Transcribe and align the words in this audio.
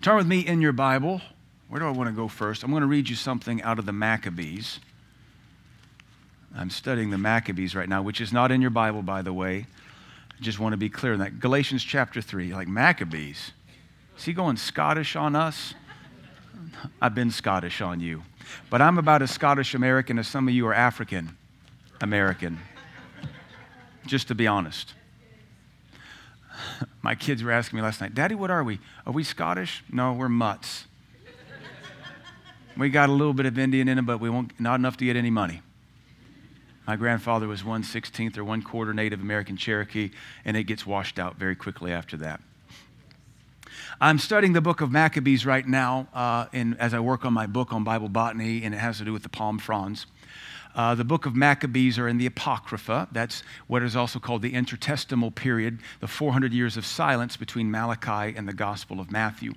Turn 0.00 0.16
with 0.16 0.28
me 0.28 0.46
in 0.46 0.60
your 0.60 0.72
Bible. 0.72 1.20
Where 1.68 1.80
do 1.80 1.86
I 1.86 1.90
want 1.90 2.08
to 2.08 2.14
go 2.14 2.28
first? 2.28 2.62
I'm 2.62 2.70
going 2.70 2.82
to 2.82 2.86
read 2.86 3.08
you 3.08 3.16
something 3.16 3.60
out 3.62 3.80
of 3.80 3.86
the 3.86 3.92
Maccabees. 3.92 4.78
I'm 6.54 6.70
studying 6.70 7.10
the 7.10 7.18
Maccabees 7.18 7.74
right 7.74 7.88
now, 7.88 8.02
which 8.02 8.20
is 8.20 8.32
not 8.32 8.52
in 8.52 8.60
your 8.60 8.70
Bible, 8.70 9.02
by 9.02 9.22
the 9.22 9.32
way. 9.32 9.66
I 10.30 10.42
just 10.42 10.60
want 10.60 10.72
to 10.72 10.76
be 10.76 10.88
clear 10.88 11.14
on 11.14 11.18
that. 11.18 11.40
Galatians 11.40 11.82
chapter 11.82 12.22
3, 12.22 12.54
like 12.54 12.68
Maccabees. 12.68 13.50
Is 14.16 14.24
he 14.24 14.32
going 14.32 14.56
Scottish 14.56 15.16
on 15.16 15.34
us? 15.34 15.74
I've 17.02 17.16
been 17.16 17.32
Scottish 17.32 17.80
on 17.80 17.98
you. 17.98 18.22
But 18.70 18.80
I'm 18.80 18.98
about 18.98 19.20
as 19.22 19.32
Scottish 19.32 19.74
American 19.74 20.16
as 20.20 20.28
some 20.28 20.46
of 20.46 20.54
you 20.54 20.66
are 20.68 20.74
African 20.74 21.36
American, 22.00 22.60
just 24.06 24.28
to 24.28 24.36
be 24.36 24.46
honest. 24.46 24.94
My 27.02 27.14
kids 27.14 27.42
were 27.42 27.52
asking 27.52 27.78
me 27.78 27.82
last 27.82 28.00
night, 28.00 28.14
Daddy, 28.14 28.34
what 28.34 28.50
are 28.50 28.64
we? 28.64 28.80
Are 29.06 29.12
we 29.12 29.24
Scottish? 29.24 29.82
No, 29.90 30.12
we're 30.12 30.28
mutts. 30.28 30.86
we 32.76 32.90
got 32.90 33.08
a 33.08 33.12
little 33.12 33.34
bit 33.34 33.46
of 33.46 33.58
Indian 33.58 33.88
in 33.88 33.96
them, 33.96 34.06
but 34.06 34.20
we 34.20 34.30
won't, 34.30 34.58
not 34.60 34.76
enough 34.76 34.96
to 34.98 35.04
get 35.04 35.16
any 35.16 35.30
money. 35.30 35.62
My 36.86 36.96
grandfather 36.96 37.46
was 37.46 37.62
1 37.64 37.82
16th 37.82 38.38
or 38.38 38.44
1 38.44 38.62
quarter 38.62 38.94
Native 38.94 39.20
American 39.20 39.56
Cherokee, 39.56 40.10
and 40.44 40.56
it 40.56 40.64
gets 40.64 40.86
washed 40.86 41.18
out 41.18 41.36
very 41.36 41.54
quickly 41.54 41.92
after 41.92 42.16
that. 42.18 42.40
I'm 44.00 44.18
studying 44.18 44.52
the 44.52 44.60
book 44.60 44.80
of 44.80 44.90
Maccabees 44.90 45.44
right 45.44 45.66
now 45.66 46.08
uh, 46.14 46.46
in, 46.52 46.74
as 46.74 46.94
I 46.94 47.00
work 47.00 47.24
on 47.24 47.32
my 47.32 47.46
book 47.46 47.72
on 47.72 47.84
Bible 47.84 48.08
botany, 48.08 48.62
and 48.62 48.74
it 48.74 48.78
has 48.78 48.98
to 48.98 49.04
do 49.04 49.12
with 49.12 49.22
the 49.22 49.28
palm 49.28 49.58
fronds. 49.58 50.06
Uh, 50.78 50.94
the 50.94 51.02
book 51.02 51.26
of 51.26 51.34
Maccabees 51.34 51.98
are 51.98 52.06
in 52.06 52.18
the 52.18 52.26
Apocrypha. 52.26 53.08
That's 53.10 53.42
what 53.66 53.82
is 53.82 53.96
also 53.96 54.20
called 54.20 54.42
the 54.42 54.52
intertestamental 54.52 55.34
period, 55.34 55.80
the 55.98 56.06
400 56.06 56.52
years 56.52 56.76
of 56.76 56.86
silence 56.86 57.36
between 57.36 57.68
Malachi 57.68 58.36
and 58.36 58.46
the 58.46 58.52
Gospel 58.52 59.00
of 59.00 59.10
Matthew. 59.10 59.54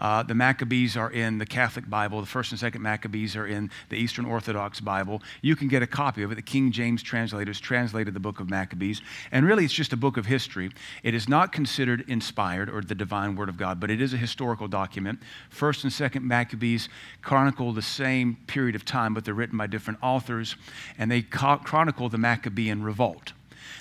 Uh, 0.00 0.22
the 0.22 0.34
Maccabees 0.34 0.96
are 0.96 1.10
in 1.10 1.36
the 1.36 1.44
Catholic 1.44 1.88
Bible. 1.88 2.20
The 2.20 2.26
first 2.26 2.52
and 2.52 2.58
second 2.58 2.80
Maccabees 2.80 3.36
are 3.36 3.46
in 3.46 3.70
the 3.90 3.96
Eastern 3.96 4.24
Orthodox 4.24 4.80
Bible. 4.80 5.22
You 5.42 5.54
can 5.54 5.68
get 5.68 5.82
a 5.82 5.86
copy 5.86 6.22
of 6.22 6.32
it. 6.32 6.36
The 6.36 6.42
King 6.42 6.72
James 6.72 7.02
translators 7.02 7.60
translated 7.60 8.14
the 8.14 8.20
book 8.20 8.40
of 8.40 8.48
Maccabees. 8.48 9.02
And 9.30 9.44
really, 9.44 9.64
it's 9.64 9.74
just 9.74 9.92
a 9.92 9.98
book 9.98 10.16
of 10.16 10.24
history. 10.24 10.70
It 11.02 11.14
is 11.14 11.28
not 11.28 11.52
considered 11.52 12.04
inspired 12.08 12.70
or 12.70 12.80
the 12.80 12.94
divine 12.94 13.36
word 13.36 13.50
of 13.50 13.58
God, 13.58 13.78
but 13.78 13.90
it 13.90 14.00
is 14.00 14.14
a 14.14 14.16
historical 14.16 14.68
document. 14.68 15.20
First 15.50 15.84
and 15.84 15.92
second 15.92 16.26
Maccabees 16.26 16.88
chronicle 17.20 17.72
the 17.72 17.82
same 17.82 18.38
period 18.46 18.74
of 18.74 18.86
time, 18.86 19.12
but 19.12 19.26
they're 19.26 19.34
written 19.34 19.58
by 19.58 19.66
different 19.66 19.98
authors, 20.02 20.49
and 20.98 21.10
they 21.10 21.22
chronicle 21.22 22.08
the 22.08 22.18
Maccabean 22.18 22.82
revolt. 22.82 23.32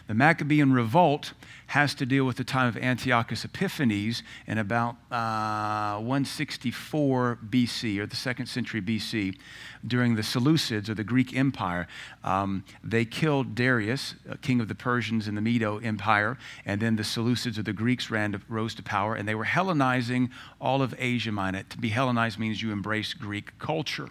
The 0.07 0.15
Maccabean 0.15 0.73
revolt 0.73 1.33
has 1.67 1.93
to 1.93 2.03
deal 2.03 2.25
with 2.25 2.37
the 2.37 2.43
time 2.43 2.67
of 2.67 2.75
Antiochus 2.75 3.45
Epiphanes 3.45 4.23
in 4.47 4.57
about 4.57 4.95
uh, 5.11 5.97
164 5.97 7.37
BC, 7.47 7.99
or 7.99 8.07
the 8.07 8.15
second 8.15 8.47
century 8.47 8.81
BC, 8.81 9.37
during 9.85 10.15
the 10.15 10.23
Seleucids, 10.23 10.89
or 10.89 10.95
the 10.95 11.03
Greek 11.03 11.35
Empire. 11.35 11.87
Um, 12.23 12.63
they 12.83 13.05
killed 13.05 13.53
Darius, 13.53 14.15
king 14.41 14.59
of 14.59 14.67
the 14.67 14.73
Persians 14.73 15.27
in 15.27 15.35
the 15.35 15.41
Medo 15.41 15.77
Empire, 15.77 16.39
and 16.65 16.81
then 16.81 16.95
the 16.95 17.03
Seleucids, 17.03 17.59
or 17.59 17.63
the 17.63 17.71
Greeks, 17.71 18.09
ran 18.09 18.31
to, 18.31 18.41
rose 18.49 18.73
to 18.75 18.83
power, 18.83 19.13
and 19.13 19.27
they 19.27 19.35
were 19.35 19.45
Hellenizing 19.45 20.31
all 20.59 20.81
of 20.81 20.95
Asia 20.97 21.31
Minor. 21.31 21.61
To 21.69 21.77
be 21.77 21.89
Hellenized 21.89 22.39
means 22.39 22.63
you 22.63 22.71
embrace 22.71 23.13
Greek 23.13 23.59
culture. 23.59 24.09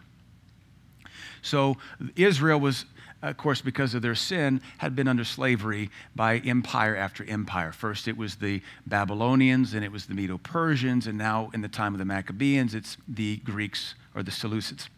So 1.42 1.77
Israel 2.17 2.61
was 2.61 2.84
of 3.20 3.36
course, 3.36 3.61
because 3.61 3.94
of 3.94 4.03
their 4.03 4.14
sin, 4.14 4.61
had 4.78 4.94
been 4.94 5.08
under 5.08 5.25
slavery 5.25 5.91
by 6.14 6.39
empire 6.39 6.94
after 6.94 7.25
empire. 7.25 7.72
First, 7.72 8.06
it 8.06 8.17
was 8.17 8.36
the 8.36 8.62
Babylonians, 8.86 9.72
then 9.72 9.83
it 9.83 9.91
was 9.91 10.06
the 10.06 10.14
Medo 10.14 10.39
Persians, 10.39 11.09
and 11.09 11.19
now, 11.19 11.50
in 11.53 11.61
the 11.61 11.69
time 11.69 11.94
of 11.94 11.98
the 11.98 12.05
Maccabees, 12.05 12.75
it's 12.75 12.97
the 13.09 13.39
Greeks 13.39 13.97
or 14.14 14.22
the 14.22 14.31
Seleucids. 14.31 14.89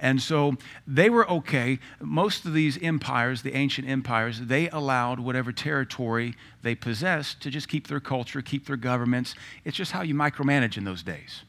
And 0.00 0.22
so 0.22 0.56
they 0.86 1.10
were 1.10 1.28
okay. 1.28 1.80
Most 2.00 2.44
of 2.44 2.54
these 2.54 2.80
empires, 2.80 3.42
the 3.42 3.54
ancient 3.54 3.88
empires, 3.88 4.40
they 4.40 4.68
allowed 4.68 5.18
whatever 5.18 5.50
territory 5.50 6.34
they 6.62 6.74
possessed 6.74 7.40
to 7.42 7.50
just 7.50 7.68
keep 7.68 7.88
their 7.88 8.00
culture, 8.00 8.40
keep 8.40 8.66
their 8.66 8.76
governments. 8.76 9.34
It's 9.64 9.76
just 9.76 9.92
how 9.92 10.02
you 10.02 10.14
micromanage 10.14 10.76
in 10.76 10.84
those 10.84 11.02
days. 11.02 11.42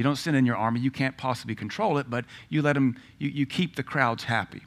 You 0.00 0.04
don't 0.04 0.16
send 0.16 0.34
in 0.34 0.46
your 0.46 0.56
army, 0.56 0.80
you 0.80 0.90
can't 0.90 1.14
possibly 1.18 1.54
control 1.54 1.98
it, 1.98 2.08
but 2.08 2.24
you 2.48 2.62
let 2.62 2.72
them, 2.72 2.96
you, 3.18 3.28
you 3.28 3.44
keep 3.44 3.76
the 3.76 3.82
crowds 3.82 4.24
happy. 4.24 4.62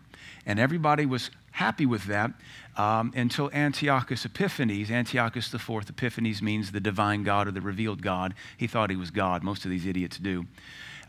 And 0.45 0.59
everybody 0.59 1.07
was 1.07 1.31
happy 1.53 1.87
with 1.87 2.03
that 2.03 2.33
um, 2.77 3.11
until 3.15 3.49
Antiochus 3.51 4.25
Epiphanes. 4.25 4.91
Antiochus 4.91 5.51
IV, 5.51 5.89
Epiphanes 5.89 6.43
means 6.43 6.71
the 6.71 6.79
divine 6.79 7.23
God 7.23 7.47
or 7.47 7.51
the 7.51 7.61
revealed 7.61 8.03
God. 8.03 8.35
He 8.55 8.67
thought 8.67 8.91
he 8.91 8.95
was 8.95 9.09
God. 9.09 9.41
Most 9.41 9.65
of 9.65 9.71
these 9.71 9.87
idiots 9.87 10.19
do. 10.19 10.45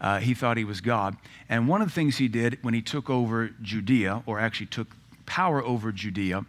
Uh, 0.01 0.21
he 0.21 0.33
thought 0.33 0.57
he 0.57 0.65
was 0.65 0.81
God. 0.81 1.19
And 1.51 1.69
one 1.69 1.83
of 1.83 1.89
the 1.89 1.95
things 1.95 2.17
he 2.17 2.29
did 2.29 2.59
when 2.63 2.73
he 2.73 2.81
took 2.81 3.11
over 3.11 3.51
Judea, 3.61 4.23
or 4.25 4.41
actually 4.41 4.69
took 4.69 4.97
power 5.27 5.63
over 5.63 5.93
Judea, 5.93 6.47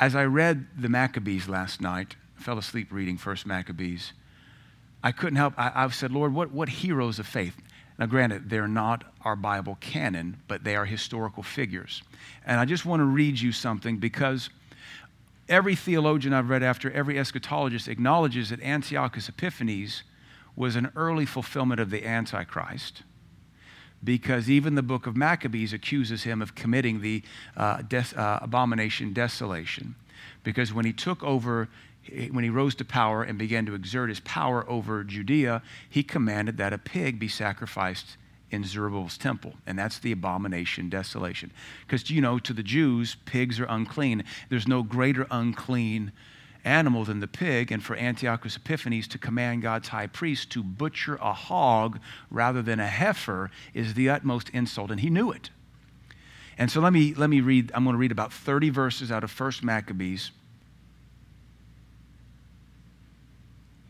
as 0.00 0.16
I 0.16 0.24
read 0.24 0.66
the 0.74 0.88
Maccabees 0.88 1.46
last 1.46 1.82
night, 1.82 2.16
fell 2.36 2.56
asleep 2.56 2.90
reading 2.90 3.18
First 3.18 3.44
Maccabees. 3.44 4.14
I 5.02 5.12
couldn't 5.12 5.36
help. 5.36 5.54
I, 5.56 5.72
I 5.74 5.88
said, 5.90 6.12
Lord, 6.12 6.34
what, 6.34 6.50
what 6.50 6.68
heroes 6.68 7.18
of 7.18 7.26
faith? 7.26 7.56
Now, 7.98 8.06
granted, 8.06 8.48
they're 8.48 8.68
not 8.68 9.04
our 9.24 9.36
Bible 9.36 9.76
canon, 9.80 10.40
but 10.46 10.64
they 10.64 10.76
are 10.76 10.84
historical 10.84 11.42
figures. 11.42 12.02
And 12.46 12.60
I 12.60 12.64
just 12.64 12.86
want 12.86 13.00
to 13.00 13.04
read 13.04 13.40
you 13.40 13.50
something 13.50 13.98
because 13.98 14.50
every 15.48 15.74
theologian 15.74 16.32
I've 16.32 16.48
read 16.48 16.62
after, 16.62 16.90
every 16.92 17.14
eschatologist 17.14 17.88
acknowledges 17.88 18.50
that 18.50 18.62
Antiochus 18.62 19.28
Epiphanes 19.28 20.04
was 20.54 20.76
an 20.76 20.90
early 20.94 21.26
fulfillment 21.26 21.80
of 21.80 21.90
the 21.90 22.06
Antichrist 22.06 23.02
because 24.02 24.48
even 24.48 24.74
the 24.74 24.82
book 24.82 25.06
of 25.06 25.16
Maccabees 25.16 25.72
accuses 25.72 26.22
him 26.22 26.40
of 26.40 26.54
committing 26.54 27.00
the 27.00 27.22
uh, 27.56 27.82
uh, 28.16 28.38
abomination 28.42 29.12
desolation. 29.12 29.94
Because 30.44 30.72
when 30.72 30.84
he 30.84 30.92
took 30.92 31.22
over 31.24 31.68
when 32.30 32.44
he 32.44 32.50
rose 32.50 32.74
to 32.76 32.84
power 32.84 33.22
and 33.22 33.38
began 33.38 33.66
to 33.66 33.74
exert 33.74 34.08
his 34.08 34.20
power 34.20 34.68
over 34.68 35.04
Judea, 35.04 35.62
he 35.88 36.02
commanded 36.02 36.56
that 36.58 36.72
a 36.72 36.78
pig 36.78 37.18
be 37.18 37.28
sacrificed 37.28 38.16
in 38.50 38.64
Zerubbabel's 38.64 39.18
temple, 39.18 39.54
and 39.66 39.78
that's 39.78 39.98
the 39.98 40.12
abomination 40.12 40.88
desolation. 40.88 41.50
Because 41.86 42.08
you 42.10 42.20
know, 42.20 42.38
to 42.38 42.52
the 42.52 42.62
Jews, 42.62 43.16
pigs 43.26 43.60
are 43.60 43.66
unclean. 43.66 44.24
There's 44.48 44.66
no 44.66 44.82
greater 44.82 45.26
unclean 45.30 46.12
animal 46.64 47.04
than 47.04 47.20
the 47.20 47.26
pig, 47.26 47.70
and 47.70 47.82
for 47.82 47.96
Antiochus 47.96 48.56
Epiphanes 48.56 49.08
to 49.08 49.18
command 49.18 49.62
God's 49.62 49.88
high 49.88 50.06
priest 50.06 50.50
to 50.52 50.62
butcher 50.62 51.16
a 51.16 51.32
hog 51.32 52.00
rather 52.30 52.62
than 52.62 52.80
a 52.80 52.86
heifer 52.86 53.50
is 53.74 53.94
the 53.94 54.08
utmost 54.08 54.48
insult, 54.50 54.90
and 54.90 55.00
he 55.00 55.10
knew 55.10 55.30
it. 55.30 55.50
And 56.56 56.70
so 56.70 56.80
let 56.80 56.92
me 56.92 57.14
let 57.14 57.30
me 57.30 57.40
read. 57.40 57.70
I'm 57.74 57.84
going 57.84 57.94
to 57.94 57.98
read 57.98 58.12
about 58.12 58.32
30 58.32 58.70
verses 58.70 59.12
out 59.12 59.22
of 59.22 59.30
First 59.30 59.62
Maccabees 59.62 60.32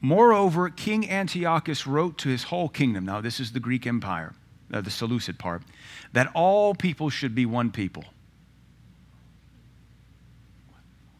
Moreover, 0.01 0.71
King 0.71 1.11
Antiochus 1.11 1.87
wrote 1.87 2.19
to 2.19 2.29
his 2.29 2.45
whole 2.45 2.69
kingdom, 2.69 3.05
now 3.05 3.21
this 3.21 3.41
is 3.41 3.53
the 3.53 3.61
Greek 3.61 3.87
Empire, 3.87 4.33
uh, 4.73 4.81
the 4.81 4.91
Seleucid 4.91 5.39
part, 5.39 5.63
that 6.13 6.31
all 6.35 6.75
people 6.75 7.11
should 7.11 7.35
be 7.35 7.47
one 7.47 7.71
people. 7.71 8.05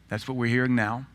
That's 0.09 0.29
what 0.29 0.37
we're 0.37 0.47
hearing 0.47 0.75
now. 0.75 1.07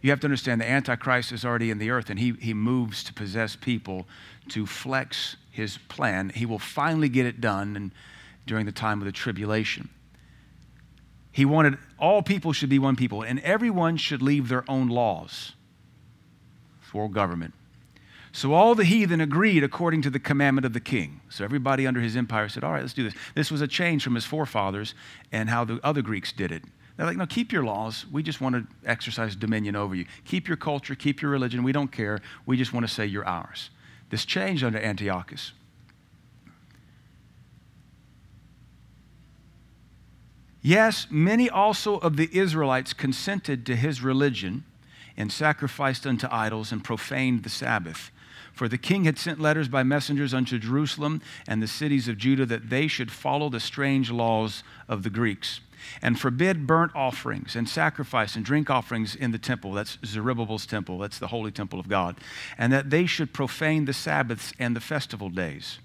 You 0.00 0.10
have 0.10 0.20
to 0.20 0.26
understand 0.26 0.60
the 0.60 0.68
Antichrist 0.68 1.32
is 1.32 1.44
already 1.44 1.70
in 1.70 1.78
the 1.78 1.90
earth 1.90 2.10
and 2.10 2.18
he, 2.18 2.32
he 2.40 2.52
moves 2.52 3.04
to 3.04 3.14
possess 3.14 3.56
people 3.56 4.06
to 4.48 4.66
flex 4.66 5.36
his 5.50 5.78
plan. 5.88 6.30
He 6.34 6.44
will 6.44 6.58
finally 6.58 7.08
get 7.08 7.24
it 7.24 7.40
done 7.40 7.76
and, 7.76 7.90
during 8.46 8.66
the 8.66 8.72
time 8.72 9.00
of 9.00 9.06
the 9.06 9.12
tribulation. 9.12 9.88
He 11.32 11.44
wanted 11.44 11.78
all 11.98 12.22
people 12.22 12.52
should 12.52 12.68
be 12.68 12.78
one 12.78 12.96
people 12.96 13.22
and 13.22 13.40
everyone 13.40 13.96
should 13.96 14.20
leave 14.20 14.48
their 14.48 14.64
own 14.68 14.88
laws 14.88 15.52
world 16.94 17.12
government. 17.12 17.54
So 18.32 18.52
all 18.52 18.74
the 18.74 18.84
heathen 18.84 19.20
agreed 19.20 19.62
according 19.62 20.02
to 20.02 20.10
the 20.10 20.18
commandment 20.18 20.64
of 20.64 20.72
the 20.72 20.80
king. 20.80 21.20
So 21.28 21.44
everybody 21.44 21.86
under 21.86 22.00
his 22.00 22.16
empire 22.16 22.48
said, 22.48 22.64
All 22.64 22.72
right, 22.72 22.82
let's 22.82 22.92
do 22.92 23.04
this. 23.04 23.14
This 23.36 23.50
was 23.50 23.60
a 23.60 23.68
change 23.68 24.02
from 24.02 24.16
his 24.16 24.24
forefathers 24.24 24.96
and 25.30 25.48
how 25.48 25.64
the 25.64 25.78
other 25.84 26.02
Greeks 26.02 26.32
did 26.32 26.50
it. 26.50 26.64
They're 26.96 27.06
like, 27.06 27.16
No, 27.16 27.26
keep 27.26 27.52
your 27.52 27.62
laws. 27.62 28.06
We 28.10 28.24
just 28.24 28.40
want 28.40 28.56
to 28.56 28.88
exercise 28.88 29.36
dominion 29.36 29.76
over 29.76 29.94
you. 29.94 30.04
Keep 30.24 30.48
your 30.48 30.56
culture, 30.56 30.96
keep 30.96 31.22
your 31.22 31.30
religion. 31.30 31.62
We 31.62 31.70
don't 31.70 31.92
care. 31.92 32.20
We 32.44 32.56
just 32.56 32.72
want 32.72 32.84
to 32.84 32.92
say 32.92 33.06
you're 33.06 33.24
ours. 33.24 33.70
This 34.10 34.24
changed 34.24 34.64
under 34.64 34.80
Antiochus. 34.80 35.52
Yes, 40.60 41.06
many 41.08 41.48
also 41.48 41.98
of 41.98 42.16
the 42.16 42.28
Israelites 42.32 42.94
consented 42.94 43.64
to 43.66 43.76
his 43.76 44.02
religion 44.02 44.64
and 45.16 45.32
sacrificed 45.32 46.06
unto 46.06 46.26
idols 46.30 46.72
and 46.72 46.82
profaned 46.82 47.42
the 47.42 47.50
Sabbath. 47.50 48.10
For 48.52 48.68
the 48.68 48.78
king 48.78 49.04
had 49.04 49.18
sent 49.18 49.40
letters 49.40 49.68
by 49.68 49.82
messengers 49.82 50.32
unto 50.32 50.58
Jerusalem 50.58 51.20
and 51.48 51.62
the 51.62 51.66
cities 51.66 52.06
of 52.06 52.18
Judah 52.18 52.46
that 52.46 52.70
they 52.70 52.86
should 52.86 53.10
follow 53.10 53.48
the 53.48 53.60
strange 53.60 54.10
laws 54.10 54.62
of 54.88 55.02
the 55.02 55.10
Greeks. 55.10 55.60
and 56.00 56.18
forbid 56.18 56.66
burnt 56.66 56.90
offerings 56.94 57.54
and 57.54 57.68
sacrifice 57.68 58.36
and 58.36 58.44
drink 58.44 58.70
offerings 58.70 59.14
in 59.14 59.32
the 59.32 59.38
temple. 59.38 59.72
That's 59.72 59.98
Zerubbabel's 60.02 60.64
temple, 60.64 60.98
that's 60.98 61.18
the 61.18 61.26
holy 61.28 61.50
temple 61.50 61.78
of 61.78 61.88
God. 61.88 62.16
And 62.56 62.72
that 62.72 62.88
they 62.88 63.04
should 63.04 63.34
profane 63.34 63.84
the 63.84 63.92
Sabbaths 63.92 64.54
and 64.58 64.74
the 64.74 64.80
festival 64.80 65.28
days 65.28 65.78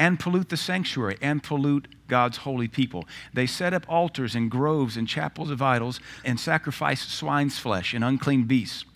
and 0.00 0.18
pollute 0.18 0.48
the 0.48 0.56
sanctuary 0.56 1.18
and 1.20 1.42
pollute 1.42 1.86
God's 2.08 2.38
holy 2.38 2.68
people. 2.68 3.04
They 3.34 3.46
set 3.46 3.74
up 3.74 3.84
altars 3.86 4.34
and 4.34 4.50
groves 4.50 4.96
and 4.96 5.06
chapels 5.06 5.50
of 5.50 5.60
idols 5.60 6.00
and 6.24 6.40
sacrifice 6.40 7.02
swine's 7.02 7.58
flesh 7.58 7.92
and 7.92 8.02
unclean 8.02 8.44
beasts. 8.44 8.86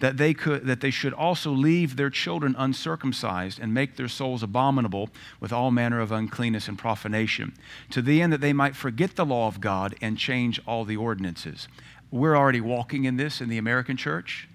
That 0.00 0.18
they, 0.18 0.34
could, 0.34 0.66
that 0.66 0.82
they 0.82 0.90
should 0.90 1.14
also 1.14 1.52
leave 1.52 1.96
their 1.96 2.10
children 2.10 2.54
uncircumcised 2.58 3.60
and 3.60 3.72
make 3.72 3.96
their 3.96 4.08
souls 4.08 4.42
abominable 4.42 5.08
with 5.40 5.54
all 5.54 5.70
manner 5.70 6.00
of 6.00 6.12
uncleanness 6.12 6.68
and 6.68 6.78
profanation, 6.78 7.54
to 7.90 8.02
the 8.02 8.20
end 8.20 8.32
that 8.32 8.42
they 8.42 8.52
might 8.52 8.76
forget 8.76 9.16
the 9.16 9.24
law 9.24 9.48
of 9.48 9.60
God 9.60 9.94
and 10.02 10.18
change 10.18 10.60
all 10.66 10.84
the 10.84 10.96
ordinances. 10.96 11.66
We're 12.10 12.36
already 12.36 12.60
walking 12.60 13.04
in 13.04 13.16
this 13.16 13.40
in 13.40 13.48
the 13.48 13.58
American 13.58 13.96
church. 13.96 14.48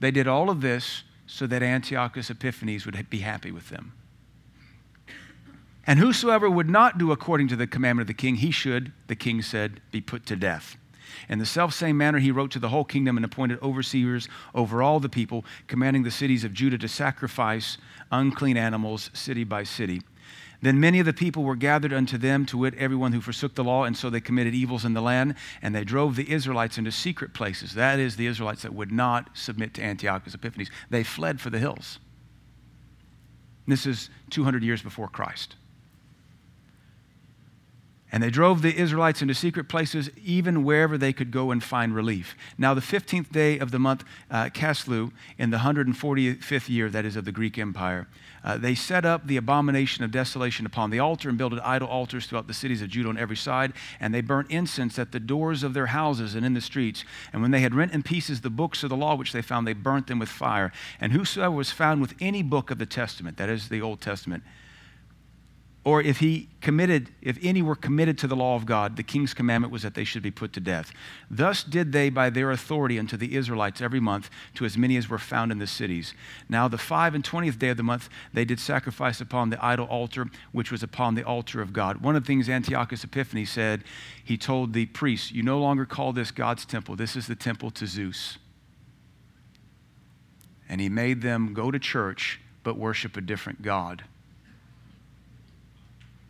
They 0.00 0.10
did 0.10 0.26
all 0.26 0.50
of 0.50 0.62
this 0.62 1.04
so 1.26 1.46
that 1.46 1.62
Antiochus 1.62 2.28
Epiphanes 2.28 2.86
would 2.86 3.08
be 3.08 3.18
happy 3.18 3.52
with 3.52 3.68
them. 3.68 3.92
And 5.88 5.98
whosoever 5.98 6.50
would 6.50 6.68
not 6.68 6.98
do 6.98 7.12
according 7.12 7.48
to 7.48 7.56
the 7.56 7.66
commandment 7.66 8.02
of 8.02 8.08
the 8.08 8.20
king, 8.20 8.36
he 8.36 8.50
should, 8.50 8.92
the 9.06 9.16
king 9.16 9.40
said, 9.40 9.80
be 9.90 10.02
put 10.02 10.26
to 10.26 10.36
death. 10.36 10.76
In 11.30 11.38
the 11.38 11.46
selfsame 11.46 11.96
manner, 11.96 12.18
he 12.18 12.30
wrote 12.30 12.50
to 12.50 12.58
the 12.58 12.68
whole 12.68 12.84
kingdom 12.84 13.16
and 13.16 13.24
appointed 13.24 13.58
overseers 13.62 14.28
over 14.54 14.82
all 14.82 15.00
the 15.00 15.08
people, 15.08 15.46
commanding 15.66 16.02
the 16.02 16.10
cities 16.10 16.44
of 16.44 16.52
Judah 16.52 16.76
to 16.76 16.88
sacrifice 16.88 17.78
unclean 18.12 18.58
animals 18.58 19.08
city 19.14 19.44
by 19.44 19.62
city. 19.62 20.02
Then 20.60 20.78
many 20.78 21.00
of 21.00 21.06
the 21.06 21.14
people 21.14 21.42
were 21.42 21.56
gathered 21.56 21.94
unto 21.94 22.18
them, 22.18 22.44
to 22.46 22.58
wit, 22.58 22.74
everyone 22.74 23.12
who 23.12 23.22
forsook 23.22 23.54
the 23.54 23.64
law, 23.64 23.84
and 23.84 23.96
so 23.96 24.10
they 24.10 24.20
committed 24.20 24.54
evils 24.54 24.84
in 24.84 24.92
the 24.92 25.00
land, 25.00 25.36
and 25.62 25.74
they 25.74 25.84
drove 25.84 26.16
the 26.16 26.30
Israelites 26.30 26.76
into 26.76 26.92
secret 26.92 27.32
places. 27.32 27.72
That 27.72 27.98
is, 27.98 28.16
the 28.16 28.26
Israelites 28.26 28.60
that 28.60 28.74
would 28.74 28.92
not 28.92 29.30
submit 29.32 29.72
to 29.74 29.82
Antiochus 29.82 30.34
Epiphanes. 30.34 30.70
They 30.90 31.02
fled 31.02 31.40
for 31.40 31.48
the 31.48 31.58
hills. 31.58 31.98
This 33.66 33.86
is 33.86 34.10
200 34.28 34.62
years 34.62 34.82
before 34.82 35.08
Christ. 35.08 35.56
And 38.10 38.22
they 38.22 38.30
drove 38.30 38.62
the 38.62 38.74
Israelites 38.74 39.20
into 39.20 39.34
secret 39.34 39.68
places, 39.68 40.10
even 40.24 40.64
wherever 40.64 40.96
they 40.96 41.12
could 41.12 41.30
go 41.30 41.50
and 41.50 41.62
find 41.62 41.94
relief. 41.94 42.34
Now, 42.56 42.72
the 42.72 42.80
15th 42.80 43.30
day 43.30 43.58
of 43.58 43.70
the 43.70 43.78
month, 43.78 44.02
uh, 44.30 44.46
Casleu, 44.46 45.12
in 45.36 45.50
the 45.50 45.58
145th 45.58 46.68
year, 46.70 46.88
that 46.88 47.04
is, 47.04 47.16
of 47.16 47.26
the 47.26 47.32
Greek 47.32 47.58
Empire, 47.58 48.08
uh, 48.42 48.56
they 48.56 48.74
set 48.74 49.04
up 49.04 49.26
the 49.26 49.36
abomination 49.36 50.04
of 50.04 50.10
desolation 50.10 50.64
upon 50.64 50.88
the 50.90 50.98
altar 50.98 51.28
and 51.28 51.36
built 51.36 51.52
idol 51.62 51.88
altars 51.88 52.26
throughout 52.26 52.46
the 52.46 52.54
cities 52.54 52.80
of 52.80 52.88
Judah 52.88 53.10
on 53.10 53.18
every 53.18 53.36
side. 53.36 53.74
And 54.00 54.14
they 54.14 54.22
burnt 54.22 54.50
incense 54.50 54.98
at 54.98 55.12
the 55.12 55.20
doors 55.20 55.62
of 55.62 55.74
their 55.74 55.86
houses 55.86 56.34
and 56.34 56.46
in 56.46 56.54
the 56.54 56.60
streets. 56.60 57.04
And 57.32 57.42
when 57.42 57.50
they 57.50 57.60
had 57.60 57.74
rent 57.74 57.92
in 57.92 58.02
pieces 58.02 58.40
the 58.40 58.50
books 58.50 58.82
of 58.82 58.88
the 58.88 58.96
law 58.96 59.16
which 59.16 59.32
they 59.32 59.42
found, 59.42 59.66
they 59.66 59.74
burnt 59.74 60.06
them 60.06 60.18
with 60.18 60.30
fire. 60.30 60.72
And 61.00 61.12
whosoever 61.12 61.54
was 61.54 61.70
found 61.70 62.00
with 62.00 62.14
any 62.20 62.42
book 62.42 62.70
of 62.70 62.78
the 62.78 62.86
Testament, 62.86 63.36
that 63.36 63.50
is 63.50 63.68
the 63.68 63.82
Old 63.82 64.00
Testament, 64.00 64.44
or 65.84 66.02
if 66.02 66.18
he 66.18 66.48
committed, 66.60 67.10
if 67.22 67.38
any 67.40 67.62
were 67.62 67.76
committed 67.76 68.18
to 68.18 68.26
the 68.26 68.36
law 68.36 68.56
of 68.56 68.66
God, 68.66 68.96
the 68.96 69.02
king's 69.02 69.32
commandment 69.32 69.72
was 69.72 69.82
that 69.82 69.94
they 69.94 70.04
should 70.04 70.22
be 70.22 70.30
put 70.30 70.52
to 70.52 70.60
death. 70.60 70.92
Thus 71.30 71.62
did 71.62 71.92
they 71.92 72.10
by 72.10 72.30
their 72.30 72.50
authority 72.50 72.98
unto 72.98 73.16
the 73.16 73.36
Israelites 73.36 73.80
every 73.80 74.00
month, 74.00 74.28
to 74.54 74.64
as 74.64 74.76
many 74.76 74.96
as 74.96 75.08
were 75.08 75.18
found 75.18 75.52
in 75.52 75.58
the 75.58 75.66
cities. 75.66 76.14
Now 76.48 76.68
the 76.68 76.78
five 76.78 77.14
and 77.14 77.24
twentieth 77.24 77.58
day 77.58 77.68
of 77.68 77.76
the 77.76 77.82
month 77.82 78.08
they 78.34 78.44
did 78.44 78.60
sacrifice 78.60 79.20
upon 79.20 79.50
the 79.50 79.64
idol 79.64 79.86
altar, 79.86 80.26
which 80.52 80.70
was 80.70 80.82
upon 80.82 81.14
the 81.14 81.24
altar 81.24 81.62
of 81.62 81.72
God. 81.72 82.02
One 82.02 82.16
of 82.16 82.22
the 82.22 82.26
things 82.26 82.48
Antiochus 82.48 83.04
Epiphanes 83.04 83.50
said, 83.50 83.84
he 84.22 84.36
told 84.36 84.74
the 84.74 84.86
priests, 84.86 85.32
You 85.32 85.42
no 85.42 85.58
longer 85.58 85.86
call 85.86 86.12
this 86.12 86.30
God's 86.30 86.66
temple, 86.66 86.96
this 86.96 87.16
is 87.16 87.28
the 87.28 87.34
temple 87.34 87.70
to 87.70 87.86
Zeus. 87.86 88.36
And 90.68 90.82
he 90.82 90.90
made 90.90 91.22
them 91.22 91.54
go 91.54 91.70
to 91.70 91.78
church 91.78 92.40
but 92.62 92.76
worship 92.76 93.16
a 93.16 93.22
different 93.22 93.62
God. 93.62 94.04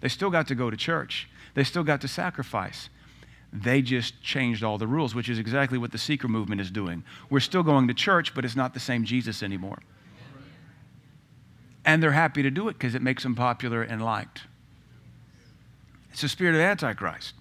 They 0.00 0.08
still 0.08 0.30
got 0.30 0.46
to 0.48 0.54
go 0.54 0.70
to 0.70 0.76
church, 0.76 1.28
they 1.54 1.64
still 1.64 1.84
got 1.84 2.00
to 2.02 2.08
sacrifice. 2.08 2.88
They 3.50 3.80
just 3.80 4.20
changed 4.22 4.62
all 4.62 4.76
the 4.76 4.86
rules, 4.86 5.14
which 5.14 5.30
is 5.30 5.38
exactly 5.38 5.78
what 5.78 5.90
the 5.90 5.98
seeker 5.98 6.28
movement 6.28 6.60
is 6.60 6.70
doing. 6.70 7.02
We're 7.30 7.40
still 7.40 7.62
going 7.62 7.88
to 7.88 7.94
church, 7.94 8.34
but 8.34 8.44
it's 8.44 8.56
not 8.56 8.74
the 8.74 8.80
same 8.80 9.04
Jesus 9.04 9.42
anymore. 9.42 9.78
And 11.82 12.02
they're 12.02 12.12
happy 12.12 12.42
to 12.42 12.50
do 12.50 12.68
it 12.68 12.74
because 12.74 12.94
it 12.94 13.00
makes 13.00 13.22
them 13.22 13.34
popular 13.34 13.82
and 13.82 14.04
liked. 14.04 14.42
It's 16.10 16.20
the 16.20 16.28
spirit 16.28 16.54
of 16.54 16.60
Antichrist. 16.60 17.34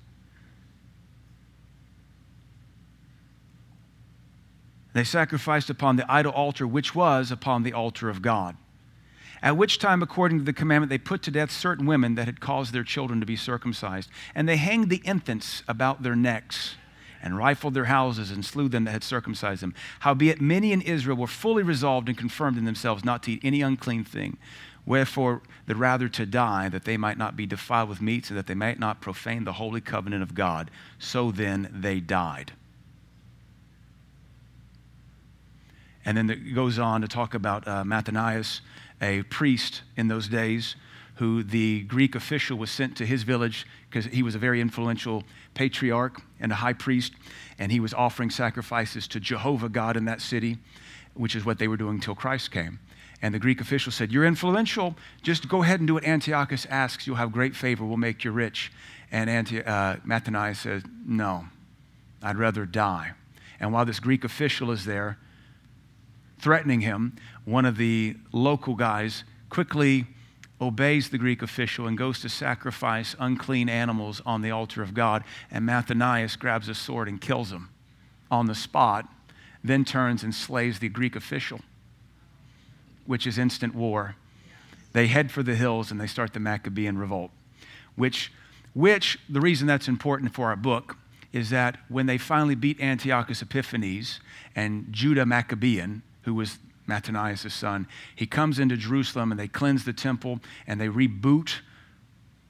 They 4.94 5.04
sacrificed 5.04 5.70
upon 5.70 5.98
the 5.98 6.12
idol 6.12 6.32
altar, 6.32 6.66
which 6.66 6.96
was 6.96 7.32
upon 7.32 7.64
the 7.64 7.74
altar 7.74 8.10
of 8.10 8.22
God. 8.22 8.56
At 9.42 9.58
which 9.58 9.78
time, 9.78 10.02
according 10.02 10.40
to 10.40 10.44
the 10.44 10.54
commandment, 10.54 10.90
they 10.90 10.98
put 10.98 11.22
to 11.24 11.32
death 11.32 11.52
certain 11.52 11.86
women 11.86 12.16
that 12.16 12.26
had 12.26 12.40
caused 12.40 12.74
their 12.74 12.84
children 12.84 13.20
to 13.20 13.26
be 13.26 13.36
circumcised. 13.36 14.10
And 14.34 14.50
they 14.50 14.58
hanged 14.58 14.90
the 14.90 15.02
infants 15.06 15.64
about 15.68 16.04
their 16.04 16.16
necks, 16.16 16.76
and 17.22 17.38
rifled 17.38 17.74
their 17.74 17.86
houses, 17.86 18.32
and 18.32 18.46
slew 18.46 18.68
them 18.70 18.86
that 18.86 18.92
had 18.92 19.04
circumcised 19.04 19.62
them. 19.62 19.74
Howbeit, 20.02 20.40
many 20.40 20.72
in 20.72 20.82
Israel 20.82 21.18
were 21.18 21.28
fully 21.28 21.64
resolved 21.64 22.10
and 22.10 22.18
confirmed 22.18 22.58
in 22.58 22.66
themselves 22.66 23.04
not 23.04 23.24
to 23.24 23.34
eat 23.34 23.42
any 23.44 23.62
unclean 23.62 24.04
thing. 24.04 24.38
Wherefore, 24.86 25.42
the 25.66 25.76
rather 25.76 26.08
to 26.10 26.26
die, 26.26 26.70
that 26.70 26.86
they 26.86 26.96
might 26.96 27.18
not 27.18 27.36
be 27.36 27.46
defiled 27.46 27.90
with 27.90 28.02
meats, 28.02 28.30
and 28.30 28.38
that 28.38 28.48
they 28.48 28.56
might 28.56 28.80
not 28.80 29.02
profane 29.02 29.44
the 29.44 29.54
holy 29.54 29.82
covenant 29.82 30.24
of 30.24 30.34
God. 30.34 30.72
So 30.98 31.32
then 31.32 31.70
they 31.74 32.00
died. 32.00 32.54
And 36.06 36.16
then 36.18 36.30
it 36.30 36.56
goes 36.56 36.80
on 36.80 37.02
to 37.02 37.08
talk 37.10 37.34
about 37.34 37.68
uh, 37.68 37.84
Matthias 37.84 38.62
a 39.02 39.24
priest 39.24 39.84
in 39.96 40.08
those 40.08 40.28
days 40.28 40.76
who 41.16 41.44
the 41.44 41.82
Greek 41.84 42.16
official 42.16 42.58
was 42.58 42.70
sent 42.70 42.96
to 42.98 43.06
his 43.06 43.24
village 43.24 43.66
because 43.90 44.06
he 44.06 44.22
was 44.22 44.36
a 44.36 44.40
very 44.40 44.62
influential 44.62 45.24
patriarch 45.54 46.22
and 46.40 46.52
a 46.52 46.56
high 46.56 46.74
priest, 46.74 47.14
and 47.58 47.72
he 47.72 47.80
was 47.80 47.94
offering 47.94 48.30
sacrifices 48.30 49.08
to 49.08 49.20
Jehovah 49.20 49.70
God 49.70 49.98
in 49.98 50.06
that 50.06 50.22
city, 50.22 50.58
which 51.16 51.36
is 51.36 51.44
what 51.44 51.58
they 51.58 51.68
were 51.68 51.78
doing 51.78 51.96
until 51.96 52.14
Christ 52.14 52.52
came. 52.52 52.80
And 53.22 53.34
the 53.34 53.40
Greek 53.40 53.62
official 53.62 53.92
said, 53.92 54.12
You're 54.12 54.26
influential. 54.26 54.96
Just 55.24 55.50
go 55.50 55.64
ahead 55.64 55.80
and 55.80 55.88
do 55.88 55.96
what 55.96 56.04
Antiochus 56.04 56.68
asks. 56.70 57.08
You'll 57.08 57.16
have 57.16 57.32
great 57.32 57.56
favor. 57.56 57.84
We'll 57.84 57.98
make 57.98 58.24
you 58.24 58.32
rich. 58.32 58.72
And 59.12 59.30
Anti- 59.30 59.64
uh, 59.64 59.96
says, 60.54 60.84
No, 61.04 61.48
I'd 62.22 62.38
rather 62.38 62.66
die. 62.66 63.14
And 63.60 63.74
while 63.74 63.86
this 63.86 64.00
Greek 64.00 64.24
official 64.24 64.70
is 64.70 64.86
there, 64.86 65.18
threatening 66.40 66.82
him, 66.82 67.16
one 67.46 67.66
of 67.66 67.78
the 67.78 68.16
local 68.32 68.76
guys 68.76 69.24
quickly 69.50 70.06
obeys 70.60 71.10
the 71.10 71.18
Greek 71.18 71.42
official 71.42 71.88
and 71.88 71.98
goes 71.98 72.20
to 72.22 72.30
sacrifice 72.30 73.16
unclean 73.20 73.70
animals 73.70 74.22
on 74.26 74.42
the 74.42 74.52
altar 74.52 74.82
of 74.82 74.94
God. 74.94 75.24
And 75.52 75.66
Matthias 75.66 76.36
grabs 76.36 76.68
a 76.68 76.76
sword 76.76 77.08
and 77.08 77.22
kills 77.22 77.52
him 77.52 77.70
on 78.32 78.48
the 78.48 78.56
spot, 78.56 79.08
then 79.64 79.86
turns 79.86 80.24
and 80.24 80.34
slays 80.34 80.80
the 80.80 80.90
Greek 80.90 81.16
official, 81.16 81.62
which 83.06 83.28
is 83.28 83.38
instant 83.38 83.76
war. 83.76 84.16
They 84.94 85.08
head 85.08 85.32
for 85.32 85.44
the 85.44 85.56
hills 85.56 85.92
and 85.92 86.02
they 86.02 86.08
start 86.08 86.34
the 86.34 86.40
Maccabean 86.40 86.98
revolt, 86.98 87.32
which, 87.96 88.32
which 88.74 89.20
the 89.30 89.42
reason 89.42 89.68
that's 89.68 89.88
important 89.88 90.34
for 90.34 90.48
our 90.48 90.56
book 90.56 90.98
is 91.32 91.50
that 91.52 91.78
when 91.88 92.08
they 92.08 92.18
finally 92.18 92.56
beat 92.56 92.82
Antiochus 92.82 93.42
Epiphanes 93.42 94.20
and 94.56 94.88
Judah 94.92 95.26
Maccabean, 95.26 96.02
who 96.28 96.34
was 96.34 96.60
Matthias' 96.88 97.54
son, 97.54 97.88
he 98.14 98.26
comes 98.26 98.60
into 98.60 98.76
Jerusalem 98.76 99.32
and 99.32 99.40
they 99.40 99.48
cleanse 99.48 99.86
the 99.86 99.94
temple 99.94 100.42
and 100.68 100.80
they 100.80 100.90
reboot 100.90 101.62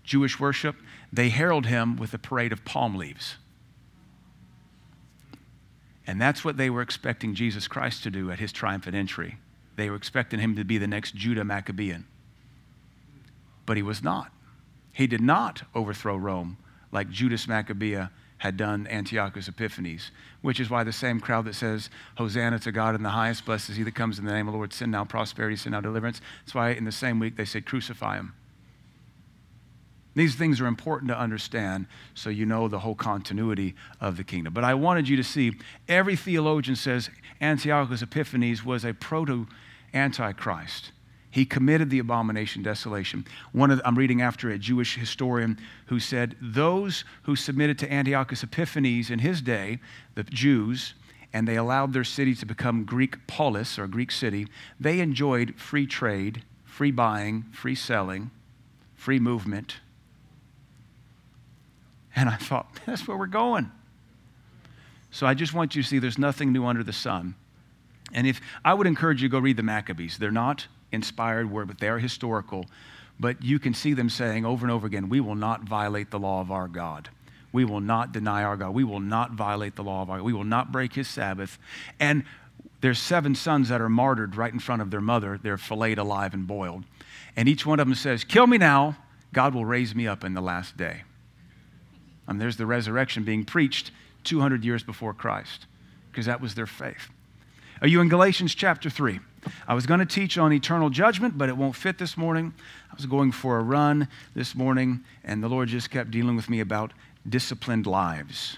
Jewish 0.03 0.39
worship. 0.39 0.77
They 1.13 1.29
herald 1.29 1.67
him 1.67 1.95
with 1.95 2.11
a 2.11 2.17
parade 2.17 2.51
of 2.51 2.65
palm 2.65 2.95
leaves. 2.95 3.35
And 6.07 6.19
that's 6.19 6.43
what 6.43 6.57
they 6.57 6.71
were 6.71 6.81
expecting 6.81 7.35
Jesus 7.35 7.67
Christ 7.67 8.01
to 8.01 8.09
do 8.09 8.31
at 8.31 8.39
his 8.39 8.51
triumphant 8.51 8.95
entry. 8.95 9.37
They 9.75 9.91
were 9.91 9.95
expecting 9.95 10.39
him 10.39 10.55
to 10.55 10.63
be 10.63 10.79
the 10.79 10.87
next 10.87 11.13
Judah 11.13 11.43
Maccabean. 11.43 12.07
But 13.67 13.77
he 13.77 13.83
was 13.83 14.01
not. 14.01 14.31
He 14.91 15.05
did 15.05 15.21
not 15.21 15.61
overthrow 15.75 16.17
Rome 16.17 16.57
like 16.91 17.11
Judas 17.11 17.45
Maccabea 17.45 18.09
had 18.39 18.57
done 18.57 18.87
Antiochus 18.87 19.47
Epiphanes, 19.47 20.11
which 20.41 20.59
is 20.59 20.69
why 20.69 20.83
the 20.83 20.91
same 20.91 21.19
crowd 21.19 21.45
that 21.45 21.55
says, 21.55 21.89
Hosanna 22.17 22.59
to 22.59 22.71
God 22.71 22.95
in 22.95 23.03
the 23.03 23.09
highest, 23.09 23.45
blessed 23.45 23.69
is 23.71 23.77
he 23.77 23.83
that 23.83 23.95
comes 23.95 24.19
in 24.19 24.25
the 24.25 24.31
name 24.31 24.47
of 24.47 24.53
the 24.53 24.57
Lord, 24.57 24.73
send 24.73 24.91
now 24.91 25.05
prosperity, 25.05 25.55
send 25.55 25.73
now 25.73 25.81
deliverance. 25.81 26.21
That's 26.45 26.53
why 26.55 26.71
in 26.71 26.85
the 26.85 26.91
same 26.91 27.19
week 27.19 27.35
they 27.35 27.45
said, 27.45 27.65
crucify 27.65 28.17
him. 28.17 28.33
These 30.13 30.33
things 30.33 30.59
are 30.59 30.65
important 30.65 31.09
to 31.09 31.19
understand 31.19 31.85
so 32.15 32.31
you 32.31 32.45
know 32.47 32.67
the 32.67 32.79
whole 32.79 32.95
continuity 32.95 33.75
of 34.01 34.17
the 34.17 34.23
kingdom. 34.23 34.51
But 34.51 34.63
I 34.63 34.73
wanted 34.73 35.07
you 35.07 35.15
to 35.17 35.23
see 35.23 35.53
every 35.87 36.15
theologian 36.15 36.75
says 36.75 37.11
Antiochus 37.39 38.01
Epiphanes 38.01 38.65
was 38.65 38.83
a 38.83 38.95
proto 38.95 39.47
Antichrist. 39.93 40.91
He 41.37 41.45
committed 41.45 41.91
the 41.91 41.99
abomination 41.99 42.63
desolation. 42.63 43.23
One 43.51 43.69
of 43.69 43.79
I'm 43.85 43.93
reading 43.93 44.23
after 44.23 44.49
a 44.49 44.57
Jewish 44.57 44.95
historian 44.95 45.59
who 45.85 45.99
said 45.99 46.35
those 46.41 47.05
who 47.21 47.35
submitted 47.35 47.77
to 47.77 47.93
Antiochus 47.93 48.41
Epiphanes 48.41 49.11
in 49.11 49.19
his 49.19 49.39
day, 49.43 49.77
the 50.15 50.23
Jews, 50.23 50.95
and 51.31 51.47
they 51.47 51.55
allowed 51.55 51.93
their 51.93 52.03
city 52.03 52.33
to 52.33 52.47
become 52.47 52.85
Greek 52.85 53.27
polis 53.27 53.77
or 53.77 53.85
Greek 53.85 54.09
city, 54.09 54.47
they 54.79 54.99
enjoyed 54.99 55.53
free 55.57 55.85
trade, 55.85 56.41
free 56.65 56.89
buying, 56.89 57.43
free 57.53 57.75
selling, 57.75 58.31
free 58.95 59.19
movement. 59.19 59.75
And 62.15 62.29
I 62.29 62.37
thought, 62.37 62.79
that's 62.87 63.07
where 63.07 63.15
we're 63.15 63.27
going. 63.27 63.71
So 65.11 65.27
I 65.27 65.35
just 65.35 65.53
want 65.53 65.75
you 65.75 65.83
to 65.83 65.87
see 65.87 65.99
there's 65.99 66.17
nothing 66.17 66.51
new 66.51 66.65
under 66.65 66.83
the 66.83 66.93
sun. 66.93 67.35
And 68.11 68.25
if 68.25 68.41
I 68.65 68.73
would 68.73 68.87
encourage 68.87 69.21
you 69.21 69.29
to 69.29 69.31
go 69.33 69.37
read 69.37 69.57
the 69.57 69.61
Maccabees. 69.61 70.17
They're 70.17 70.31
not 70.31 70.65
inspired 70.91 71.51
word, 71.51 71.67
but 71.67 71.79
they 71.79 71.89
are 71.89 71.99
historical. 71.99 72.65
But 73.19 73.43
you 73.43 73.59
can 73.59 73.73
see 73.73 73.93
them 73.93 74.09
saying 74.09 74.45
over 74.45 74.65
and 74.65 74.71
over 74.71 74.85
again, 74.85 75.09
we 75.09 75.19
will 75.19 75.35
not 75.35 75.63
violate 75.63 76.11
the 76.11 76.19
law 76.19 76.41
of 76.41 76.51
our 76.51 76.67
God. 76.67 77.09
We 77.51 77.65
will 77.65 77.79
not 77.79 78.11
deny 78.11 78.43
our 78.43 78.57
God. 78.57 78.73
We 78.73 78.83
will 78.83 78.99
not 78.99 79.31
violate 79.31 79.75
the 79.75 79.83
law 79.83 80.01
of 80.01 80.09
our 80.09 80.17
God. 80.17 80.25
We 80.25 80.33
will 80.33 80.43
not 80.43 80.71
break 80.71 80.93
his 80.93 81.07
Sabbath. 81.07 81.57
And 81.99 82.23
there's 82.81 82.99
seven 82.99 83.33
sons 83.33 83.69
that 83.69 83.81
are 83.81 83.89
martyred 83.89 84.35
right 84.35 84.53
in 84.53 84.59
front 84.59 84.81
of 84.81 84.91
their 84.91 85.01
mother. 85.01 85.39
They're 85.41 85.57
filleted 85.57 85.97
alive 85.97 86.33
and 86.33 86.45
boiled. 86.45 86.83
And 87.35 87.47
each 87.47 87.65
one 87.65 87.79
of 87.79 87.87
them 87.87 87.95
says, 87.95 88.23
Kill 88.23 88.47
me 88.47 88.57
now. 88.57 88.97
God 89.33 89.53
will 89.53 89.65
raise 89.65 89.93
me 89.95 90.07
up 90.07 90.23
in 90.23 90.33
the 90.33 90.41
last 90.41 90.77
day. 90.77 91.03
And 92.27 92.39
there's 92.39 92.57
the 92.57 92.65
resurrection 92.65 93.23
being 93.23 93.45
preached 93.45 93.91
200 94.23 94.63
years 94.63 94.83
before 94.83 95.13
Christ 95.13 95.65
because 96.11 96.25
that 96.25 96.41
was 96.41 96.55
their 96.55 96.65
faith. 96.65 97.09
Are 97.79 97.87
you 97.87 98.01
in 98.01 98.09
Galatians 98.09 98.55
chapter 98.55 98.89
3? 98.89 99.19
I 99.67 99.75
was 99.75 99.85
going 99.85 99.99
to 99.99 100.05
teach 100.05 100.37
on 100.37 100.51
eternal 100.51 100.89
judgment, 100.89 101.37
but 101.37 101.47
it 101.47 101.55
won't 101.55 101.75
fit 101.75 101.99
this 101.99 102.17
morning. 102.17 102.53
I 102.91 102.95
was 102.95 103.05
going 103.05 103.31
for 103.31 103.59
a 103.59 103.63
run 103.63 104.07
this 104.33 104.55
morning, 104.55 105.03
and 105.23 105.43
the 105.43 105.47
Lord 105.47 105.69
just 105.69 105.91
kept 105.91 106.09
dealing 106.09 106.35
with 106.35 106.49
me 106.49 106.59
about 106.59 106.91
disciplined 107.29 107.85
lives. 107.85 108.57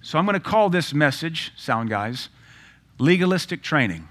So 0.00 0.16
I'm 0.16 0.26
going 0.26 0.34
to 0.34 0.40
call 0.40 0.70
this 0.70 0.94
message, 0.94 1.52
sound 1.56 1.90
guys, 1.90 2.28
legalistic 2.98 3.62
training. 3.62 4.06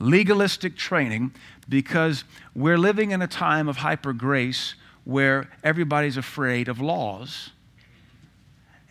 Legalistic 0.00 0.76
training 0.76 1.32
because 1.68 2.24
we're 2.56 2.78
living 2.78 3.12
in 3.12 3.22
a 3.22 3.28
time 3.28 3.68
of 3.68 3.76
hyper 3.76 4.12
grace 4.12 4.74
where 5.04 5.48
everybody's 5.62 6.16
afraid 6.16 6.68
of 6.68 6.80
laws. 6.80 7.50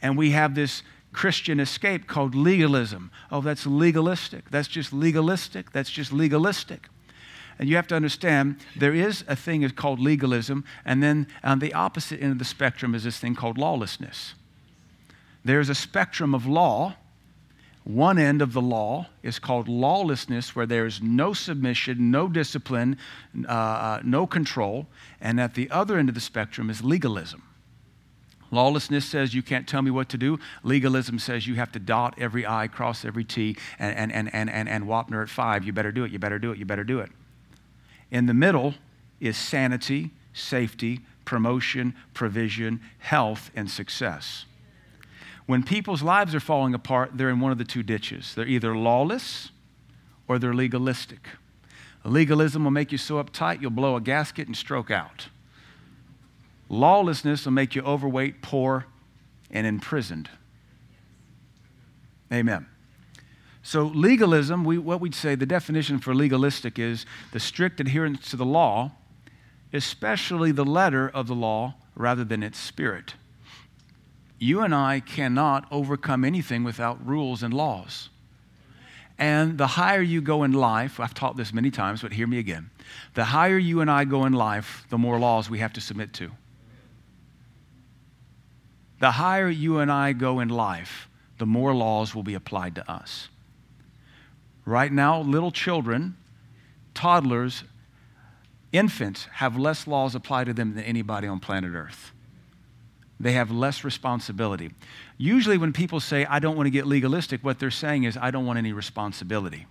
And 0.01 0.17
we 0.17 0.31
have 0.31 0.55
this 0.55 0.83
Christian 1.13 1.59
escape 1.59 2.07
called 2.07 2.35
legalism. 2.35 3.11
Oh, 3.31 3.41
that's 3.41 3.65
legalistic. 3.65 4.49
That's 4.49 4.67
just 4.67 4.93
legalistic. 4.93 5.71
That's 5.71 5.89
just 5.89 6.13
legalistic. 6.13 6.87
And 7.59 7.69
you 7.69 7.75
have 7.75 7.87
to 7.87 7.95
understand 7.95 8.57
there 8.75 8.93
is 8.93 9.23
a 9.27 9.35
thing 9.35 9.69
called 9.71 9.99
legalism, 9.99 10.63
and 10.85 11.03
then 11.03 11.27
on 11.43 11.59
the 11.59 11.73
opposite 11.73 12.21
end 12.21 12.31
of 12.31 12.39
the 12.39 12.45
spectrum 12.45 12.95
is 12.95 13.03
this 13.03 13.19
thing 13.19 13.35
called 13.35 13.57
lawlessness. 13.57 14.33
There's 15.43 15.69
a 15.69 15.75
spectrum 15.75 16.33
of 16.33 16.47
law. 16.47 16.95
One 17.83 18.17
end 18.19 18.41
of 18.41 18.53
the 18.53 18.61
law 18.61 19.07
is 19.23 19.39
called 19.39 19.67
lawlessness, 19.67 20.55
where 20.55 20.65
there's 20.65 21.01
no 21.01 21.33
submission, 21.33 22.11
no 22.11 22.27
discipline, 22.27 22.97
uh, 23.47 23.51
uh 23.51 24.01
no 24.03 24.27
control. 24.27 24.87
And 25.19 25.39
at 25.39 25.55
the 25.55 25.69
other 25.71 25.97
end 25.97 26.09
of 26.09 26.15
the 26.15 26.21
spectrum 26.21 26.69
is 26.69 26.83
legalism. 26.83 27.43
Lawlessness 28.51 29.05
says 29.05 29.33
you 29.33 29.41
can't 29.41 29.67
tell 29.67 29.81
me 29.81 29.89
what 29.89 30.09
to 30.09 30.17
do. 30.17 30.37
Legalism 30.63 31.17
says 31.19 31.47
you 31.47 31.55
have 31.55 31.71
to 31.71 31.79
dot 31.79 32.15
every 32.17 32.45
I, 32.45 32.67
cross 32.67 33.05
every 33.05 33.23
T, 33.23 33.57
and, 33.79 33.95
and, 33.97 34.11
and, 34.11 34.33
and, 34.35 34.49
and, 34.49 34.69
and 34.69 34.85
Wapner 34.85 35.23
at 35.23 35.29
five. 35.29 35.63
You 35.63 35.71
better 35.71 35.91
do 35.91 36.03
it, 36.03 36.11
you 36.11 36.19
better 36.19 36.37
do 36.37 36.51
it, 36.51 36.57
you 36.57 36.65
better 36.65 36.83
do 36.83 36.99
it. 36.99 37.09
In 38.11 38.25
the 38.25 38.33
middle 38.33 38.75
is 39.21 39.37
sanity, 39.37 40.11
safety, 40.33 40.99
promotion, 41.23 41.95
provision, 42.13 42.81
health, 42.99 43.51
and 43.55 43.71
success. 43.71 44.45
When 45.45 45.63
people's 45.63 46.03
lives 46.03 46.35
are 46.35 46.39
falling 46.39 46.73
apart, 46.73 47.11
they're 47.13 47.29
in 47.29 47.39
one 47.39 47.51
of 47.51 47.57
the 47.57 47.63
two 47.63 47.83
ditches. 47.83 48.35
They're 48.35 48.47
either 48.47 48.75
lawless 48.75 49.51
or 50.27 50.39
they're 50.39 50.53
legalistic. 50.53 51.27
Legalism 52.03 52.63
will 52.63 52.71
make 52.71 52.91
you 52.91 52.97
so 52.97 53.21
uptight 53.23 53.61
you'll 53.61 53.71
blow 53.71 53.95
a 53.95 54.01
gasket 54.01 54.47
and 54.47 54.57
stroke 54.57 54.89
out. 54.91 55.27
Lawlessness 56.71 57.43
will 57.43 57.51
make 57.51 57.75
you 57.75 57.81
overweight, 57.81 58.41
poor, 58.41 58.85
and 59.49 59.67
imprisoned. 59.67 60.29
Amen. 62.31 62.65
So, 63.61 63.83
legalism, 63.83 64.63
we, 64.63 64.77
what 64.77 65.01
we'd 65.01 65.13
say, 65.13 65.35
the 65.35 65.45
definition 65.45 65.99
for 65.99 66.15
legalistic 66.15 66.79
is 66.79 67.05
the 67.33 67.41
strict 67.41 67.81
adherence 67.81 68.29
to 68.31 68.37
the 68.37 68.45
law, 68.45 68.93
especially 69.73 70.53
the 70.53 70.63
letter 70.63 71.09
of 71.09 71.27
the 71.27 71.35
law 71.35 71.73
rather 71.93 72.23
than 72.23 72.41
its 72.41 72.57
spirit. 72.57 73.15
You 74.39 74.61
and 74.61 74.73
I 74.73 75.01
cannot 75.01 75.67
overcome 75.71 76.23
anything 76.23 76.63
without 76.63 77.05
rules 77.05 77.43
and 77.43 77.53
laws. 77.53 78.07
And 79.19 79.57
the 79.57 79.67
higher 79.67 80.01
you 80.01 80.21
go 80.21 80.43
in 80.43 80.53
life, 80.53 81.01
I've 81.01 81.13
taught 81.13 81.35
this 81.35 81.51
many 81.51 81.69
times, 81.69 82.01
but 82.01 82.13
hear 82.13 82.27
me 82.27 82.39
again. 82.39 82.69
The 83.13 83.25
higher 83.25 83.57
you 83.57 83.81
and 83.81 83.91
I 83.91 84.05
go 84.05 84.25
in 84.25 84.31
life, 84.31 84.85
the 84.89 84.97
more 84.97 85.19
laws 85.19 85.49
we 85.49 85.59
have 85.59 85.73
to 85.73 85.81
submit 85.81 86.13
to 86.13 86.31
the 89.01 89.11
higher 89.11 89.49
you 89.49 89.79
and 89.79 89.91
I 89.91 90.13
go 90.13 90.39
in 90.39 90.47
life, 90.47 91.09
the 91.39 91.45
more 91.47 91.73
laws 91.73 92.13
will 92.13 92.21
be 92.21 92.35
applied 92.35 92.75
to 92.75 92.89
us. 92.89 93.29
Right 94.63 94.91
now, 94.91 95.21
little 95.21 95.49
children, 95.49 96.15
toddlers, 96.93 97.63
infants 98.71 99.25
have 99.33 99.57
less 99.57 99.87
laws 99.87 100.13
applied 100.13 100.45
to 100.45 100.53
them 100.53 100.75
than 100.75 100.83
anybody 100.83 101.27
on 101.27 101.39
planet 101.39 101.73
Earth. 101.73 102.11
They 103.19 103.31
have 103.31 103.49
less 103.49 103.83
responsibility. 103.83 104.69
Usually, 105.17 105.57
when 105.57 105.73
people 105.73 105.99
say, 105.99 106.25
I 106.25 106.37
don't 106.37 106.55
want 106.55 106.67
to 106.67 106.71
get 106.71 106.85
legalistic, 106.85 107.43
what 107.43 107.57
they're 107.57 107.71
saying 107.71 108.03
is, 108.03 108.15
I 108.17 108.29
don't 108.29 108.45
want 108.45 108.59
any 108.59 108.71
responsibility. 108.71 109.65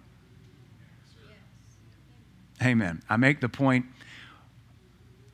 Amen. 2.60 3.00
I 3.08 3.16
make 3.16 3.40
the 3.40 3.48
point 3.48 3.86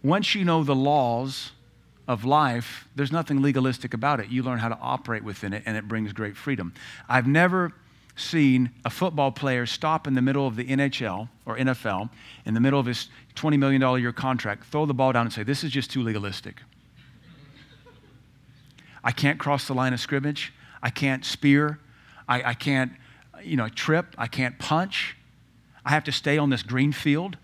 once 0.02 0.34
you 0.34 0.44
know 0.44 0.62
the 0.62 0.74
laws 0.74 1.52
of 2.08 2.24
life, 2.24 2.86
there's 2.94 3.12
nothing 3.12 3.42
legalistic 3.42 3.94
about 3.94 4.20
it. 4.20 4.28
You 4.28 4.42
learn 4.42 4.58
how 4.58 4.68
to 4.68 4.78
operate 4.78 5.24
within 5.24 5.52
it, 5.52 5.62
and 5.66 5.76
it 5.76 5.88
brings 5.88 6.12
great 6.12 6.36
freedom. 6.36 6.72
I've 7.08 7.26
never 7.26 7.72
seen 8.14 8.70
a 8.84 8.90
football 8.90 9.30
player 9.30 9.66
stop 9.66 10.06
in 10.06 10.14
the 10.14 10.22
middle 10.22 10.46
of 10.46 10.56
the 10.56 10.64
NHL 10.64 11.28
or 11.44 11.56
NFL, 11.56 12.08
in 12.46 12.54
the 12.54 12.60
middle 12.60 12.80
of 12.80 12.86
his 12.86 13.08
$20 13.34 13.58
million 13.58 13.82
a 13.82 13.98
year 13.98 14.12
contract, 14.12 14.64
throw 14.66 14.86
the 14.86 14.94
ball 14.94 15.12
down 15.12 15.26
and 15.26 15.32
say, 15.32 15.42
This 15.42 15.62
is 15.62 15.70
just 15.70 15.90
too 15.90 16.02
legalistic. 16.02 16.62
I 19.04 19.12
can't 19.12 19.38
cross 19.38 19.68
the 19.68 19.74
line 19.74 19.92
of 19.92 20.00
scrimmage. 20.00 20.52
I 20.82 20.90
can't 20.90 21.24
spear. 21.24 21.78
I, 22.28 22.50
I 22.50 22.54
can't, 22.54 22.92
you 23.42 23.56
know, 23.56 23.68
trip. 23.68 24.14
I 24.18 24.26
can't 24.26 24.58
punch. 24.58 25.16
I 25.84 25.90
have 25.90 26.04
to 26.04 26.12
stay 26.12 26.38
on 26.38 26.50
this 26.50 26.64
green 26.64 26.90
field. 26.90 27.36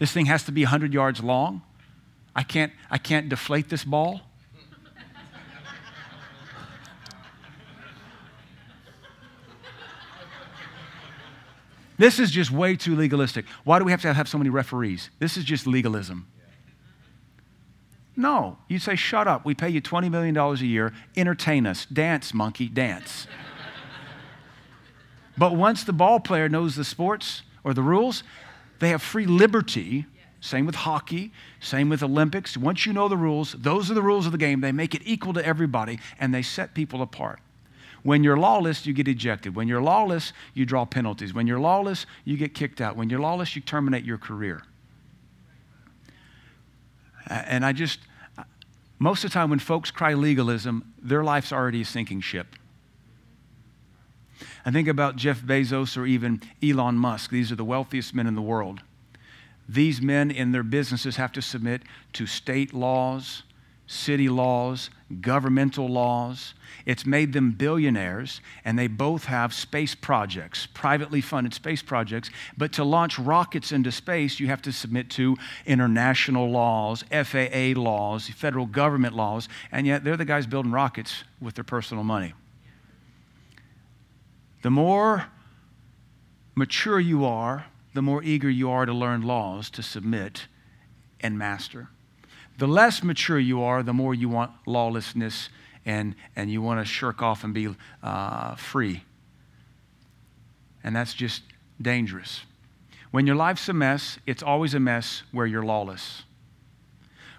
This 0.00 0.10
thing 0.10 0.26
has 0.26 0.42
to 0.44 0.52
be 0.52 0.62
100 0.62 0.92
yards 0.92 1.22
long. 1.22 1.62
I 2.36 2.42
can't, 2.42 2.72
I 2.90 2.98
can't 2.98 3.28
deflate 3.28 3.68
this 3.68 3.84
ball. 3.84 4.20
This 11.96 12.18
is 12.18 12.30
just 12.30 12.50
way 12.50 12.74
too 12.74 12.96
legalistic. 12.96 13.46
Why 13.62 13.78
do 13.78 13.84
we 13.84 13.92
have 13.92 14.02
to 14.02 14.12
have 14.12 14.28
so 14.28 14.36
many 14.36 14.50
referees? 14.50 15.10
This 15.20 15.36
is 15.36 15.44
just 15.44 15.66
legalism. 15.66 16.26
No, 18.16 18.58
you 18.68 18.78
say, 18.78 18.96
shut 18.96 19.26
up. 19.26 19.44
We 19.44 19.54
pay 19.54 19.68
you 19.68 19.80
$20 19.80 20.10
million 20.10 20.36
a 20.36 20.54
year. 20.56 20.92
Entertain 21.16 21.66
us. 21.66 21.84
Dance, 21.86 22.32
monkey, 22.32 22.68
dance. 22.68 23.26
but 25.36 25.54
once 25.54 25.84
the 25.84 25.92
ball 25.92 26.20
player 26.20 26.48
knows 26.48 26.76
the 26.76 26.84
sports 26.84 27.42
or 27.64 27.74
the 27.74 27.82
rules, 27.82 28.22
they 28.78 28.90
have 28.90 29.02
free 29.02 29.26
liberty 29.26 30.06
same 30.44 30.66
with 30.66 30.74
hockey, 30.74 31.32
same 31.58 31.88
with 31.88 32.02
Olympics. 32.02 32.54
Once 32.54 32.84
you 32.84 32.92
know 32.92 33.08
the 33.08 33.16
rules, 33.16 33.52
those 33.58 33.90
are 33.90 33.94
the 33.94 34.02
rules 34.02 34.26
of 34.26 34.32
the 34.32 34.36
game. 34.36 34.60
They 34.60 34.72
make 34.72 34.94
it 34.94 35.00
equal 35.06 35.32
to 35.32 35.44
everybody 35.44 35.98
and 36.20 36.34
they 36.34 36.42
set 36.42 36.74
people 36.74 37.00
apart. 37.00 37.40
When 38.02 38.22
you're 38.22 38.36
lawless, 38.36 38.84
you 38.84 38.92
get 38.92 39.08
ejected. 39.08 39.54
When 39.54 39.68
you're 39.68 39.80
lawless, 39.80 40.34
you 40.52 40.66
draw 40.66 40.84
penalties. 40.84 41.32
When 41.32 41.46
you're 41.46 41.58
lawless, 41.58 42.04
you 42.26 42.36
get 42.36 42.52
kicked 42.52 42.82
out. 42.82 42.94
When 42.94 43.08
you're 43.08 43.20
lawless, 43.20 43.56
you 43.56 43.62
terminate 43.62 44.04
your 44.04 44.18
career. 44.18 44.60
And 47.26 47.64
I 47.64 47.72
just, 47.72 48.00
most 48.98 49.24
of 49.24 49.30
the 49.30 49.34
time 49.34 49.48
when 49.48 49.60
folks 49.60 49.90
cry 49.90 50.12
legalism, 50.12 50.92
their 51.00 51.24
life's 51.24 51.52
already 51.52 51.80
a 51.80 51.86
sinking 51.86 52.20
ship. 52.20 52.48
I 54.66 54.70
think 54.70 54.88
about 54.88 55.16
Jeff 55.16 55.40
Bezos 55.40 55.96
or 55.96 56.04
even 56.04 56.42
Elon 56.62 56.96
Musk. 56.96 57.30
These 57.30 57.50
are 57.50 57.56
the 57.56 57.64
wealthiest 57.64 58.14
men 58.14 58.26
in 58.26 58.34
the 58.34 58.42
world. 58.42 58.82
These 59.68 60.02
men 60.02 60.30
in 60.30 60.52
their 60.52 60.62
businesses 60.62 61.16
have 61.16 61.32
to 61.32 61.42
submit 61.42 61.82
to 62.14 62.26
state 62.26 62.74
laws, 62.74 63.42
city 63.86 64.28
laws, 64.28 64.90
governmental 65.20 65.88
laws. 65.88 66.54
It's 66.86 67.06
made 67.06 67.32
them 67.32 67.52
billionaires, 67.52 68.40
and 68.64 68.78
they 68.78 68.86
both 68.86 69.24
have 69.24 69.54
space 69.54 69.94
projects, 69.94 70.66
privately 70.66 71.20
funded 71.20 71.54
space 71.54 71.82
projects. 71.82 72.30
But 72.56 72.72
to 72.74 72.84
launch 72.84 73.18
rockets 73.18 73.72
into 73.72 73.92
space, 73.92 74.40
you 74.40 74.48
have 74.48 74.62
to 74.62 74.72
submit 74.72 75.10
to 75.10 75.36
international 75.66 76.50
laws, 76.50 77.04
FAA 77.10 77.72
laws, 77.76 78.28
federal 78.28 78.66
government 78.66 79.14
laws, 79.14 79.48
and 79.72 79.86
yet 79.86 80.04
they're 80.04 80.16
the 80.16 80.24
guys 80.24 80.46
building 80.46 80.72
rockets 80.72 81.24
with 81.40 81.54
their 81.54 81.64
personal 81.64 82.04
money. 82.04 82.34
The 84.62 84.70
more 84.70 85.26
mature 86.54 86.98
you 86.98 87.24
are, 87.26 87.66
the 87.94 88.02
more 88.02 88.22
eager 88.22 88.50
you 88.50 88.70
are 88.70 88.84
to 88.84 88.92
learn 88.92 89.22
laws 89.22 89.70
to 89.70 89.82
submit 89.82 90.46
and 91.20 91.38
master. 91.38 91.88
The 92.58 92.68
less 92.68 93.02
mature 93.02 93.38
you 93.38 93.62
are, 93.62 93.82
the 93.82 93.92
more 93.92 94.14
you 94.14 94.28
want 94.28 94.50
lawlessness 94.66 95.48
and, 95.86 96.14
and 96.36 96.50
you 96.50 96.60
want 96.60 96.80
to 96.80 96.84
shirk 96.84 97.22
off 97.22 97.44
and 97.44 97.54
be 97.54 97.74
uh, 98.02 98.56
free. 98.56 99.02
And 100.82 100.94
that's 100.94 101.14
just 101.14 101.42
dangerous. 101.80 102.42
When 103.10 103.26
your 103.26 103.36
life's 103.36 103.68
a 103.68 103.72
mess, 103.72 104.18
it's 104.26 104.42
always 104.42 104.74
a 104.74 104.80
mess 104.80 105.22
where 105.32 105.46
you're 105.46 105.62
lawless. 105.62 106.24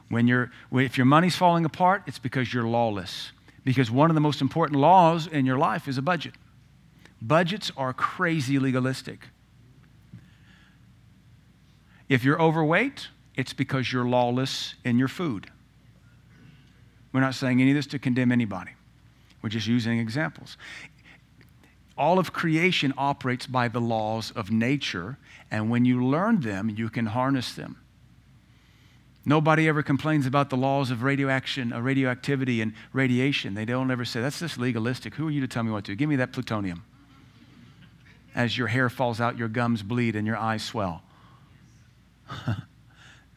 When 0.10 0.28
you're, 0.28 0.52
if 0.72 0.98
your 0.98 1.06
money's 1.06 1.36
falling 1.36 1.66
apart, 1.66 2.04
it's 2.08 2.20
because 2.20 2.54
you're 2.54 2.68
lawless. 2.68 3.32
Because 3.64 3.92
one 3.92 4.10
of 4.10 4.16
the 4.16 4.22
most 4.22 4.42
important 4.42 4.80
laws 4.80 5.28
in 5.28 5.46
your 5.46 5.58
life 5.58 5.88
is 5.88 5.98
a 5.98 6.02
budget. 6.02 6.34
Budgets 7.22 7.72
are 7.76 7.92
crazy 7.92 8.60
legalistic. 8.60 9.28
If 12.08 12.24
you're 12.24 12.42
overweight, 12.42 13.08
it's 13.36 13.54
because 13.54 13.92
you're 13.92 14.06
lawless 14.06 14.76
in 14.84 14.98
your 14.98 15.08
food. 15.08 15.52
We're 17.12 17.22
not 17.22 17.36
saying 17.36 17.62
any 17.62 17.72
of 17.72 17.76
this 17.76 17.88
to 17.88 18.00
condemn 18.00 18.32
anybody. 18.32 18.72
We're 19.42 19.50
just 19.50 19.68
using 19.68 20.00
examples. 20.00 20.58
All 21.98 22.20
of 22.20 22.34
creation 22.34 22.94
operates 22.98 23.48
by 23.48 23.70
the 23.70 23.80
laws 23.80 24.32
of 24.32 24.52
nature, 24.52 25.18
and 25.50 25.70
when 25.70 25.86
you 25.86 26.06
learn 26.06 26.42
them, 26.42 26.70
you 26.70 26.90
can 26.90 27.06
harness 27.06 27.54
them. 27.54 27.78
Nobody 29.24 29.68
ever 29.68 29.82
complains 29.82 30.28
about 30.28 30.50
the 30.50 30.58
laws 30.58 30.92
of 30.92 31.02
radioaction, 31.02 31.74
uh, 31.74 31.82
radioactivity 31.82 32.62
and 32.62 32.74
radiation. 32.94 33.56
They 33.56 33.66
don't 33.66 33.90
ever 33.90 34.06
say, 34.06 34.22
that's 34.22 34.40
just 34.40 34.60
legalistic. 34.60 35.16
Who 35.16 35.30
are 35.30 35.32
you 35.32 35.42
to 35.42 35.48
tell 35.48 35.64
me 35.64 35.72
what 35.72 35.86
to 35.86 35.94
do? 35.94 35.96
Give 35.96 36.10
me 36.10 36.18
that 36.18 36.32
plutonium. 36.32 36.84
As 38.36 38.58
your 38.58 38.68
hair 38.68 38.90
falls 38.90 39.20
out, 39.20 39.38
your 39.38 39.48
gums 39.48 39.82
bleed, 39.82 40.16
and 40.16 40.28
your 40.28 40.38
eyes 40.38 40.64
swell. 40.64 41.02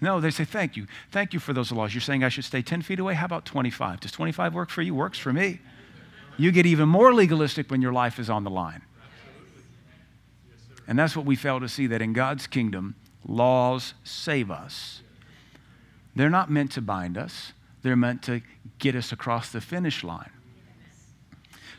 No, 0.01 0.21
they 0.21 0.31
say, 0.31 0.45
thank 0.45 0.77
you. 0.77 0.87
Thank 1.11 1.33
you 1.33 1.41
for 1.41 1.53
those 1.53 1.73
laws. 1.73 1.93
You're 1.93 2.01
saying 2.01 2.23
I 2.23 2.29
should 2.29 2.45
stay 2.45 2.63
10 2.63 2.83
feet 2.83 3.01
away? 3.01 3.15
How 3.15 3.27
about 3.27 3.45
25? 3.45 4.01
Does 4.01 4.13
25 4.13 4.55
work 4.55 4.71
for 4.71 4.83
you? 4.83 4.95
Works 4.95 5.19
for 5.19 5.33
me. 5.33 5.61
You 6.37 6.53
get 6.53 6.67
even 6.67 6.89
more 6.89 7.13
legalistic 7.13 7.71
when 7.71 7.83
your 7.83 7.93
life 7.93 8.21
is 8.21 8.31
on 8.31 8.45
the 8.45 8.51
line. 8.51 8.83
And 10.87 10.99
that's 10.99 11.17
what 11.17 11.27
we 11.27 11.35
fail 11.35 11.59
to 11.61 11.69
see 11.69 11.89
that 11.89 12.01
in 12.01 12.13
God's 12.13 12.47
kingdom, 12.47 12.95
laws 13.27 13.95
save 14.05 14.51
us. 14.51 15.03
They're 16.15 16.31
not 16.31 16.51
meant 16.51 16.73
to 16.73 16.81
bind 16.81 17.19
us, 17.19 17.53
they're 17.83 17.97
meant 17.97 18.23
to 18.23 18.41
get 18.79 18.95
us 18.95 19.13
across 19.13 19.51
the 19.51 19.61
finish 19.61 20.05
line. 20.05 20.31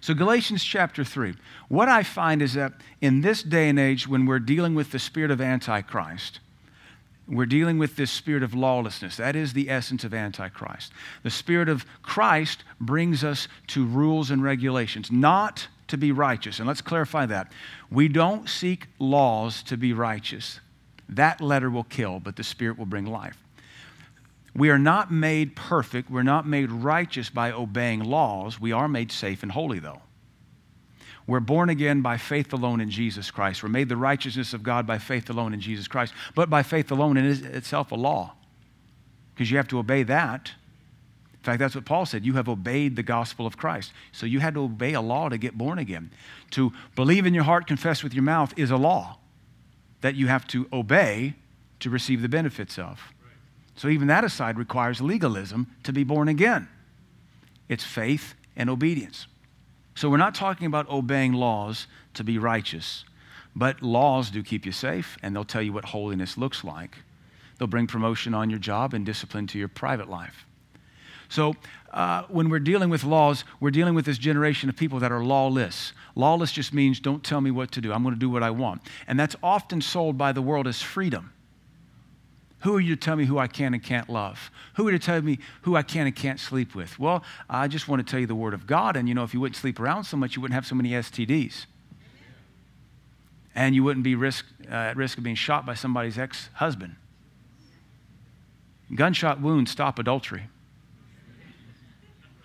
So, 0.02 0.14
Galatians 0.14 0.64
chapter 0.64 1.04
3. 1.04 1.36
What 1.68 1.90
I 1.90 2.04
find 2.04 2.42
is 2.42 2.54
that 2.54 2.74
in 3.02 3.20
this 3.22 3.44
day 3.44 3.68
and 3.68 3.78
age, 3.78 4.08
when 4.08 4.26
we're 4.26 4.40
dealing 4.40 4.74
with 4.74 4.92
the 4.92 5.00
spirit 5.00 5.30
of 5.30 5.42
Antichrist, 5.42 6.40
we're 7.30 7.46
dealing 7.46 7.78
with 7.78 7.96
this 7.96 8.10
spirit 8.10 8.42
of 8.42 8.54
lawlessness. 8.54 9.18
That 9.18 9.36
is 9.36 9.54
the 9.54 9.70
essence 9.70 10.04
of 10.04 10.14
Antichrist. 10.14 10.92
The 11.24 11.30
spirit 11.30 11.70
of 11.70 11.86
Christ 12.02 12.64
brings 12.82 13.24
us 13.24 13.48
to 13.68 13.86
rules 13.86 14.32
and 14.32 14.44
regulations, 14.44 15.12
not 15.12 15.68
to 15.88 15.98
be 15.98 16.12
righteous. 16.12 16.60
And 16.60 16.68
let's 16.68 16.82
clarify 16.82 17.28
that. 17.28 17.52
We 17.92 18.08
don't 18.08 18.50
seek 18.50 18.88
laws 18.98 19.62
to 19.64 19.78
be 19.78 19.94
righteous. 19.94 20.60
That 21.08 21.40
letter 21.40 21.70
will 21.70 21.84
kill, 21.84 22.20
but 22.20 22.36
the 22.36 22.44
spirit 22.44 22.78
will 22.78 22.86
bring 22.86 23.06
life. 23.06 23.38
We 24.56 24.72
are 24.72 24.80
not 24.80 25.12
made 25.12 25.56
perfect. 25.56 26.10
We're 26.10 26.24
not 26.24 26.48
made 26.48 26.72
righteous 26.72 27.30
by 27.30 27.52
obeying 27.52 28.04
laws. 28.04 28.60
We 28.60 28.72
are 28.72 28.88
made 28.88 29.12
safe 29.12 29.44
and 29.44 29.52
holy, 29.52 29.80
though. 29.80 30.02
We're 31.30 31.40
born 31.40 31.70
again 31.70 32.02
by 32.02 32.18
faith 32.18 32.54
alone 32.54 32.82
in 32.82 32.90
Jesus 32.90 33.30
Christ. 33.30 33.62
We're 33.62 33.70
made 33.70 33.88
the 33.88 33.96
righteousness 33.96 34.56
of 34.56 34.64
God 34.64 34.88
by 34.88 34.98
faith 34.98 35.30
alone 35.30 35.54
in 35.54 35.62
Jesus 35.62 35.88
Christ. 35.88 36.12
But 36.34 36.50
by 36.50 36.64
faith 36.64 36.90
alone 36.90 37.18
in 37.18 37.26
itself 37.26 37.92
a 37.92 37.96
law, 37.96 38.34
because 39.36 39.52
you 39.52 39.58
have 39.58 39.68
to 39.68 39.78
obey 39.78 40.02
that. 40.02 40.52
In 41.32 41.40
fact, 41.44 41.60
that's 41.60 41.76
what 41.76 41.86
Paul 41.86 42.08
said. 42.08 42.26
You 42.26 42.34
have 42.34 42.50
obeyed 42.50 42.96
the 42.96 43.04
gospel 43.04 43.46
of 43.46 43.58
Christ. 43.58 43.94
So 44.12 44.26
you 44.26 44.40
had 44.40 44.56
to 44.56 44.62
obey 44.62 44.94
a 44.94 45.02
law 45.02 45.30
to 45.30 45.38
get 45.38 45.56
born 45.56 45.78
again. 45.78 46.10
To 46.52 46.74
believe 46.96 47.28
in 47.28 47.36
your 47.36 47.44
heart, 47.44 47.68
confess 47.68 48.02
with 48.02 48.16
your 48.16 48.24
mouth 48.24 48.52
is 48.58 48.72
a 48.72 48.78
law 48.78 49.20
that 50.02 50.16
you 50.16 50.26
have 50.26 50.48
to 50.48 50.68
obey 50.74 51.36
to 51.82 51.92
receive 51.92 52.24
the 52.24 52.28
benefits 52.28 52.80
of. 52.80 53.14
So 53.76 53.88
even 53.88 54.08
that 54.08 54.24
aside 54.24 54.58
requires 54.58 55.00
legalism 55.00 55.68
to 55.84 55.94
be 55.94 56.04
born 56.04 56.28
again. 56.28 56.70
It's 57.70 57.84
faith 57.84 58.34
and 58.56 58.68
obedience. 58.68 59.28
So 60.00 60.10
we're 60.10 60.16
not 60.16 60.34
talking 60.34 60.66
about 60.66 60.90
obeying 60.90 61.34
laws 61.34 61.86
to 62.14 62.24
be 62.24 62.38
righteous, 62.38 63.04
but 63.54 63.82
laws 63.82 64.32
do 64.32 64.42
keep 64.42 64.66
you 64.66 64.72
safe, 64.72 65.18
and 65.22 65.36
they'll 65.36 65.44
tell 65.44 65.62
you 65.62 65.74
what 65.74 65.84
holiness 65.84 66.38
looks 66.38 66.64
like. 66.64 67.00
They'll 67.58 67.68
bring 67.68 67.86
promotion 67.86 68.34
on 68.34 68.50
your 68.50 68.60
job 68.60 68.94
and 68.94 69.06
discipline 69.06 69.46
to 69.48 69.60
your 69.60 69.68
private 69.68 70.10
life. 70.10 70.46
So, 71.28 71.54
uh, 71.92 72.24
when 72.30 72.48
we're 72.48 72.60
dealing 72.60 72.90
with 72.90 73.04
laws, 73.04 73.44
we're 73.60 73.72
dealing 73.72 73.94
with 73.94 74.06
this 74.06 74.18
generation 74.18 74.70
of 74.70 74.78
people 74.78 75.00
that 75.00 75.12
are 75.12 75.22
lawless. 75.22 75.92
Lawless 76.16 76.54
just 76.54 76.74
means 76.74 77.02
don't 77.02 77.22
tell 77.22 77.42
me 77.42 77.52
what 77.52 77.70
to 77.74 77.82
do. 77.82 77.92
I'm 77.92 78.02
going 78.02 78.16
to 78.16 78.20
do 78.20 78.30
what 78.30 78.42
I 78.42 78.52
want. 78.52 78.84
And 79.06 79.20
that's 79.20 79.36
often 79.44 79.82
sold 79.82 80.18
by 80.18 80.32
the 80.32 80.42
world 80.42 80.66
as 80.66 80.82
freedom. 80.82 81.34
Who 82.62 82.76
are 82.76 82.80
you 82.80 82.96
to 82.96 83.00
tell 83.00 83.16
me 83.16 83.26
who 83.26 83.38
I 83.38 83.48
can 83.48 83.74
and 83.74 83.82
can't 83.82 84.10
love? 84.10 84.52
Who 84.76 84.88
are 84.88 84.92
you 84.92 85.00
to 85.00 85.06
tell 85.06 85.22
me 85.22 85.40
who 85.62 85.76
I 85.76 85.82
can 85.82 86.08
and 86.08 86.16
can't 86.16 86.40
sleep 86.40 86.76
with? 86.76 87.00
Well, 87.00 87.24
I 87.50 87.68
just 87.68 87.88
want 87.88 88.06
to 88.06 88.10
tell 88.10 88.20
you 88.20 88.28
the 88.28 88.36
Word 88.36 88.54
of 88.54 88.68
God. 88.68 88.98
And 88.98 89.08
you 89.08 89.16
know, 89.16 89.24
if 89.24 89.34
you 89.34 89.40
wouldn't 89.40 89.56
sleep 89.56 89.80
around 89.80 90.04
so 90.04 90.18
much, 90.18 90.36
you 90.36 90.42
wouldn't 90.42 90.56
have 90.56 90.66
so 90.66 90.76
many 90.76 90.90
STDs. 90.90 91.66
And 93.56 93.76
you 93.76 93.84
wouldn't 93.84 94.04
be 94.04 94.16
risk, 94.16 94.46
uh, 94.70 94.74
at 94.74 94.98
risk 94.98 95.18
of 95.18 95.24
being 95.24 95.36
shot 95.36 95.66
by 95.66 95.74
somebody's 95.74 96.20
ex 96.20 96.50
husband. 96.56 96.96
Gunshot 98.94 99.40
wounds 99.40 99.72
stop 99.72 100.00
adultery. 100.00 100.50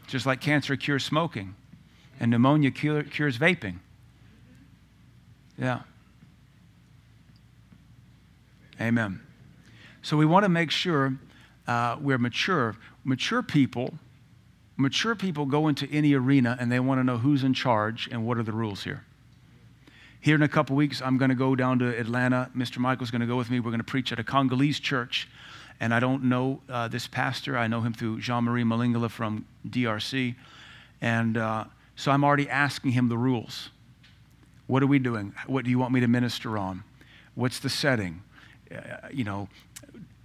Just 0.07 0.27
like 0.27 0.41
cancer 0.41 0.77
cures 0.77 1.05
smoking 1.05 1.55
and 2.21 2.31
pneumonia 2.31 2.71
cure, 2.71 3.03
cures 3.03 3.39
vaping. 3.39 3.79
Yeah. 5.59 5.81
Amen. 8.81 9.24
So 10.05 10.19
we 10.19 10.27
want 10.27 10.45
to 10.45 10.51
make 10.51 10.71
sure 10.71 11.15
uh, 11.67 11.97
we're 11.99 12.19
mature. 12.19 12.77
Mature 13.05 13.43
people, 13.43 13.95
mature 14.77 15.15
people 15.15 15.47
go 15.47 15.67
into 15.67 15.91
any 15.91 16.13
arena 16.13 16.59
and 16.61 16.71
they 16.71 16.79
want 16.79 17.01
to 17.01 17.05
know 17.05 17.17
who's 17.17 17.43
in 17.43 17.55
charge 17.55 18.07
and 18.13 18.27
what 18.27 18.37
are 18.37 18.43
the 18.43 18.53
rules 18.53 18.85
here. 18.85 19.03
Here 20.21 20.35
in 20.35 20.43
a 20.43 20.49
couple 20.49 20.77
weeks, 20.77 21.01
I'm 21.01 21.17
going 21.17 21.31
to 21.31 21.35
go 21.35 21.57
down 21.57 21.79
to 21.79 21.99
Atlanta. 21.99 22.51
Mr. 22.55 22.77
Michael's 22.77 23.11
going 23.11 23.23
to 23.23 23.27
go 23.27 23.37
with 23.37 23.49
me. 23.49 23.61
We're 23.61 23.71
going 23.71 23.79
to 23.79 23.85
preach 23.85 24.13
at 24.13 24.19
a 24.19 24.25
Congolese 24.25 24.79
church. 24.79 25.27
And 25.81 25.95
I 25.95 26.01
don't 26.01 26.25
know 26.25 26.61
uh, 26.69 26.89
this 26.89 27.07
pastor. 27.07 27.57
I 27.57 27.67
know 27.67 27.81
him 27.81 27.95
through 27.95 28.21
Jean 28.21 28.45
Marie 28.45 28.63
Malingala 28.63 29.11
from 29.11 29.47
DRC. 29.67 30.35
And 31.01 31.39
uh, 31.39 31.65
so 31.97 32.13
I'm 32.13 32.25
already 32.25 32.51
asking 32.51 32.91
him 32.91 33.09
the 33.09 33.17
rules. 33.17 33.71
What 34.67 34.83
are 34.83 34.87
we 34.87 34.99
doing? 34.99 35.33
What 35.47 35.65
do 35.65 35.71
you 35.71 35.79
want 35.79 35.95
me 35.95 36.01
to 36.01 36.09
minister 36.09 36.59
on? 36.59 36.85
What's 37.35 37.59
the 37.59 37.71
setting? 37.71 38.21
Uh, 38.75 39.09
you 39.13 39.25
know, 39.25 39.49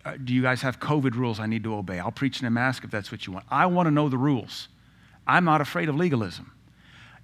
uh, 0.05 0.15
do 0.23 0.33
you 0.33 0.41
guys 0.41 0.61
have 0.61 0.79
COVID 0.79 1.15
rules 1.15 1.39
I 1.39 1.45
need 1.45 1.63
to 1.63 1.75
obey? 1.75 1.99
I'll 1.99 2.11
preach 2.11 2.39
in 2.39 2.47
a 2.47 2.51
mask 2.51 2.83
if 2.83 2.91
that's 2.91 3.11
what 3.11 3.27
you 3.27 3.33
want. 3.33 3.45
I 3.49 3.65
want 3.65 3.87
to 3.87 3.91
know 3.91 4.09
the 4.09 4.17
rules. 4.17 4.67
I'm 5.27 5.45
not 5.45 5.61
afraid 5.61 5.89
of 5.89 5.95
legalism. 5.95 6.51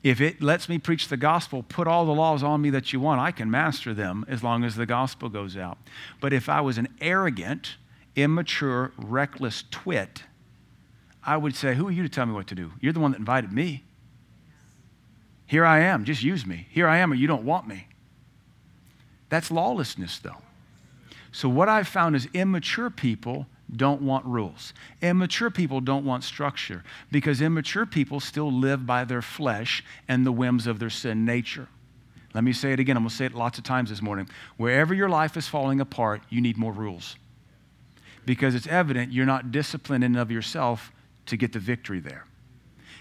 If 0.04 0.22
it 0.22 0.40
lets 0.40 0.70
me 0.70 0.78
preach 0.78 1.08
the 1.08 1.18
gospel, 1.18 1.64
put 1.64 1.88
all 1.88 2.06
the 2.06 2.14
laws 2.14 2.44
on 2.44 2.62
me 2.62 2.70
that 2.70 2.94
you 2.94 3.00
want, 3.00 3.20
I 3.20 3.32
can 3.32 3.50
master 3.50 3.92
them 3.92 4.24
as 4.28 4.44
long 4.44 4.64
as 4.64 4.76
the 4.76 4.86
gospel 4.86 5.30
goes 5.30 5.58
out. 5.58 5.80
But 6.22 6.32
if 6.32 6.48
I 6.48 6.62
was 6.62 6.78
an 6.78 6.90
arrogant, 7.02 7.78
immature, 8.16 8.92
reckless 8.98 9.64
twit, 9.72 10.24
I 11.26 11.38
would 11.38 11.56
say, 11.56 11.74
Who 11.74 11.88
are 11.88 11.92
you 11.92 12.04
to 12.04 12.10
tell 12.10 12.28
me 12.28 12.34
what 12.34 12.46
to 12.48 12.56
do? 12.56 12.74
You're 12.80 12.94
the 12.94 13.00
one 13.00 13.12
that 13.12 13.20
invited 13.20 13.52
me. 13.52 13.84
Here 15.48 15.66
I 15.66 15.80
am, 15.80 16.06
just 16.06 16.22
use 16.22 16.46
me. 16.46 16.68
Here 16.70 16.88
I 16.88 16.98
am, 16.98 17.12
or 17.12 17.16
you 17.16 17.26
don't 17.26 17.44
want 17.44 17.68
me. 17.68 17.88
That's 19.30 19.50
lawlessness, 19.50 20.20
though. 20.20 20.38
So, 21.36 21.50
what 21.50 21.68
I've 21.68 21.90
found 21.90 22.16
is 22.16 22.30
immature 22.34 22.90
people 22.90 23.46
don't 23.76 24.02
want 24.02 24.24
rules. 24.24 24.74
Immature 25.02 25.52
people 25.52 25.82
don't 25.82 26.06
want 26.06 26.24
structure 26.24 26.82
because 27.12 27.42
immature 27.42 27.86
people 27.86 28.22
still 28.22 28.50
live 28.50 28.86
by 28.86 29.04
their 29.04 29.22
flesh 29.22 29.84
and 30.08 30.26
the 30.26 30.32
whims 30.32 30.66
of 30.66 30.80
their 30.80 30.90
sin 30.90 31.26
nature. 31.26 31.68
Let 32.34 32.46
me 32.46 32.54
say 32.54 32.72
it 32.72 32.80
again. 32.80 32.96
I'm 32.96 33.04
going 33.04 33.10
to 33.10 33.16
say 33.18 33.26
it 33.26 33.34
lots 33.34 33.58
of 33.58 33.66
times 33.66 33.90
this 33.90 34.02
morning. 34.02 34.30
Wherever 34.56 34.94
your 34.94 35.10
life 35.10 35.36
is 35.36 35.46
falling 35.46 35.82
apart, 35.82 36.22
you 36.30 36.40
need 36.40 36.56
more 36.56 36.72
rules 36.72 37.18
because 38.26 38.56
it's 38.56 38.68
evident 38.68 39.12
you're 39.12 39.26
not 39.26 39.52
disciplined 39.52 40.06
in 40.06 40.16
of 40.16 40.32
yourself 40.32 40.94
to 41.26 41.36
get 41.36 41.52
the 41.52 41.60
victory 41.60 42.00
there. 42.00 42.26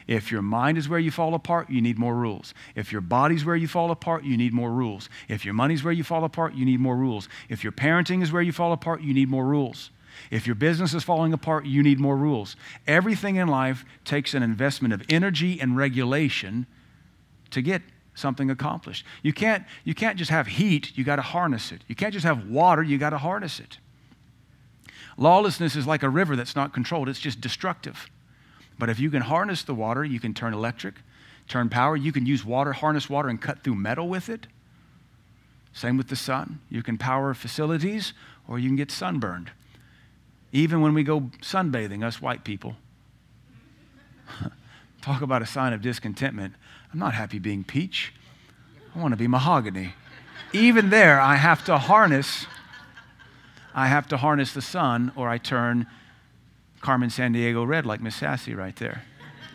If 0.07 0.31
your 0.31 0.43
mind 0.43 0.77
is 0.77 0.89
where 0.89 0.99
you 0.99 1.11
fall 1.11 1.35
apart, 1.35 1.71
you 1.71 1.81
need 1.81 1.99
more 1.99 2.15
rules. 2.15 2.53
If 2.75 2.93
your 2.93 3.01
body's 3.01 3.45
where 3.45 3.57
you 3.57 3.67
fall 3.67 3.91
apart, 3.91 4.25
you 4.25 4.37
need 4.37 4.53
more 4.53 4.71
rules. 4.71 5.09
If 5.29 5.45
your 5.45 5.55
money's 5.55 5.83
where 5.83 5.93
you 5.93 6.05
fall 6.05 6.25
apart, 6.25 6.55
you 6.55 6.65
need 6.65 6.81
more 6.81 6.97
rules. 6.97 7.29
If 7.49 7.65
your 7.65 7.73
parenting 7.73 8.23
is 8.23 8.31
where 8.31 8.43
you 8.43 8.53
fall 8.53 8.73
apart, 8.73 9.01
you 9.01 9.15
need 9.15 9.31
more 9.31 9.47
rules. 9.47 9.91
If 10.31 10.47
your 10.47 10.55
business 10.55 10.95
is 10.95 11.03
falling 11.03 11.33
apart, 11.33 11.65
you 11.65 11.83
need 11.83 11.99
more 11.99 12.17
rules. 12.17 12.57
Everything 12.87 13.37
in 13.37 13.49
life 13.49 13.85
takes 14.05 14.35
an 14.35 14.43
investment 14.43 14.93
of 14.95 15.03
energy 15.09 15.61
and 15.61 15.77
regulation 15.77 16.67
to 17.51 17.63
get 17.63 17.83
something 18.15 18.51
accomplished. 18.51 19.05
You 19.23 19.33
can't, 19.33 19.65
you 19.85 19.95
can't 19.95 20.19
just 20.19 20.31
have 20.31 20.47
heat, 20.47 20.97
you 20.97 21.05
got 21.05 21.17
to 21.17 21.23
harness 21.23 21.73
it. 21.73 21.83
You 21.89 21.95
can't 21.95 22.13
just 22.13 22.25
have 22.25 22.47
water, 22.47 22.83
you 22.83 22.99
got 22.99 23.11
to 23.11 23.19
harness 23.19 23.59
it. 23.59 23.79
Lawlessness 25.17 25.77
is 25.77 25.87
like 25.87 26.03
a 26.03 26.09
river 26.09 26.37
that's 26.37 26.57
not 26.57 26.73
controlled, 26.73 27.09
it's 27.09 27.21
just 27.21 27.41
destructive. 27.41 28.09
But 28.79 28.91
if 28.91 28.99
you 28.99 29.11
can 29.11 29.23
harness 29.23 29.63
the 29.63 29.75
water, 29.75 30.05
you 30.05 30.21
can 30.21 30.35
turn 30.35 30.53
electric, 30.53 30.97
turn 31.49 31.69
power. 31.69 31.97
You 31.97 32.13
can 32.13 32.27
use 32.27 32.45
water, 32.45 32.73
harness 32.73 33.09
water, 33.09 33.29
and 33.29 33.41
cut 33.41 33.63
through 33.63 33.77
metal 33.77 34.09
with 34.09 34.29
it. 34.29 34.47
Same 35.73 35.97
with 35.97 36.09
the 36.09 36.17
sun. 36.17 36.61
You 36.71 36.83
can 36.83 36.99
power 36.99 37.35
facilities 37.35 38.13
or 38.49 38.59
you 38.59 38.69
can 38.69 38.77
get 38.77 38.91
sunburned. 38.91 39.51
Even 40.53 40.81
when 40.81 40.95
we 40.95 41.03
go 41.03 41.31
sunbathing, 41.43 42.05
us 42.05 42.23
white 42.23 42.45
people, 42.45 42.77
talk 45.03 45.21
about 45.21 45.43
a 45.43 45.47
sign 45.47 45.73
of 45.73 45.83
discontentment. 45.83 46.55
I'm 46.93 46.99
not 47.01 47.15
happy 47.15 47.41
being 47.41 47.65
peach. 47.65 48.15
I 48.95 49.01
want 49.01 49.13
to 49.13 49.17
be 49.17 49.27
mahogany. 49.27 49.95
Even 50.53 50.91
there, 50.91 51.21
I 51.21 51.35
have 51.35 51.65
to 51.65 51.79
harness. 51.79 52.47
I 53.75 53.89
have 53.89 54.07
to 54.09 54.17
harness 54.17 54.55
the 54.55 54.63
sun, 54.63 55.11
or 55.17 55.29
I 55.29 55.39
turn 55.39 55.89
Carmen 56.85 57.09
Sandiego 57.09 57.67
red, 57.67 57.87
like 57.87 58.03
Miss 58.03 58.15
Sassy 58.15 58.55
right 58.55 58.77
there. 58.77 59.05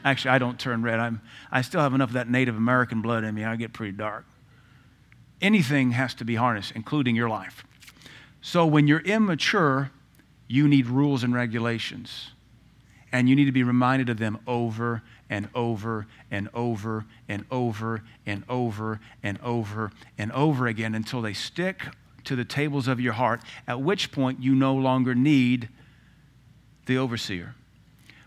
Actually, 0.04 0.32
I 0.32 0.40
don't 0.40 0.60
turn 0.60 0.82
red. 0.82 1.00
I'm, 1.00 1.22
I 1.52 1.62
still 1.62 1.80
have 1.80 1.94
enough 1.94 2.10
of 2.10 2.14
that 2.14 2.28
Native 2.28 2.58
American 2.58 3.04
blood 3.04 3.24
in 3.24 3.36
me. 3.36 3.46
I 3.46 3.56
get 3.56 3.72
pretty 3.72 3.96
dark. 3.96 4.26
Anything 5.40 5.92
has 5.92 6.16
to 6.16 6.26
be 6.26 6.36
harnessed, 6.36 6.72
including 6.76 7.16
your 7.16 7.30
life. 7.30 7.64
So 8.42 8.66
when 8.66 8.88
you're 8.88 9.02
immature, 9.02 9.92
you 10.48 10.68
need 10.68 10.88
rules 10.88 11.24
and 11.24 11.32
regulations. 11.32 12.32
And 13.12 13.30
you 13.30 13.36
need 13.36 13.46
to 13.46 13.52
be 13.52 13.64
reminded 13.64 14.10
of 14.10 14.18
them 14.18 14.40
over 14.48 15.04
and 15.30 15.50
over 15.54 16.08
and 16.32 16.50
over 16.56 17.06
and 17.28 17.46
over 17.52 18.02
and 18.26 18.44
over 18.50 19.00
and 19.22 19.40
over 19.44 19.92
and 20.18 20.32
over 20.32 20.66
again 20.66 20.96
until 20.96 21.22
they 21.22 21.34
stick 21.34 21.84
to 22.24 22.36
the 22.36 22.46
tables 22.46 22.88
of 22.88 23.00
your 23.00 23.14
heart, 23.14 23.42
at 23.68 23.80
which 23.82 24.12
point 24.12 24.42
you 24.42 24.56
no 24.56 24.74
longer 24.74 25.14
need 25.14 25.70
the 26.90 26.98
overseer. 26.98 27.56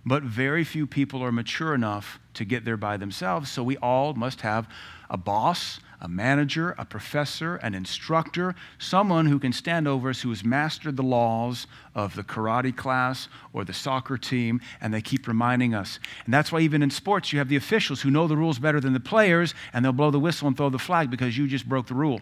But 0.07 0.23
very 0.23 0.65
few 0.65 0.87
people 0.87 1.23
are 1.23 1.31
mature 1.31 1.75
enough 1.75 2.19
to 2.35 2.45
get 2.45 2.65
there 2.65 2.79
by 2.79 2.97
themselves, 2.97 3.51
so 3.51 3.63
we 3.63 3.77
all 3.77 4.15
must 4.15 4.41
have 4.41 4.67
a 5.11 5.17
boss, 5.17 5.81
a 6.01 6.09
manager, 6.09 6.75
a 6.79 6.85
professor, 6.85 7.57
an 7.57 7.75
instructor, 7.75 8.55
someone 8.79 9.27
who 9.27 9.39
can 9.39 9.53
stand 9.53 9.87
over 9.87 10.11
us 10.11 10.23
who 10.23 10.31
has 10.31 10.43
mastered 10.43 10.97
the 10.97 11.03
laws 11.03 11.67
of 11.95 12.17
the 12.17 12.25
karate 12.25 12.75
class 12.75 13.29
or 13.53 13.65
the 13.65 13.75
soccer 13.75 14.17
team, 14.17 14.61
and 14.81 14.93
they 14.93 15.03
keep 15.03 15.29
reminding 15.29 15.75
us. 15.75 16.01
And 16.25 16.33
that's 16.33 16.51
why, 16.51 16.61
even 16.61 16.83
in 16.83 16.91
sports, 16.91 17.33
you 17.33 17.39
have 17.39 17.49
the 17.49 17.57
officials 17.57 18.01
who 18.01 18.11
know 18.11 18.27
the 18.27 18.37
rules 18.37 18.59
better 18.59 18.81
than 18.81 18.95
the 18.95 19.01
players, 19.01 19.55
and 19.73 19.85
they'll 19.85 19.93
blow 19.93 20.11
the 20.11 20.19
whistle 20.19 20.49
and 20.49 20.57
throw 20.57 20.71
the 20.71 20.79
flag 20.79 21.11
because 21.11 21.37
you 21.37 21.47
just 21.47 21.69
broke 21.69 21.87
the 21.87 21.95
rule. 21.95 22.21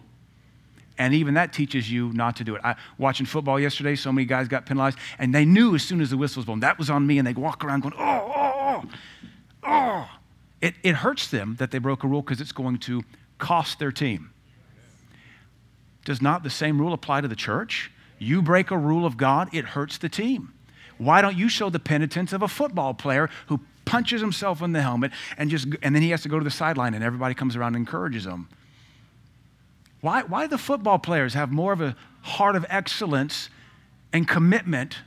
And 0.97 1.13
even 1.13 1.33
that 1.35 1.53
teaches 1.53 1.91
you 1.91 2.11
not 2.13 2.35
to 2.37 2.43
do 2.43 2.55
it. 2.55 2.61
I, 2.63 2.75
watching 2.97 3.25
football 3.25 3.59
yesterday, 3.59 3.95
so 3.95 4.11
many 4.11 4.25
guys 4.25 4.47
got 4.47 4.65
penalized, 4.65 4.97
and 5.17 5.33
they 5.33 5.45
knew 5.45 5.73
as 5.75 5.83
soon 5.83 6.01
as 6.01 6.09
the 6.09 6.17
whistle 6.17 6.41
was 6.41 6.45
blown, 6.45 6.59
that 6.59 6.77
was 6.77 6.89
on 6.89 7.07
me, 7.07 7.17
and 7.17 7.27
they'd 7.27 7.37
walk 7.37 7.63
around 7.63 7.81
going, 7.81 7.95
oh, 7.97 8.33
oh, 8.35 8.83
oh, 8.83 8.89
oh. 9.63 10.09
It, 10.61 10.75
it 10.83 10.95
hurts 10.95 11.27
them 11.29 11.55
that 11.57 11.71
they 11.71 11.79
broke 11.79 12.03
a 12.03 12.07
rule 12.07 12.21
because 12.21 12.39
it's 12.39 12.51
going 12.51 12.77
to 12.79 13.03
cost 13.39 13.79
their 13.79 13.91
team. 13.91 14.31
Does 16.05 16.21
not 16.21 16.43
the 16.43 16.49
same 16.49 16.79
rule 16.79 16.93
apply 16.93 17.21
to 17.21 17.27
the 17.27 17.35
church? 17.35 17.91
You 18.19 18.41
break 18.41 18.69
a 18.69 18.77
rule 18.77 19.05
of 19.05 19.17
God, 19.17 19.49
it 19.53 19.65
hurts 19.65 19.97
the 19.97 20.09
team. 20.09 20.53
Why 20.97 21.21
don't 21.21 21.35
you 21.35 21.49
show 21.49 21.71
the 21.71 21.79
penitence 21.79 22.33
of 22.33 22.43
a 22.43 22.47
football 22.47 22.93
player 22.93 23.29
who 23.47 23.59
punches 23.85 24.21
himself 24.21 24.61
in 24.61 24.71
the 24.71 24.81
helmet 24.81 25.11
and 25.37 25.49
just 25.49 25.67
and 25.81 25.95
then 25.95 26.03
he 26.03 26.11
has 26.11 26.21
to 26.21 26.29
go 26.29 26.37
to 26.37 26.43
the 26.43 26.51
sideline 26.51 26.93
and 26.93 27.03
everybody 27.03 27.33
comes 27.33 27.55
around 27.55 27.75
and 27.75 27.87
encourages 27.87 28.25
him? 28.25 28.47
Why, 30.01 30.23
why 30.23 30.47
the 30.47 30.57
football 30.57 30.99
players 30.99 31.35
have 31.35 31.51
more 31.51 31.71
of 31.73 31.81
a 31.81 31.95
heart 32.21 32.55
of 32.55 32.65
excellence 32.69 33.49
and 34.11 34.27
commitment 34.27 34.97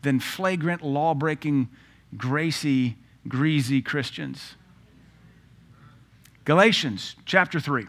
than 0.00 0.18
flagrant, 0.18 0.82
law 0.82 1.14
breaking, 1.14 1.68
gracy, 2.16 2.96
greasy 3.28 3.82
Christians? 3.82 4.56
Galatians 6.44 7.14
chapter 7.24 7.60
3, 7.60 7.86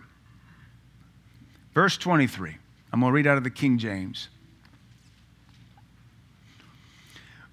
verse 1.74 1.98
23. 1.98 2.58
I'm 2.92 3.00
going 3.00 3.10
to 3.10 3.16
read 3.16 3.26
out 3.26 3.38
of 3.38 3.44
the 3.44 3.50
King 3.50 3.80
James. 3.80 4.30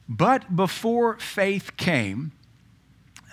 But 0.09 0.55
before 0.55 1.19
faith 1.19 1.77
came, 1.77 2.33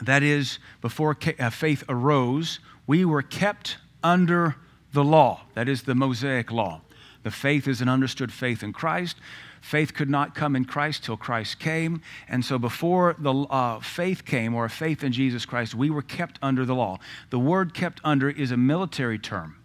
that 0.01 0.21
is, 0.21 0.59
before 0.79 1.17
uh, 1.39 1.49
faith 1.49 1.83
arose, 1.89 2.59
we 2.85 3.03
were 3.03 3.23
kept 3.23 3.77
under 4.03 4.55
the 4.97 5.03
law, 5.03 5.41
that 5.53 5.69
is 5.69 5.83
the 5.83 5.93
Mosaic 5.93 6.51
law. 6.51 6.81
The 7.21 7.29
faith 7.29 7.67
is 7.67 7.81
an 7.81 7.87
understood 7.87 8.33
faith 8.33 8.63
in 8.63 8.73
Christ. 8.73 9.17
Faith 9.61 9.93
could 9.93 10.09
not 10.09 10.33
come 10.33 10.55
in 10.55 10.65
Christ 10.65 11.03
till 11.03 11.17
Christ 11.17 11.59
came. 11.59 12.01
And 12.27 12.43
so 12.43 12.57
before 12.57 13.15
the 13.19 13.31
uh, 13.31 13.79
faith 13.79 14.25
came, 14.25 14.55
or 14.55 14.67
faith 14.69 15.03
in 15.03 15.11
Jesus 15.11 15.45
Christ, 15.45 15.75
we 15.75 15.91
were 15.91 16.01
kept 16.01 16.39
under 16.41 16.65
the 16.65 16.73
law. 16.73 16.97
The 17.29 17.37
word 17.37 17.75
kept 17.75 18.01
under 18.03 18.27
is 18.27 18.49
a 18.49 18.57
military 18.57 19.19
term. 19.19 19.57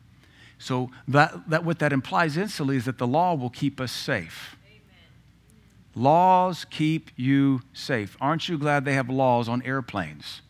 So 0.59 0.91
that, 1.09 1.49
that 1.49 1.65
what 1.65 1.79
that 1.79 1.95
implies 1.95 2.37
instantly 2.37 2.77
is 2.77 2.85
that 2.85 2.99
the 2.99 3.07
law 3.07 3.35
will 3.35 3.49
keep 3.49 3.81
us 3.81 3.91
safe. 3.91 4.57
Amen. 4.67 6.03
Laws 6.05 6.67
keep 6.67 7.11
you 7.17 7.63
safe. 7.73 8.19
Aren't 8.21 8.51
you 8.51 8.59
glad 8.59 8.85
they 8.85 8.95
have 8.95 9.09
laws 9.09 9.49
on 9.49 9.63
airplanes? 9.63 10.43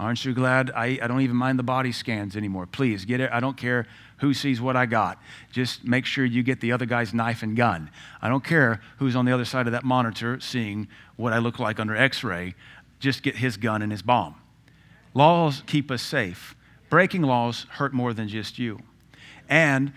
Aren't 0.00 0.24
you 0.24 0.32
glad 0.32 0.70
I, 0.74 0.98
I 1.02 1.06
don't 1.08 1.20
even 1.20 1.36
mind 1.36 1.58
the 1.58 1.62
body 1.62 1.92
scans 1.92 2.34
anymore? 2.34 2.64
Please 2.64 3.04
get 3.04 3.20
it. 3.20 3.30
I 3.30 3.38
don't 3.38 3.58
care 3.58 3.86
who 4.20 4.32
sees 4.32 4.58
what 4.58 4.74
I 4.74 4.86
got. 4.86 5.20
Just 5.52 5.84
make 5.84 6.06
sure 6.06 6.24
you 6.24 6.42
get 6.42 6.62
the 6.62 6.72
other 6.72 6.86
guy's 6.86 7.12
knife 7.12 7.42
and 7.42 7.54
gun. 7.54 7.90
I 8.22 8.30
don't 8.30 8.42
care 8.42 8.80
who's 8.96 9.14
on 9.14 9.26
the 9.26 9.32
other 9.32 9.44
side 9.44 9.66
of 9.66 9.72
that 9.72 9.84
monitor 9.84 10.40
seeing 10.40 10.88
what 11.16 11.34
I 11.34 11.38
look 11.38 11.58
like 11.58 11.78
under 11.78 11.94
x 11.94 12.24
ray. 12.24 12.54
Just 12.98 13.22
get 13.22 13.36
his 13.36 13.58
gun 13.58 13.82
and 13.82 13.92
his 13.92 14.00
bomb. 14.00 14.36
Laws 15.12 15.62
keep 15.66 15.90
us 15.90 16.00
safe. 16.00 16.54
Breaking 16.88 17.20
laws 17.20 17.66
hurt 17.72 17.92
more 17.92 18.14
than 18.14 18.26
just 18.26 18.58
you. 18.58 18.80
And 19.50 19.92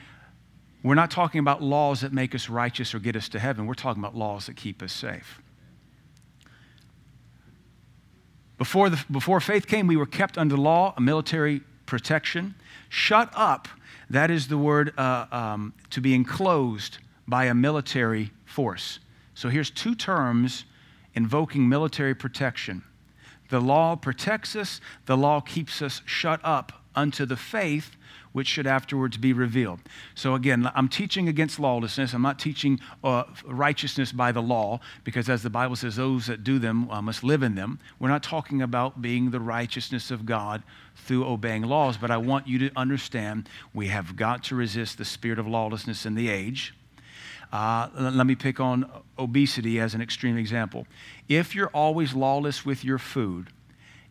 we're 0.84 0.96
not 0.96 1.12
talking 1.12 1.40
about 1.40 1.64
laws 1.64 2.02
that 2.02 2.12
make 2.12 2.36
us 2.36 2.50
righteous 2.50 2.94
or 2.94 3.00
get 3.00 3.16
us 3.16 3.30
to 3.30 3.40
heaven. 3.40 3.68
We're 3.68 3.74
talking 3.74 4.04
about 4.04 4.18
laws 4.18 4.48
that 4.48 4.58
keep 4.58 4.84
us 4.84 4.92
safe. 4.92 5.40
Before, 8.64 8.90
the, 8.90 9.04
before 9.12 9.42
faith 9.42 9.68
came, 9.68 9.88
we 9.88 9.98
were 9.98 10.06
kept 10.06 10.38
under 10.38 10.56
law, 10.56 10.94
a 10.96 11.02
military 11.02 11.60
protection. 11.86 12.56
Shut 12.88 13.30
up, 13.36 13.68
that 14.10 14.32
is 14.32 14.48
the 14.48 14.58
word 14.58 14.98
uh, 14.98 15.26
um, 15.34 15.74
to 15.90 16.00
be 16.00 16.14
enclosed 16.14 17.00
by 17.28 17.48
a 17.48 17.54
military 17.54 18.32
force. 18.46 19.00
So 19.34 19.50
here's 19.50 19.70
two 19.70 19.96
terms 19.96 20.64
invoking 21.14 21.68
military 21.68 22.16
protection. 22.16 22.86
The 23.50 23.60
law 23.60 23.98
protects 23.98 24.56
us, 24.56 24.80
the 25.08 25.18
law 25.18 25.42
keeps 25.42 25.82
us 25.82 26.02
shut 26.06 26.40
up 26.42 26.72
unto 26.96 27.26
the 27.26 27.36
faith 27.36 27.98
which 28.34 28.48
should 28.48 28.68
afterwards 28.68 29.16
be 29.18 29.32
revealed. 29.32 29.80
So, 30.16 30.36
again, 30.36 30.70
I'm 30.76 30.90
teaching 30.90 31.30
against 31.30 31.60
lawlessness. 31.60 32.14
I'm 32.14 32.22
not 32.22 32.40
teaching 32.40 32.80
uh, 33.04 33.24
righteousness 33.46 34.12
by 34.12 34.32
the 34.32 34.42
law, 34.42 34.80
because 35.04 35.30
as 35.30 35.42
the 35.44 35.50
Bible 35.50 35.76
says, 35.76 35.96
those 35.96 36.28
that 36.28 36.44
do 36.44 36.60
them 36.60 36.90
uh, 36.90 37.02
must 37.02 37.24
live 37.24 37.44
in 37.44 37.56
them. 37.56 37.80
We're 38.00 38.10
not 38.10 38.24
talking 38.24 38.62
about 38.62 39.02
being 39.02 39.32
the 39.32 39.40
righteousness 39.40 40.12
of 40.12 40.26
God 40.26 40.64
through 40.96 41.26
obeying 41.26 41.64
laws, 41.64 41.98
but 41.98 42.12
I 42.12 42.18
want 42.18 42.48
you 42.48 42.60
to 42.60 42.72
understand 42.76 43.48
we 43.74 43.88
have 43.88 44.16
got 44.16 44.44
to 44.46 44.56
resist 44.56 44.98
the 44.98 45.06
spirit 45.06 45.40
of 45.40 45.48
lawlessness 45.48 46.06
in 46.06 46.16
the 46.16 46.30
age. 46.30 46.74
Uh, 47.52 47.88
let 47.96 48.26
me 48.26 48.34
pick 48.34 48.60
on 48.60 48.90
obesity 49.20 49.80
as 49.80 49.94
an 49.94 50.02
extreme 50.02 50.38
example. 50.38 50.88
If 51.30 51.54
you're 51.54 51.68
always 51.68 52.16
lawless 52.16 52.66
with 52.66 52.84
your 52.84 52.98
food, 52.98 53.50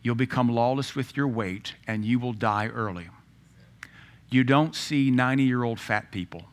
you'll 0.01 0.15
become 0.15 0.47
lawless 0.47 0.95
with 0.95 1.17
your 1.17 1.27
weight 1.27 1.73
and 1.85 2.05
you 2.05 2.19
will 2.19 2.31
die 2.31 2.67
early. 2.67 3.09
You 4.33 4.43
don't 4.43 4.75
see 4.75 5.11
90 5.11 5.43
year 5.43 5.63
old 5.63 5.79
fat 5.79 6.11
people. 6.11 6.45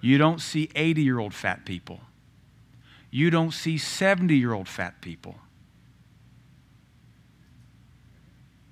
You 0.00 0.18
don't 0.18 0.40
see 0.40 0.68
80 0.74 1.00
year 1.00 1.20
old 1.20 1.34
fat 1.34 1.64
people. 1.64 2.00
You 3.12 3.30
don't 3.30 3.52
see 3.52 3.78
70 3.78 4.36
year 4.36 4.52
old 4.52 4.68
fat 4.68 5.00
people. 5.00 5.36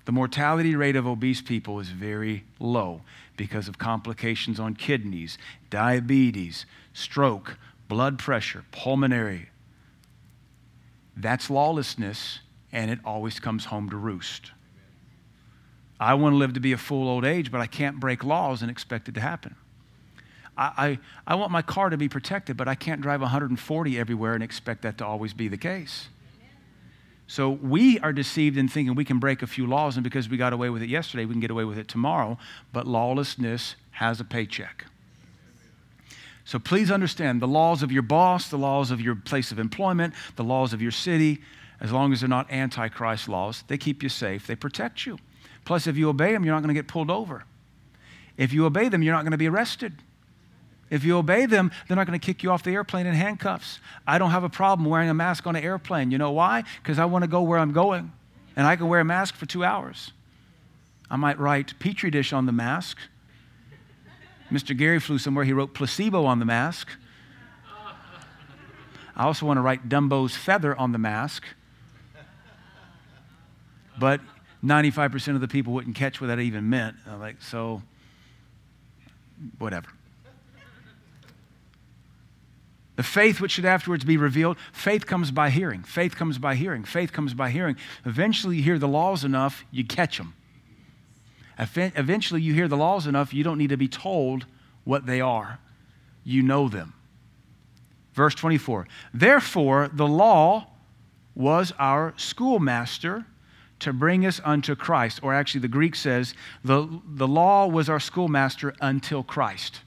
The 0.04 0.10
mortality 0.10 0.74
rate 0.74 0.96
of 0.96 1.06
obese 1.06 1.42
people 1.42 1.78
is 1.78 1.90
very 1.90 2.42
low 2.58 3.02
because 3.36 3.68
of 3.68 3.78
complications 3.78 4.58
on 4.58 4.74
kidneys, 4.74 5.38
diabetes, 5.70 6.66
stroke, 6.92 7.56
blood 7.86 8.18
pressure, 8.18 8.64
pulmonary. 8.72 9.48
That's 11.16 11.48
lawlessness, 11.48 12.40
and 12.72 12.90
it 12.90 12.98
always 13.04 13.38
comes 13.38 13.66
home 13.66 13.88
to 13.90 13.96
roost. 13.96 14.50
I 16.00 16.14
want 16.14 16.32
to 16.32 16.38
live 16.38 16.54
to 16.54 16.60
be 16.60 16.72
a 16.72 16.78
full 16.78 17.08
old 17.08 17.26
age, 17.26 17.52
but 17.52 17.60
I 17.60 17.66
can't 17.66 18.00
break 18.00 18.24
laws 18.24 18.62
and 18.62 18.70
expect 18.70 19.08
it 19.08 19.14
to 19.16 19.20
happen. 19.20 19.54
I, 20.56 20.98
I, 21.26 21.32
I 21.32 21.34
want 21.34 21.52
my 21.52 21.60
car 21.60 21.90
to 21.90 21.98
be 21.98 22.08
protected, 22.08 22.56
but 22.56 22.68
I 22.68 22.74
can't 22.74 23.02
drive 23.02 23.20
140 23.20 23.98
everywhere 23.98 24.32
and 24.32 24.42
expect 24.42 24.82
that 24.82 24.96
to 24.98 25.06
always 25.06 25.34
be 25.34 25.48
the 25.48 25.58
case. 25.58 26.08
So 27.26 27.50
we 27.50 28.00
are 28.00 28.12
deceived 28.12 28.56
in 28.56 28.66
thinking 28.66 28.94
we 28.96 29.04
can 29.04 29.18
break 29.18 29.42
a 29.42 29.46
few 29.46 29.66
laws, 29.66 29.96
and 29.96 30.02
because 30.02 30.28
we 30.28 30.36
got 30.36 30.52
away 30.52 30.70
with 30.70 30.82
it 30.82 30.88
yesterday, 30.88 31.26
we 31.26 31.34
can 31.34 31.40
get 31.40 31.50
away 31.50 31.64
with 31.64 31.78
it 31.78 31.86
tomorrow. 31.86 32.38
But 32.72 32.86
lawlessness 32.86 33.76
has 33.92 34.20
a 34.20 34.24
paycheck. 34.24 34.86
So 36.44 36.58
please 36.58 36.90
understand 36.90 37.40
the 37.40 37.46
laws 37.46 37.82
of 37.84 37.92
your 37.92 38.02
boss, 38.02 38.48
the 38.48 38.58
laws 38.58 38.90
of 38.90 39.00
your 39.00 39.14
place 39.14 39.52
of 39.52 39.58
employment, 39.58 40.14
the 40.34 40.42
laws 40.42 40.72
of 40.72 40.82
your 40.82 40.90
city, 40.90 41.40
as 41.80 41.92
long 41.92 42.12
as 42.12 42.20
they're 42.20 42.28
not 42.28 42.50
antichrist 42.50 43.28
laws, 43.28 43.64
they 43.68 43.78
keep 43.78 44.02
you 44.02 44.08
safe, 44.08 44.46
they 44.46 44.56
protect 44.56 45.06
you. 45.06 45.18
Plus, 45.64 45.86
if 45.86 45.96
you 45.96 46.08
obey 46.08 46.32
them, 46.32 46.44
you're 46.44 46.54
not 46.54 46.62
going 46.62 46.74
to 46.74 46.78
get 46.78 46.88
pulled 46.88 47.10
over. 47.10 47.44
If 48.36 48.52
you 48.52 48.64
obey 48.64 48.88
them, 48.88 49.02
you're 49.02 49.14
not 49.14 49.22
going 49.22 49.32
to 49.32 49.38
be 49.38 49.48
arrested. 49.48 49.94
If 50.88 51.04
you 51.04 51.16
obey 51.16 51.46
them, 51.46 51.70
they're 51.86 51.96
not 51.96 52.06
going 52.06 52.18
to 52.18 52.24
kick 52.24 52.42
you 52.42 52.50
off 52.50 52.64
the 52.64 52.72
airplane 52.72 53.06
in 53.06 53.14
handcuffs. 53.14 53.78
I 54.06 54.18
don't 54.18 54.30
have 54.30 54.42
a 54.42 54.48
problem 54.48 54.88
wearing 54.88 55.08
a 55.08 55.14
mask 55.14 55.46
on 55.46 55.54
an 55.54 55.62
airplane. 55.62 56.10
You 56.10 56.18
know 56.18 56.32
why? 56.32 56.64
Because 56.82 56.98
I 56.98 57.04
want 57.04 57.22
to 57.22 57.28
go 57.28 57.42
where 57.42 57.58
I'm 57.58 57.72
going, 57.72 58.10
and 58.56 58.66
I 58.66 58.74
can 58.76 58.88
wear 58.88 59.00
a 59.00 59.04
mask 59.04 59.36
for 59.36 59.46
two 59.46 59.62
hours. 59.62 60.12
I 61.08 61.16
might 61.16 61.38
write 61.38 61.78
Petri 61.78 62.10
dish 62.10 62.32
on 62.32 62.46
the 62.46 62.52
mask. 62.52 62.98
Mr. 64.50 64.76
Gary 64.76 64.98
flew 64.98 65.18
somewhere, 65.18 65.44
he 65.44 65.52
wrote 65.52 65.74
placebo 65.74 66.24
on 66.24 66.40
the 66.40 66.44
mask. 66.44 66.88
I 69.16 69.24
also 69.24 69.46
want 69.46 69.58
to 69.58 69.62
write 69.62 69.88
Dumbo's 69.88 70.34
feather 70.34 70.74
on 70.74 70.92
the 70.92 70.98
mask. 70.98 71.44
But 73.98 74.20
95% 74.64 75.34
of 75.34 75.40
the 75.40 75.48
people 75.48 75.72
wouldn't 75.72 75.96
catch 75.96 76.20
what 76.20 76.26
that 76.28 76.38
even 76.38 76.68
meant. 76.68 76.96
I'm 77.06 77.20
like, 77.20 77.40
so, 77.40 77.82
whatever. 79.58 79.88
The 82.96 83.02
faith 83.02 83.40
which 83.40 83.52
should 83.52 83.64
afterwards 83.64 84.04
be 84.04 84.18
revealed, 84.18 84.58
faith 84.72 85.06
comes 85.06 85.30
by 85.30 85.48
hearing. 85.48 85.82
Faith 85.82 86.14
comes 86.16 86.36
by 86.36 86.54
hearing. 86.54 86.84
Faith 86.84 87.14
comes 87.14 87.32
by 87.32 87.48
hearing. 87.48 87.76
Eventually, 88.04 88.58
you 88.58 88.62
hear 88.62 88.78
the 88.78 88.88
laws 88.88 89.24
enough, 89.24 89.64
you 89.70 89.84
catch 89.84 90.18
them. 90.18 90.34
Eventually, 91.58 92.42
you 92.42 92.52
hear 92.52 92.68
the 92.68 92.76
laws 92.76 93.06
enough, 93.06 93.32
you 93.32 93.42
don't 93.42 93.56
need 93.56 93.70
to 93.70 93.78
be 93.78 93.88
told 93.88 94.44
what 94.84 95.06
they 95.06 95.20
are. 95.20 95.58
You 96.24 96.42
know 96.42 96.68
them. 96.68 96.92
Verse 98.12 98.34
24 98.34 98.86
Therefore, 99.14 99.88
the 99.90 100.06
law 100.06 100.66
was 101.34 101.72
our 101.78 102.12
schoolmaster 102.18 103.24
to 103.80 103.92
bring 103.92 104.24
us 104.26 104.40
unto 104.44 104.74
Christ. 104.74 105.20
Or 105.22 105.34
actually, 105.34 105.60
the 105.60 105.68
Greek 105.68 105.94
says, 105.94 106.34
the, 106.64 106.88
the 107.06 107.28
law 107.28 107.66
was 107.66 107.88
our 107.88 108.00
schoolmaster 108.00 108.74
until 108.80 109.22
Christ. 109.22 109.80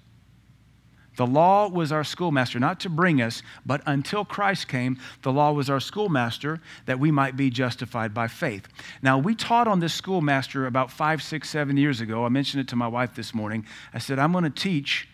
The 1.15 1.27
law 1.27 1.69
was 1.69 1.91
our 1.91 2.03
schoolmaster, 2.03 2.59
not 2.59 2.79
to 2.81 2.89
bring 2.89 3.21
us, 3.21 3.43
but 3.65 3.83
until 3.85 4.25
Christ 4.25 4.67
came, 4.67 4.97
the 5.21 5.31
law 5.31 5.51
was 5.51 5.69
our 5.69 5.79
schoolmaster 5.79 6.59
that 6.87 6.99
we 6.99 7.11
might 7.11 7.37
be 7.37 7.51
justified 7.51 8.15
by 8.15 8.27
faith. 8.27 8.67
Now, 9.03 9.19
we 9.19 9.35
taught 9.35 9.67
on 9.67 9.79
this 9.79 9.93
schoolmaster 9.93 10.65
about 10.65 10.91
five, 10.91 11.21
six, 11.21 11.49
seven 11.51 11.77
years 11.77 12.01
ago. 12.01 12.25
I 12.25 12.29
mentioned 12.29 12.61
it 12.61 12.67
to 12.69 12.75
my 12.75 12.87
wife 12.87 13.13
this 13.13 13.33
morning. 13.33 13.65
I 13.93 13.99
said, 13.99 14.17
I'm 14.17 14.31
going 14.31 14.43
to 14.43 14.49
teach 14.49 15.07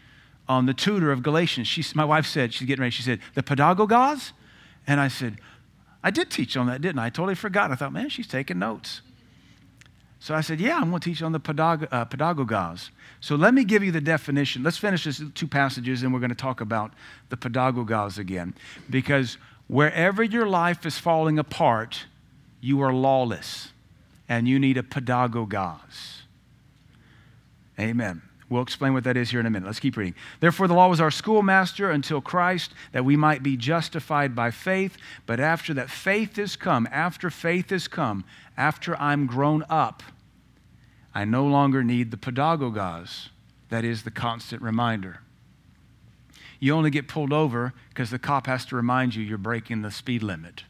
on 0.47 0.65
the 0.65 0.73
tutor 0.73 1.11
of 1.11 1.21
Galatians. 1.21 1.67
She, 1.67 1.83
my 1.93 2.05
wife 2.05 2.25
said, 2.25 2.53
she's 2.53 2.67
getting 2.67 2.81
ready, 2.81 2.91
she 2.91 3.03
said, 3.03 3.19
the 3.35 3.43
pedagogos? 3.43 4.31
And 4.87 5.01
I 5.01 5.09
said, 5.09 5.39
I 6.03 6.12
did 6.12 6.29
teach 6.29 6.55
on 6.55 6.67
that, 6.67 6.81
didn't 6.81 6.99
I? 6.99 7.07
I 7.07 7.09
totally 7.09 7.35
forgot. 7.35 7.71
I 7.71 7.75
thought, 7.75 7.91
man, 7.91 8.09
she's 8.09 8.27
taking 8.27 8.59
notes. 8.59 9.01
So 10.19 10.35
I 10.35 10.41
said, 10.41 10.59
Yeah, 10.59 10.77
I'm 10.77 10.89
going 10.89 10.99
to 10.99 11.09
teach 11.09 11.21
on 11.21 11.31
the 11.31 11.39
pedag- 11.39 11.88
uh, 11.91 12.05
pedagogos. 12.05 12.89
So 13.21 13.35
let 13.35 13.53
me 13.53 13.63
give 13.63 13.83
you 13.83 13.91
the 13.91 14.01
definition. 14.01 14.63
Let's 14.63 14.77
finish 14.77 15.05
these 15.05 15.21
two 15.33 15.47
passages 15.47 16.03
and 16.03 16.13
we're 16.13 16.19
going 16.19 16.29
to 16.29 16.35
talk 16.35 16.62
about 16.62 16.93
the 17.29 17.38
pedagogos 17.38 18.17
again. 18.17 18.53
Because 18.89 19.38
wherever 19.67 20.23
your 20.23 20.47
life 20.47 20.85
is 20.85 20.97
falling 20.97 21.39
apart, 21.39 22.05
you 22.62 22.81
are 22.81 22.93
lawless 22.93 23.71
and 24.27 24.47
you 24.47 24.59
need 24.59 24.77
a 24.77 24.83
pedagogos. 24.83 26.21
Amen. 27.79 28.21
We'll 28.49 28.63
explain 28.63 28.93
what 28.93 29.03
that 29.03 29.15
is 29.15 29.29
here 29.29 29.39
in 29.39 29.45
a 29.45 29.49
minute. 29.49 29.67
Let's 29.67 29.79
keep 29.79 29.95
reading. 29.95 30.15
Therefore, 30.39 30.67
the 30.67 30.73
law 30.73 30.89
was 30.89 30.99
our 30.99 31.12
schoolmaster 31.12 31.91
until 31.91 32.19
Christ, 32.19 32.73
that 32.91 33.05
we 33.05 33.15
might 33.15 33.43
be 33.43 33.55
justified 33.55 34.35
by 34.35 34.49
faith. 34.49 34.97
But 35.27 35.39
after 35.39 35.73
that 35.75 35.89
faith 35.89 36.39
is 36.39 36.55
come, 36.55 36.88
after 36.91 37.29
faith 37.29 37.71
is 37.71 37.88
come, 37.88 38.25
after 38.57 38.99
I'm 38.99 39.27
grown 39.27 39.63
up, 39.69 40.01
I 41.13 41.25
no 41.25 41.45
longer 41.45 41.83
need 41.83 42.09
the 42.09 42.17
pedagogos, 42.17 43.29
that 43.69 43.85
is, 43.85 44.03
the 44.03 44.12
constant 44.12 44.63
reminder. 44.63 45.21
You 46.59 46.73
only 46.73 46.89
get 46.89 47.07
pulled 47.07 47.31
over 47.31 47.73
because 47.89 48.09
the 48.09 48.19
cop 48.19 48.47
has 48.47 48.65
to 48.65 48.75
remind 48.75 49.15
you 49.15 49.23
you're 49.23 49.38
breaking 49.38 49.83
the 49.83 49.91
speed 49.91 50.23
limit. 50.23 50.63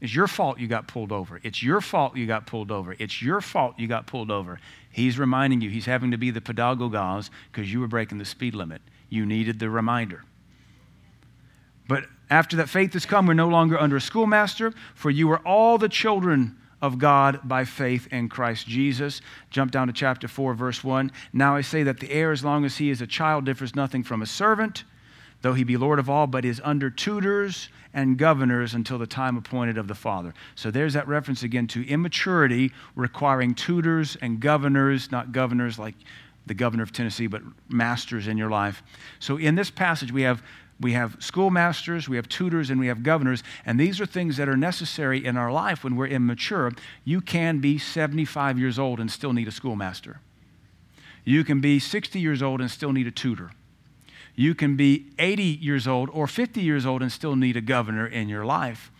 It's 0.00 0.14
your 0.14 0.28
fault 0.28 0.58
you 0.58 0.68
got 0.68 0.86
pulled 0.86 1.10
over. 1.10 1.40
It's 1.42 1.62
your 1.62 1.80
fault 1.80 2.16
you 2.16 2.26
got 2.26 2.46
pulled 2.46 2.70
over. 2.70 2.94
It's 2.98 3.20
your 3.20 3.40
fault 3.40 3.78
you 3.78 3.88
got 3.88 4.06
pulled 4.06 4.30
over. 4.30 4.60
He's 4.98 5.16
reminding 5.18 5.60
you, 5.60 5.70
he's 5.70 5.86
having 5.86 6.10
to 6.10 6.18
be 6.18 6.30
the 6.30 6.40
pedagogos 6.40 7.30
because 7.52 7.72
you 7.72 7.78
were 7.78 7.86
breaking 7.86 8.18
the 8.18 8.24
speed 8.24 8.54
limit. 8.54 8.82
You 9.08 9.24
needed 9.24 9.60
the 9.60 9.70
reminder. 9.70 10.24
But 11.86 12.06
after 12.28 12.56
that 12.56 12.68
faith 12.68 12.94
has 12.94 13.06
come, 13.06 13.26
we're 13.26 13.34
no 13.34 13.48
longer 13.48 13.78
under 13.78 13.96
a 13.96 14.00
schoolmaster, 14.00 14.74
for 14.96 15.10
you 15.10 15.30
are 15.30 15.38
all 15.46 15.78
the 15.78 15.88
children 15.88 16.58
of 16.82 16.98
God 16.98 17.40
by 17.44 17.64
faith 17.64 18.08
in 18.10 18.28
Christ 18.28 18.66
Jesus. 18.66 19.20
Jump 19.50 19.70
down 19.70 19.86
to 19.86 19.92
chapter 19.92 20.26
4, 20.26 20.54
verse 20.54 20.82
1. 20.82 21.12
Now 21.32 21.54
I 21.54 21.60
say 21.60 21.84
that 21.84 22.00
the 22.00 22.10
heir, 22.10 22.32
as 22.32 22.44
long 22.44 22.64
as 22.64 22.76
he 22.76 22.90
is 22.90 23.00
a 23.00 23.06
child, 23.06 23.44
differs 23.44 23.76
nothing 23.76 24.02
from 24.02 24.20
a 24.20 24.26
servant, 24.26 24.82
though 25.42 25.54
he 25.54 25.64
be 25.64 25.76
Lord 25.76 25.98
of 25.98 26.10
all, 26.10 26.26
but 26.26 26.44
is 26.44 26.60
under 26.64 26.90
tutors 26.90 27.68
and 27.94 28.18
governors 28.18 28.74
until 28.74 28.98
the 28.98 29.06
time 29.06 29.36
appointed 29.36 29.78
of 29.78 29.88
the 29.88 29.94
Father. 29.94 30.34
So 30.54 30.70
there's 30.70 30.94
that 30.94 31.08
reference 31.08 31.42
again 31.42 31.66
to 31.68 31.86
immaturity 31.88 32.72
requiring 32.94 33.54
tutors 33.54 34.16
and 34.20 34.40
governors, 34.40 35.10
not 35.10 35.32
governors 35.32 35.78
like 35.78 35.94
the 36.46 36.54
governor 36.54 36.82
of 36.82 36.92
Tennessee, 36.92 37.26
but 37.26 37.42
masters 37.68 38.26
in 38.26 38.36
your 38.38 38.50
life. 38.50 38.82
So 39.20 39.36
in 39.36 39.54
this 39.54 39.70
passage, 39.70 40.12
we 40.12 40.22
have 40.22 40.42
we 40.80 40.92
have 40.92 41.16
schoolmasters, 41.18 42.08
we 42.08 42.16
have 42.16 42.28
tutors, 42.28 42.70
and 42.70 42.78
we 42.78 42.86
have 42.86 43.02
governors, 43.02 43.42
and 43.66 43.80
these 43.80 44.00
are 44.00 44.06
things 44.06 44.36
that 44.36 44.48
are 44.48 44.56
necessary 44.56 45.24
in 45.24 45.36
our 45.36 45.50
life 45.50 45.82
when 45.82 45.96
we're 45.96 46.06
immature. 46.06 46.70
You 47.04 47.20
can 47.20 47.58
be 47.58 47.78
75 47.78 48.58
years 48.60 48.78
old 48.78 49.00
and 49.00 49.10
still 49.10 49.32
need 49.32 49.48
a 49.48 49.52
schoolmaster. 49.52 50.20
You 51.24 51.42
can 51.42 51.60
be 51.60 51.80
60 51.80 52.20
years 52.20 52.42
old 52.42 52.60
and 52.60 52.70
still 52.70 52.92
need 52.92 53.08
a 53.08 53.10
tutor. 53.10 53.50
You 54.38 54.54
can 54.54 54.76
be 54.76 55.06
80 55.18 55.42
years 55.42 55.88
old 55.88 56.10
or 56.12 56.28
50 56.28 56.60
years 56.60 56.86
old 56.86 57.02
and 57.02 57.10
still 57.10 57.34
need 57.34 57.56
a 57.56 57.60
governor 57.60 58.06
in 58.06 58.28
your 58.28 58.44
life 58.44 58.92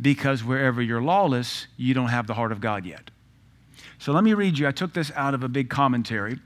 because 0.00 0.44
wherever 0.44 0.80
you're 0.80 1.02
lawless, 1.02 1.66
you 1.76 1.94
don't 1.94 2.10
have 2.10 2.28
the 2.28 2.34
heart 2.34 2.52
of 2.52 2.60
God 2.60 2.86
yet. 2.86 3.10
So 3.98 4.12
let 4.12 4.22
me 4.22 4.34
read 4.34 4.56
you. 4.56 4.68
I 4.68 4.70
took 4.70 4.92
this 4.92 5.10
out 5.16 5.34
of 5.34 5.42
a 5.42 5.48
big 5.48 5.68
commentary 5.68 6.38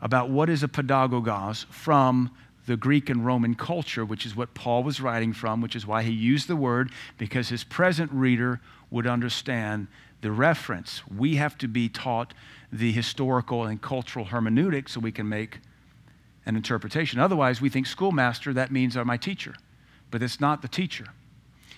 about 0.00 0.30
what 0.30 0.48
is 0.48 0.62
a 0.62 0.68
pedagogos 0.68 1.66
from 1.66 2.30
the 2.64 2.78
Greek 2.78 3.10
and 3.10 3.26
Roman 3.26 3.54
culture, 3.54 4.06
which 4.06 4.24
is 4.24 4.34
what 4.34 4.54
Paul 4.54 4.82
was 4.82 5.02
writing 5.02 5.34
from, 5.34 5.60
which 5.60 5.76
is 5.76 5.86
why 5.86 6.02
he 6.02 6.12
used 6.12 6.48
the 6.48 6.56
word, 6.56 6.90
because 7.18 7.50
his 7.50 7.62
present 7.62 8.10
reader 8.10 8.62
would 8.90 9.06
understand 9.06 9.86
the 10.22 10.32
reference. 10.32 11.02
We 11.14 11.36
have 11.36 11.58
to 11.58 11.68
be 11.68 11.90
taught 11.90 12.32
the 12.72 12.90
historical 12.90 13.64
and 13.64 13.82
cultural 13.82 14.24
hermeneutic 14.24 14.88
so 14.88 14.98
we 14.98 15.12
can 15.12 15.28
make 15.28 15.58
an 16.46 16.56
interpretation. 16.56 17.20
Otherwise, 17.20 17.60
we 17.60 17.68
think 17.68 17.86
schoolmaster, 17.86 18.52
that 18.52 18.70
means 18.70 18.96
are 18.96 19.04
my 19.04 19.16
teacher. 19.16 19.54
But 20.10 20.22
it's 20.22 20.40
not 20.40 20.62
the 20.62 20.68
teacher. 20.68 21.06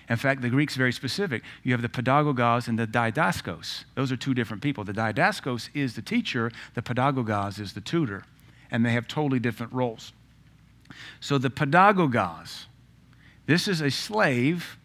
In 0.09 0.17
fact, 0.17 0.41
the 0.41 0.49
Greek's 0.49 0.75
very 0.75 0.91
specific. 0.91 1.43
You 1.63 1.71
have 1.71 1.81
the 1.81 1.89
pedagogos 1.89 2.67
and 2.67 2.77
the 2.77 2.85
didaskos. 2.85 3.85
Those 3.95 4.11
are 4.11 4.17
two 4.17 4.33
different 4.33 4.61
people. 4.61 4.83
The 4.83 4.93
didaskos 4.93 5.69
is 5.73 5.95
the 5.95 6.01
teacher, 6.01 6.51
the 6.75 6.81
pedagogos 6.81 7.59
is 7.59 7.73
the 7.73 7.81
tutor, 7.81 8.23
and 8.69 8.85
they 8.85 8.91
have 8.91 9.07
totally 9.07 9.39
different 9.39 9.73
roles. 9.73 10.13
So 11.19 11.37
the 11.37 11.49
pedagogos, 11.49 12.65
this 13.47 13.67
is 13.67 13.81
a 13.81 13.89
slave 13.89 14.77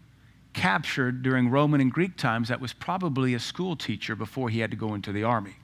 captured 0.52 1.22
during 1.22 1.50
Roman 1.50 1.80
and 1.80 1.92
Greek 1.92 2.16
times 2.16 2.48
that 2.48 2.60
was 2.60 2.72
probably 2.72 3.34
a 3.34 3.38
school 3.38 3.76
teacher 3.76 4.16
before 4.16 4.48
he 4.48 4.60
had 4.60 4.70
to 4.70 4.76
go 4.76 4.94
into 4.94 5.12
the 5.12 5.22
army. 5.22 5.56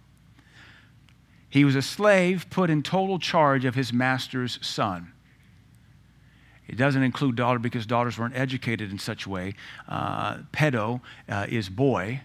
He 1.48 1.64
was 1.64 1.74
a 1.74 1.82
slave 1.82 2.46
put 2.50 2.70
in 2.70 2.82
total 2.82 3.18
charge 3.18 3.64
of 3.64 3.74
his 3.74 3.92
master's 3.92 4.58
son. 4.66 5.12
It 6.68 6.76
doesn't 6.76 7.02
include 7.02 7.36
daughter 7.36 7.58
because 7.58 7.86
daughters 7.86 8.18
weren't 8.18 8.36
educated 8.36 8.90
in 8.90 8.98
such 8.98 9.26
a 9.26 9.30
way. 9.30 9.54
Uh, 9.88 10.38
pedo 10.52 11.00
uh, 11.28 11.46
is 11.48 11.68
boy, 11.68 12.20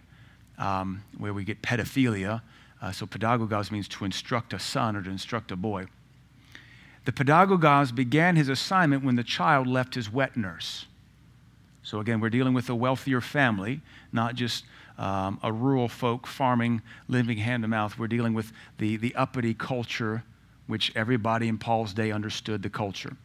um, 0.58 1.04
where 1.18 1.34
we 1.34 1.44
get 1.44 1.62
pedophilia. 1.62 2.42
Uh, 2.82 2.92
so 2.92 3.06
pedagogos 3.06 3.72
means 3.72 3.88
to 3.88 4.06
instruct 4.06 4.54
a 4.54 4.60
son 4.60 4.96
or 4.96 5.04
to 5.04 5.10
instruct 5.10 5.52
a 5.52 5.56
boy. 5.56 5.86
The 7.06 7.12
pedagogos 7.12 7.94
began 7.94 8.36
his 8.36 8.50
assignment 8.50 9.04
when 9.04 9.16
the 9.16 9.24
child 9.24 9.68
left 9.68 9.96
his 9.96 10.12
wet 10.12 10.36
nurse. 10.36 10.86
So, 11.84 12.00
again, 12.00 12.20
we're 12.20 12.30
dealing 12.30 12.54
with 12.54 12.70
a 12.70 12.76
wealthier 12.76 13.22
family, 13.22 13.82
not 14.12 14.36
just 14.36 14.66
um, 15.02 15.40
a 15.42 15.52
rural 15.52 15.88
folk 15.88 16.28
farming, 16.28 16.80
living 17.08 17.40
hand 17.40 17.64
to 17.64 17.68
mouth. 17.68 17.98
We're 17.98 18.08
dealing 18.08 18.36
with 18.36 18.54
the, 18.78 18.98
the 18.98 19.16
uppity 19.16 19.56
culture, 19.56 20.24
which 20.68 20.96
everybody 20.96 21.48
in 21.48 21.58
Paul's 21.58 21.92
day 21.92 22.12
understood 22.12 22.62
the 22.62 22.70
culture. 22.70 23.18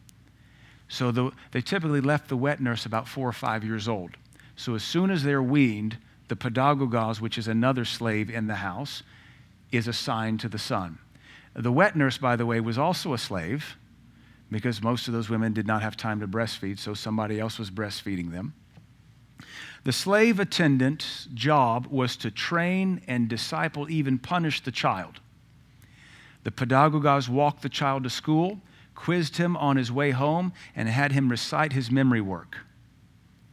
So, 0.89 1.11
the, 1.11 1.31
they 1.51 1.61
typically 1.61 2.01
left 2.01 2.29
the 2.29 2.37
wet 2.37 2.59
nurse 2.59 2.87
about 2.87 3.07
four 3.07 3.29
or 3.29 3.33
five 3.33 3.63
years 3.63 3.87
old. 3.87 4.17
So, 4.55 4.73
as 4.73 4.83
soon 4.83 5.11
as 5.11 5.21
they're 5.21 5.43
weaned, 5.43 5.99
the 6.29 6.35
pedagogos, 6.35 7.21
which 7.21 7.37
is 7.37 7.47
another 7.47 7.85
slave 7.85 8.31
in 8.31 8.47
the 8.47 8.55
house, 8.55 9.03
is 9.71 9.87
assigned 9.87 10.39
to 10.39 10.49
the 10.49 10.57
son. 10.57 10.97
The 11.53 11.71
wet 11.71 11.95
nurse, 11.95 12.17
by 12.17 12.37
the 12.37 12.45
way, 12.45 12.59
was 12.59 12.79
also 12.79 13.13
a 13.13 13.19
slave 13.19 13.77
because 14.49 14.81
most 14.81 15.07
of 15.07 15.13
those 15.13 15.29
women 15.29 15.53
did 15.53 15.67
not 15.67 15.83
have 15.83 15.95
time 15.95 16.21
to 16.21 16.27
breastfeed, 16.27 16.79
so 16.79 16.95
somebody 16.95 17.39
else 17.39 17.59
was 17.59 17.69
breastfeeding 17.69 18.31
them. 18.31 18.53
The 19.87 19.93
slave 19.93 20.41
attendant's 20.41 21.29
job 21.33 21.87
was 21.87 22.17
to 22.17 22.29
train 22.29 22.99
and 23.07 23.29
disciple, 23.29 23.89
even 23.89 24.19
punish 24.19 24.59
the 24.59 24.69
child. 24.69 25.21
The 26.43 26.51
pedagogos 26.51 27.29
walked 27.29 27.61
the 27.61 27.69
child 27.69 28.03
to 28.03 28.09
school, 28.09 28.59
quizzed 28.95 29.37
him 29.37 29.55
on 29.55 29.77
his 29.77 29.89
way 29.89 30.11
home, 30.11 30.51
and 30.75 30.89
had 30.89 31.13
him 31.13 31.29
recite 31.29 31.71
his 31.71 31.89
memory 31.89 32.19
work. 32.19 32.57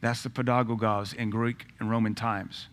That's 0.00 0.24
the 0.24 0.28
pedagogos 0.28 1.14
in 1.14 1.30
Greek 1.30 1.66
and 1.78 1.88
Roman 1.88 2.16
times. 2.16 2.66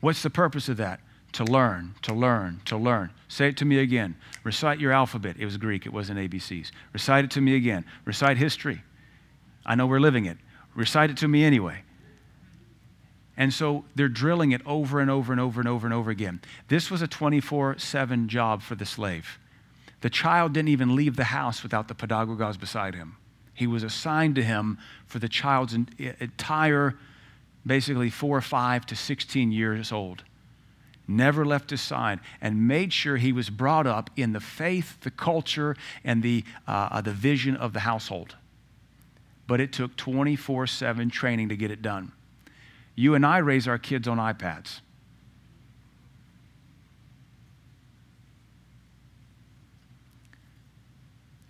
What's 0.00 0.22
the 0.22 0.30
purpose 0.30 0.70
of 0.70 0.78
that? 0.78 1.00
To 1.32 1.44
learn, 1.44 1.96
to 2.00 2.14
learn, 2.14 2.62
to 2.64 2.78
learn. 2.78 3.10
Say 3.28 3.48
it 3.48 3.58
to 3.58 3.66
me 3.66 3.78
again. 3.78 4.16
Recite 4.42 4.80
your 4.80 4.92
alphabet. 4.92 5.36
It 5.38 5.44
was 5.44 5.58
Greek, 5.58 5.84
it 5.84 5.92
wasn't 5.92 6.18
ABCs. 6.18 6.70
Recite 6.94 7.26
it 7.26 7.30
to 7.32 7.42
me 7.42 7.56
again. 7.56 7.84
Recite 8.06 8.38
history. 8.38 8.80
I 9.66 9.74
know 9.74 9.86
we're 9.86 10.00
living 10.00 10.24
it. 10.24 10.38
Recite 10.74 11.10
it 11.10 11.18
to 11.18 11.28
me 11.28 11.44
anyway. 11.44 11.82
And 13.36 13.54
so 13.54 13.84
they're 13.94 14.08
drilling 14.08 14.52
it 14.52 14.60
over 14.66 15.00
and 15.00 15.10
over 15.10 15.32
and 15.32 15.40
over 15.40 15.60
and 15.60 15.68
over 15.68 15.86
and 15.86 15.94
over 15.94 16.10
again. 16.10 16.40
This 16.68 16.90
was 16.90 17.00
a 17.02 17.06
24 17.06 17.78
7 17.78 18.28
job 18.28 18.62
for 18.62 18.74
the 18.74 18.86
slave. 18.86 19.38
The 20.02 20.10
child 20.10 20.54
didn't 20.54 20.68
even 20.68 20.94
leave 20.94 21.16
the 21.16 21.24
house 21.24 21.62
without 21.62 21.88
the 21.88 21.94
pedagogos 21.94 22.58
beside 22.58 22.94
him. 22.94 23.16
He 23.54 23.66
was 23.66 23.82
assigned 23.82 24.34
to 24.36 24.42
him 24.42 24.78
for 25.06 25.18
the 25.18 25.28
child's 25.28 25.74
entire, 25.74 26.96
basically, 27.66 28.08
four 28.08 28.38
or 28.38 28.42
five 28.42 28.86
to 28.86 28.96
16 28.96 29.52
years 29.52 29.92
old 29.92 30.24
never 31.10 31.44
left 31.44 31.70
his 31.70 31.80
side, 31.80 32.20
and 32.40 32.66
made 32.66 32.92
sure 32.92 33.16
he 33.16 33.32
was 33.32 33.50
brought 33.50 33.86
up 33.86 34.10
in 34.16 34.32
the 34.32 34.40
faith, 34.40 35.00
the 35.00 35.10
culture, 35.10 35.76
and 36.04 36.22
the, 36.22 36.44
uh, 36.66 36.88
uh 36.90 37.00
the 37.00 37.12
vision 37.12 37.56
of 37.56 37.72
the 37.72 37.80
household. 37.80 38.36
But 39.46 39.60
it 39.60 39.72
took 39.72 39.96
24 39.96 40.66
7 40.68 41.10
training 41.10 41.48
to 41.48 41.56
get 41.56 41.70
it 41.70 41.82
done. 41.82 42.12
You 42.94 43.14
and 43.14 43.24
I 43.24 43.38
raise 43.38 43.66
our 43.66 43.78
kids 43.78 44.06
on 44.08 44.18
iPads. 44.18 44.80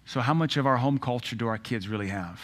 So, 0.04 0.20
how 0.20 0.34
much 0.34 0.56
of 0.56 0.66
our 0.66 0.78
home 0.78 0.98
culture 0.98 1.36
do 1.36 1.46
our 1.46 1.58
kids 1.58 1.86
really 1.86 2.08
have? 2.08 2.40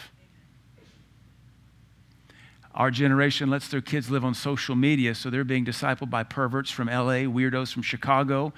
Our 2.73 2.91
generation 2.91 3.49
lets 3.49 3.67
their 3.67 3.81
kids 3.81 4.09
live 4.09 4.23
on 4.23 4.33
social 4.33 4.75
media, 4.75 5.15
so 5.15 5.29
they're 5.29 5.43
being 5.43 5.65
discipled 5.65 6.09
by 6.09 6.23
perverts 6.23 6.71
from 6.71 6.87
LA, 6.87 7.25
weirdos 7.25 7.73
from 7.73 7.81
Chicago, 7.81 8.53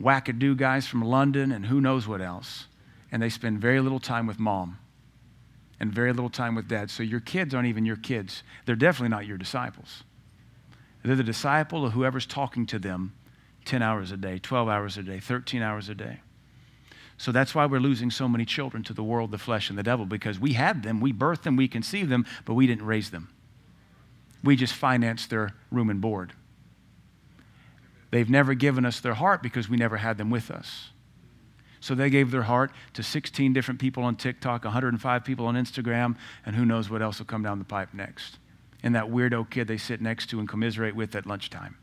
wackadoo 0.00 0.56
guys 0.56 0.86
from 0.86 1.02
London, 1.02 1.52
and 1.52 1.66
who 1.66 1.80
knows 1.80 2.06
what 2.06 2.20
else. 2.20 2.68
And 3.12 3.20
they 3.20 3.28
spend 3.28 3.60
very 3.60 3.80
little 3.80 4.00
time 4.00 4.26
with 4.26 4.38
mom 4.38 4.78
and 5.78 5.92
very 5.92 6.12
little 6.12 6.30
time 6.30 6.54
with 6.54 6.68
dad. 6.68 6.90
So 6.90 7.02
your 7.02 7.20
kids 7.20 7.54
aren't 7.54 7.68
even 7.68 7.84
your 7.84 7.96
kids. 7.96 8.42
They're 8.64 8.76
definitely 8.76 9.10
not 9.10 9.26
your 9.26 9.38
disciples. 9.38 10.04
They're 11.02 11.16
the 11.16 11.22
disciple 11.22 11.84
of 11.86 11.92
whoever's 11.92 12.26
talking 12.26 12.66
to 12.66 12.78
them 12.78 13.14
10 13.64 13.82
hours 13.82 14.12
a 14.12 14.16
day, 14.16 14.38
12 14.38 14.68
hours 14.68 14.96
a 14.96 15.02
day, 15.02 15.20
13 15.20 15.62
hours 15.62 15.88
a 15.88 15.94
day. 15.94 16.20
So 17.18 17.32
that's 17.32 17.54
why 17.54 17.66
we're 17.66 17.80
losing 17.80 18.10
so 18.10 18.28
many 18.28 18.44
children 18.44 18.82
to 18.84 18.92
the 18.92 19.02
world, 19.02 19.30
the 19.30 19.38
flesh, 19.38 19.70
and 19.70 19.78
the 19.78 19.82
devil, 19.82 20.04
because 20.04 20.38
we 20.38 20.52
had 20.52 20.82
them, 20.82 21.00
we 21.00 21.12
birthed 21.12 21.42
them, 21.42 21.56
we 21.56 21.68
conceived 21.68 22.10
them, 22.10 22.26
but 22.44 22.54
we 22.54 22.66
didn't 22.66 22.84
raise 22.84 23.10
them. 23.10 23.28
We 24.44 24.54
just 24.54 24.74
financed 24.74 25.30
their 25.30 25.54
room 25.70 25.90
and 25.90 26.00
board. 26.00 26.32
They've 28.10 28.28
never 28.28 28.54
given 28.54 28.84
us 28.84 29.00
their 29.00 29.14
heart 29.14 29.42
because 29.42 29.68
we 29.68 29.76
never 29.76 29.96
had 29.96 30.18
them 30.18 30.30
with 30.30 30.50
us. 30.50 30.90
So 31.86 31.94
they 31.94 32.10
gave 32.10 32.32
their 32.32 32.42
heart 32.42 32.72
to 32.94 33.04
16 33.04 33.52
different 33.52 33.78
people 33.78 34.02
on 34.02 34.16
TikTok, 34.16 34.64
105 34.64 35.24
people 35.24 35.46
on 35.46 35.54
Instagram, 35.54 36.16
and 36.44 36.56
who 36.56 36.66
knows 36.66 36.90
what 36.90 37.00
else 37.00 37.20
will 37.20 37.26
come 37.26 37.44
down 37.44 37.60
the 37.60 37.64
pipe 37.64 37.94
next. 37.94 38.38
And 38.82 38.96
that 38.96 39.04
weirdo 39.04 39.48
kid 39.50 39.68
they 39.68 39.76
sit 39.76 40.00
next 40.00 40.28
to 40.30 40.40
and 40.40 40.48
commiserate 40.48 40.96
with 40.96 41.14
at 41.14 41.26
lunchtime. 41.26 41.76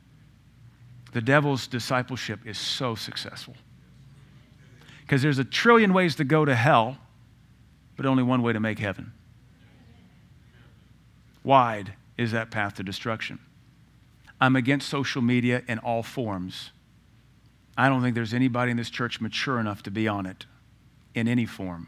The 1.14 1.22
devil's 1.22 1.68
discipleship 1.68 2.42
is 2.46 2.58
so 2.58 2.96
successful. 2.96 3.56
Because 5.04 5.22
there's 5.22 5.40
a 5.40 5.46
trillion 5.46 5.94
ways 5.94 6.18
to 6.18 6.26
go 6.26 6.44
to 6.44 6.54
hell, 6.54 6.98
but 7.96 8.06
only 8.06 8.24
one 8.24 8.42
way 8.42 8.52
to 8.52 8.60
make 8.60 8.80
heaven. 8.80 9.14
Wide 11.46 11.94
is 12.18 12.34
that 12.34 12.52
path 12.52 12.74
to 12.74 12.84
destruction. 12.84 13.40
I'm 14.42 14.58
against 14.58 14.90
social 14.90 15.22
media 15.22 15.64
in 15.70 15.80
all 15.80 16.04
forms. 16.04 16.72
I 17.78 17.90
don't 17.90 18.02
think 18.02 18.16
there's 18.16 18.34
anybody 18.34 18.72
in 18.72 18.78
this 18.78 18.90
church 18.90 19.20
mature 19.20 19.60
enough 19.60 19.84
to 19.84 19.92
be 19.92 20.08
on 20.08 20.26
it 20.26 20.46
in 21.16 21.28
any 21.28 21.46
form. 21.46 21.88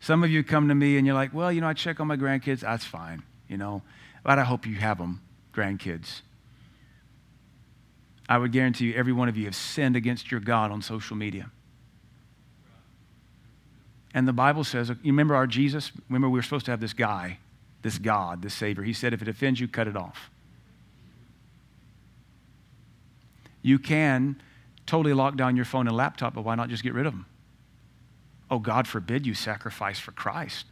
Some 0.00 0.24
of 0.24 0.30
you 0.30 0.42
come 0.42 0.68
to 0.68 0.74
me 0.74 0.96
and 0.96 1.06
you're 1.06 1.14
like, 1.14 1.32
well, 1.32 1.52
you 1.52 1.60
know, 1.60 1.68
I 1.68 1.72
check 1.72 2.00
on 2.00 2.06
my 2.06 2.16
grandkids. 2.16 2.60
That's 2.60 2.84
fine, 2.84 3.22
you 3.48 3.56
know, 3.56 3.82
but 4.22 4.38
I 4.38 4.44
hope 4.44 4.66
you 4.66 4.74
have 4.76 4.98
them, 4.98 5.22
grandkids. 5.54 6.20
I 8.28 8.38
would 8.38 8.52
guarantee 8.52 8.86
you, 8.86 8.94
every 8.94 9.12
one 9.12 9.28
of 9.28 9.36
you 9.36 9.44
have 9.44 9.54
sinned 9.54 9.96
against 9.96 10.30
your 10.30 10.40
God 10.40 10.70
on 10.70 10.82
social 10.82 11.16
media. 11.16 11.50
And 14.12 14.26
the 14.26 14.32
Bible 14.32 14.64
says, 14.64 14.88
you 14.88 15.12
remember 15.12 15.34
our 15.34 15.46
Jesus? 15.46 15.92
Remember, 16.08 16.28
we 16.28 16.38
were 16.38 16.42
supposed 16.42 16.66
to 16.66 16.70
have 16.70 16.80
this 16.80 16.92
guy 16.92 17.38
this 17.84 17.98
God, 17.98 18.42
this 18.42 18.54
Savior. 18.54 18.82
He 18.82 18.94
said, 18.94 19.12
if 19.12 19.22
it 19.22 19.28
offends 19.28 19.60
you, 19.60 19.68
cut 19.68 19.86
it 19.86 19.96
off. 19.96 20.30
You 23.62 23.78
can 23.78 24.40
totally 24.86 25.14
lock 25.14 25.36
down 25.36 25.56
your 25.56 25.64
phone 25.64 25.86
and 25.86 25.96
laptop, 25.96 26.34
but 26.34 26.42
why 26.42 26.54
not 26.54 26.68
just 26.68 26.82
get 26.82 26.94
rid 26.94 27.06
of 27.06 27.12
them? 27.12 27.26
Oh, 28.50 28.58
God 28.58 28.86
forbid 28.86 29.26
you 29.26 29.34
sacrifice 29.34 29.98
for 29.98 30.12
Christ. 30.12 30.66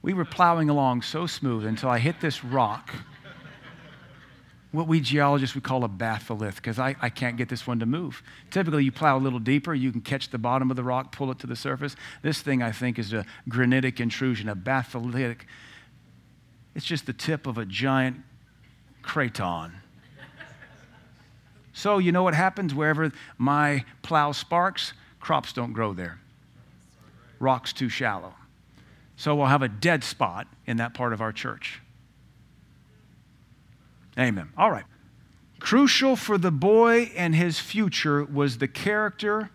We 0.00 0.14
were 0.14 0.24
plowing 0.24 0.70
along 0.70 1.02
so 1.02 1.26
smooth 1.26 1.66
until 1.66 1.90
I 1.90 1.98
hit 1.98 2.20
this 2.20 2.44
rock, 2.44 2.94
what 4.70 4.86
we 4.86 5.00
geologists 5.00 5.54
would 5.54 5.64
call 5.64 5.84
a 5.84 5.88
batholith, 5.88 6.56
because 6.56 6.78
I, 6.78 6.94
I 7.00 7.10
can't 7.10 7.36
get 7.36 7.48
this 7.48 7.66
one 7.66 7.80
to 7.80 7.86
move. 7.86 8.22
Typically, 8.50 8.84
you 8.84 8.92
plow 8.92 9.16
a 9.16 9.20
little 9.20 9.38
deeper, 9.38 9.74
you 9.74 9.90
can 9.90 10.00
catch 10.00 10.30
the 10.30 10.38
bottom 10.38 10.70
of 10.70 10.76
the 10.76 10.84
rock, 10.84 11.12
pull 11.12 11.30
it 11.30 11.38
to 11.40 11.46
the 11.46 11.56
surface. 11.56 11.96
This 12.22 12.40
thing, 12.40 12.62
I 12.62 12.72
think, 12.72 12.98
is 12.98 13.12
a 13.12 13.24
granitic 13.48 14.00
intrusion, 14.00 14.48
a 14.48 14.56
batholithic 14.56 15.40
it's 16.78 16.86
just 16.86 17.06
the 17.06 17.12
tip 17.12 17.48
of 17.48 17.58
a 17.58 17.64
giant 17.64 18.18
craton. 19.02 19.72
So, 21.78 21.98
you 21.98 22.10
know 22.10 22.24
what 22.24 22.34
happens 22.34 22.74
wherever 22.74 23.12
my 23.36 23.84
plow 24.02 24.32
sparks? 24.32 24.94
Crops 25.20 25.52
don't 25.52 25.72
grow 25.72 25.94
there. 25.94 26.18
Rock's 27.38 27.72
too 27.72 27.88
shallow. 27.88 28.34
So, 29.14 29.36
we'll 29.36 29.46
have 29.46 29.62
a 29.62 29.68
dead 29.68 30.02
spot 30.02 30.48
in 30.66 30.78
that 30.78 30.92
part 30.92 31.12
of 31.12 31.20
our 31.20 31.30
church. 31.30 31.80
Amen. 34.18 34.48
All 34.58 34.72
right. 34.72 34.86
Crucial 35.60 36.16
for 36.16 36.36
the 36.36 36.50
boy 36.50 37.12
and 37.14 37.36
his 37.36 37.60
future 37.60 38.24
was 38.24 38.58
the 38.58 38.66
character 38.66 39.50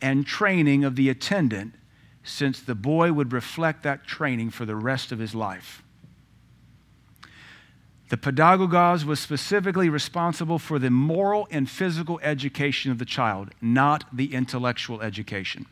and 0.00 0.26
training 0.26 0.82
of 0.82 0.96
the 0.96 1.10
attendant, 1.10 1.74
since 2.22 2.58
the 2.58 2.74
boy 2.74 3.12
would 3.12 3.34
reflect 3.34 3.82
that 3.82 4.06
training 4.06 4.48
for 4.48 4.64
the 4.64 4.76
rest 4.76 5.12
of 5.12 5.18
his 5.18 5.34
life. 5.34 5.83
The 8.10 8.16
pedagogos 8.16 9.04
was 9.04 9.18
specifically 9.18 9.88
responsible 9.88 10.58
for 10.58 10.78
the 10.78 10.90
moral 10.90 11.48
and 11.50 11.68
physical 11.68 12.20
education 12.22 12.90
of 12.90 12.98
the 12.98 13.04
child, 13.04 13.50
not 13.60 14.04
the 14.14 14.34
intellectual 14.34 15.00
education. 15.00 15.66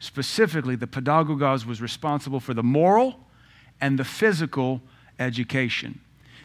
Specifically, 0.00 0.76
the 0.76 0.86
pedagogos 0.86 1.64
was 1.64 1.80
responsible 1.80 2.40
for 2.40 2.54
the 2.54 2.62
moral 2.62 3.20
and 3.80 3.98
the 3.98 4.04
physical 4.04 4.82
education. 5.18 6.00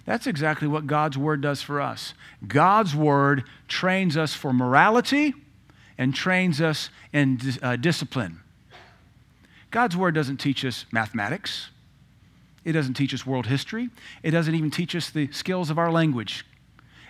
That's 0.05 0.27
exactly 0.27 0.67
what 0.67 0.85
God's 0.85 1.17
word 1.17 1.41
does 1.41 1.61
for 1.61 1.79
us. 1.79 2.13
God's 2.45 2.95
word 2.95 3.45
trains 3.67 4.17
us 4.17 4.33
for 4.33 4.53
morality 4.53 5.33
and 5.97 6.13
trains 6.13 6.59
us 6.61 6.89
in 7.11 7.39
uh, 7.61 7.77
discipline. 7.77 8.41
God's 9.71 9.95
word 9.95 10.13
doesn't 10.13 10.37
teach 10.37 10.65
us 10.65 10.85
mathematics. 10.91 11.69
It 12.65 12.71
doesn't 12.71 12.93
teach 12.93 13.13
us 13.13 13.25
world 13.25 13.47
history. 13.47 13.89
It 14.21 14.31
doesn't 14.31 14.55
even 14.55 14.71
teach 14.71 14.95
us 14.95 15.09
the 15.09 15.31
skills 15.31 15.69
of 15.69 15.77
our 15.77 15.91
language. 15.91 16.45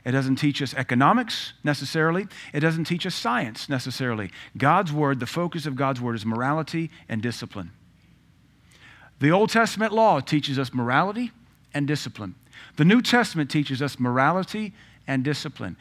It 0.05 0.11
doesn't 0.11 0.35
teach 0.35 0.61
us 0.61 0.73
economics 0.73 1.53
necessarily. 1.63 2.27
It 2.53 2.59
doesn't 2.59 2.85
teach 2.85 3.05
us 3.05 3.15
science 3.15 3.69
necessarily. 3.69 4.31
God's 4.57 4.91
word, 4.91 5.19
the 5.19 5.25
focus 5.25 5.65
of 5.65 5.75
God's 5.75 6.01
word 6.01 6.15
is 6.15 6.25
morality 6.25 6.89
and 7.07 7.21
discipline. 7.21 7.71
The 9.19 9.31
Old 9.31 9.49
Testament 9.49 9.93
law 9.93 10.19
teaches 10.19 10.59
us 10.59 10.73
morality 10.73 11.31
and 11.73 11.87
discipline. 11.87 12.35
The 12.75 12.85
New 12.85 13.01
Testament 13.01 13.49
teaches 13.49 13.81
us 13.81 13.99
morality 13.99 14.73
and 15.07 15.23
discipline. 15.23 15.77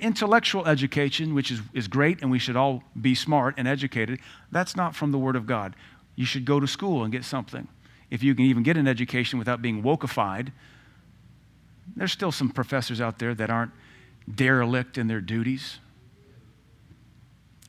Intellectual 0.00 0.66
education, 0.66 1.34
which 1.34 1.50
is, 1.50 1.60
is 1.72 1.88
great, 1.88 2.20
and 2.20 2.30
we 2.30 2.38
should 2.38 2.56
all 2.56 2.82
be 3.00 3.14
smart 3.14 3.54
and 3.56 3.66
educated, 3.66 4.18
that's 4.50 4.76
not 4.76 4.94
from 4.94 5.12
the 5.12 5.18
Word 5.18 5.36
of 5.36 5.46
God. 5.46 5.74
You 6.16 6.26
should 6.26 6.44
go 6.44 6.60
to 6.60 6.66
school 6.66 7.02
and 7.02 7.12
get 7.12 7.24
something. 7.24 7.68
If 8.12 8.22
you 8.22 8.34
can 8.34 8.44
even 8.44 8.62
get 8.62 8.76
an 8.76 8.86
education 8.86 9.38
without 9.38 9.62
being 9.62 9.82
wokeified, 9.82 10.52
there's 11.96 12.12
still 12.12 12.30
some 12.30 12.50
professors 12.50 13.00
out 13.00 13.18
there 13.18 13.34
that 13.34 13.48
aren't 13.48 13.70
derelict 14.32 14.98
in 14.98 15.06
their 15.06 15.22
duties. 15.22 15.78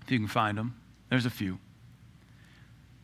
If 0.02 0.12
you 0.12 0.20
can 0.20 0.28
find 0.28 0.58
them, 0.58 0.76
there's 1.08 1.26
a 1.26 1.30
few. 1.30 1.60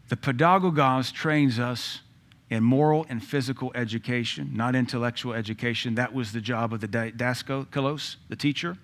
The 0.10 0.18
pedagogos 0.18 1.14
trains 1.14 1.60
us 1.60 2.02
in 2.50 2.62
moral 2.62 3.06
and 3.08 3.24
physical 3.24 3.72
education, 3.74 4.52
not 4.54 4.76
intellectual 4.76 5.34
education. 5.34 5.96
That 5.96 6.14
was 6.14 6.34
the 6.34 6.42
job 6.42 6.74
of 6.74 6.82
the 6.82 6.90
daskalos, 6.90 8.18
the 8.28 8.36
teacher. 8.36 8.78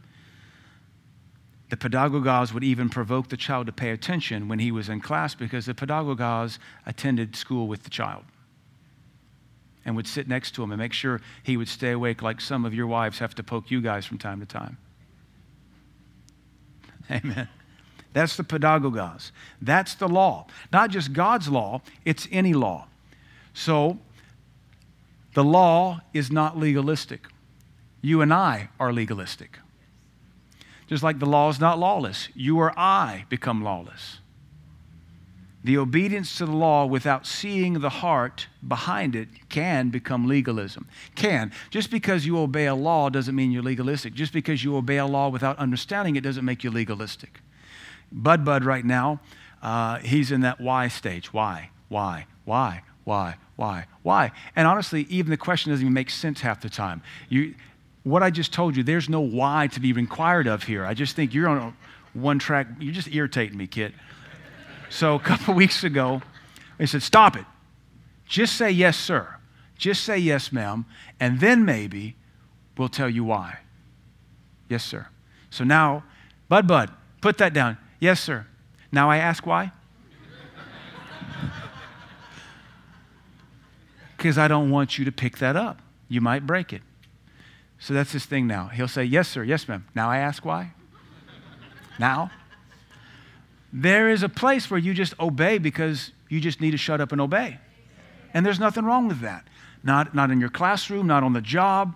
The 1.71 1.75
pedagogos 1.75 2.53
would 2.53 2.63
even 2.63 2.87
provoke 2.87 3.27
the 3.27 3.35
child 3.35 3.65
to 3.65 3.73
pay 3.73 3.89
attention 3.89 4.47
when 4.47 4.59
he 4.59 4.71
was 4.71 4.87
in 4.87 5.01
class 5.01 5.35
because 5.35 5.65
the 5.65 5.73
pedagogos 5.73 6.57
attended 6.85 7.35
school 7.35 7.67
with 7.67 7.83
the 7.83 7.89
child 7.89 8.23
and 9.85 9.95
would 9.95 10.07
sit 10.07 10.27
next 10.27 10.55
to 10.55 10.63
him 10.63 10.71
and 10.71 10.79
make 10.79 10.93
sure 10.93 11.21
he 11.43 11.55
would 11.55 11.67
stay 11.67 11.91
awake, 11.91 12.21
like 12.21 12.41
some 12.41 12.65
of 12.65 12.73
your 12.73 12.87
wives 12.87 13.19
have 13.19 13.35
to 13.35 13.43
poke 13.43 13.69
you 13.69 13.81
guys 13.81 14.05
from 14.05 14.17
time 14.17 14.39
to 14.39 14.45
time. 14.45 14.77
Amen. 17.11 17.47
That's 18.13 18.35
the 18.35 18.43
pedagogos. 18.43 19.31
That's 19.61 19.93
the 19.93 20.07
law. 20.07 20.47
Not 20.71 20.89
just 20.89 21.13
God's 21.13 21.49
law, 21.49 21.81
it's 22.03 22.27
any 22.31 22.53
law. 22.53 22.87
So, 23.53 23.99
the 25.33 25.43
law 25.43 26.01
is 26.13 26.31
not 26.31 26.57
legalistic. 26.57 27.27
You 28.01 28.21
and 28.21 28.33
I 28.33 28.69
are 28.79 28.91
legalistic. 28.91 29.59
Just 30.87 31.03
like 31.03 31.19
the 31.19 31.25
law 31.25 31.49
is 31.49 31.59
not 31.59 31.77
lawless, 31.77 32.29
you 32.33 32.57
or 32.57 32.77
I 32.77 33.25
become 33.29 33.63
lawless. 33.63 34.19
The 35.65 35.79
obedience 35.79 36.37
to 36.37 36.45
the 36.45 36.51
law 36.51 36.85
without 36.85 37.25
seeing 37.25 37.79
the 37.79 37.89
heart 37.89 38.45
behind 38.67 39.15
it 39.15 39.29
can 39.49 39.89
become 39.89 40.27
legalism. 40.27 40.87
Can. 41.15 41.51
Just 41.71 41.89
because 41.89 42.23
you 42.23 42.37
obey 42.37 42.67
a 42.67 42.75
law 42.75 43.09
doesn't 43.09 43.35
mean 43.35 43.51
you're 43.51 43.63
legalistic. 43.63 44.13
Just 44.13 44.31
because 44.31 44.63
you 44.63 44.77
obey 44.77 44.97
a 44.97 45.07
law 45.07 45.27
without 45.27 45.57
understanding 45.57 46.17
it 46.17 46.21
doesn't 46.21 46.45
make 46.45 46.63
you 46.63 46.69
legalistic. 46.69 47.39
Bud 48.11 48.45
Bud 48.45 48.63
right 48.63 48.85
now, 48.85 49.21
uh, 49.63 49.97
he's 49.97 50.31
in 50.31 50.41
that 50.41 50.61
why 50.61 50.87
stage. 50.87 51.33
Why? 51.33 51.71
Why? 51.89 52.27
Why? 52.43 52.83
Why? 53.03 53.37
Why? 53.55 53.87
Why? 54.03 54.33
And 54.55 54.67
honestly, 54.67 55.07
even 55.09 55.31
the 55.31 55.37
question 55.37 55.71
doesn't 55.71 55.83
even 55.83 55.95
make 55.95 56.11
sense 56.11 56.41
half 56.41 56.61
the 56.61 56.69
time. 56.69 57.01
You, 57.27 57.55
what 58.03 58.21
I 58.21 58.29
just 58.29 58.53
told 58.53 58.77
you, 58.77 58.83
there's 58.83 59.09
no 59.09 59.19
why 59.19 59.65
to 59.71 59.79
be 59.79 59.89
inquired 59.89 60.45
of 60.45 60.61
here. 60.61 60.85
I 60.85 60.93
just 60.93 61.15
think 61.15 61.33
you're 61.33 61.47
on 61.47 61.57
a 61.57 61.73
one 62.13 62.37
track, 62.37 62.67
you're 62.79 62.93
just 62.93 63.11
irritating 63.11 63.57
me, 63.57 63.65
kid. 63.65 63.95
So 64.95 65.15
a 65.15 65.19
couple 65.31 65.53
weeks 65.53 65.83
ago, 65.83 66.21
they 66.77 66.85
said, 66.85 67.03
Stop 67.03 67.35
it. 67.35 67.45
Just 68.25 68.55
say 68.55 68.71
yes, 68.71 68.97
sir. 68.97 69.35
Just 69.77 70.03
say 70.03 70.17
yes, 70.17 70.51
ma'am. 70.53 70.85
And 71.19 71.41
then 71.41 71.65
maybe 71.65 72.15
we'll 72.77 72.87
tell 72.87 73.09
you 73.09 73.25
why. 73.25 73.59
Yes, 74.69 74.83
sir. 74.83 75.07
So 75.49 75.63
now, 75.63 76.05
Bud 76.47 76.65
Bud, 76.65 76.91
put 77.21 77.37
that 77.39 77.53
down. 77.53 77.77
Yes, 77.99 78.21
sir. 78.21 78.47
Now 78.91 79.11
I 79.11 79.17
ask 79.17 79.45
why? 79.45 79.71
Because 84.17 84.37
I 84.39 84.47
don't 84.47 84.71
want 84.71 84.97
you 84.97 85.05
to 85.05 85.11
pick 85.11 85.37
that 85.37 85.55
up. 85.55 85.81
You 86.07 86.19
might 86.19 86.47
break 86.47 86.73
it. 86.73 86.81
So 87.79 87.93
that's 87.93 88.13
his 88.13 88.25
thing 88.25 88.47
now. 88.47 88.69
He'll 88.69 88.87
say, 88.87 89.03
Yes, 89.03 89.27
sir. 89.27 89.43
Yes, 89.43 89.67
ma'am. 89.67 89.85
Now 89.93 90.09
I 90.09 90.17
ask 90.17 90.45
why? 90.45 90.71
now? 91.99 92.31
There 93.77 94.09
is 94.09 94.23
a 94.23 94.29
place 94.29 94.71
where 94.71 94.79
you 94.79 94.93
just 94.93 95.19
obey 95.19 95.57
because 95.57 96.13
you 96.29 96.39
just 96.39 96.61
need 96.61 96.71
to 96.71 96.77
shut 96.77 97.01
up 97.01 97.11
and 97.11 97.19
obey. 97.19 97.59
And 98.33 98.45
there's 98.45 98.59
nothing 98.59 98.85
wrong 98.85 99.09
with 99.09 99.19
that. 99.19 99.45
Not, 99.83 100.15
not 100.15 100.31
in 100.31 100.39
your 100.39 100.49
classroom, 100.49 101.07
not 101.07 101.23
on 101.23 101.33
the 101.33 101.41
job. 101.41 101.93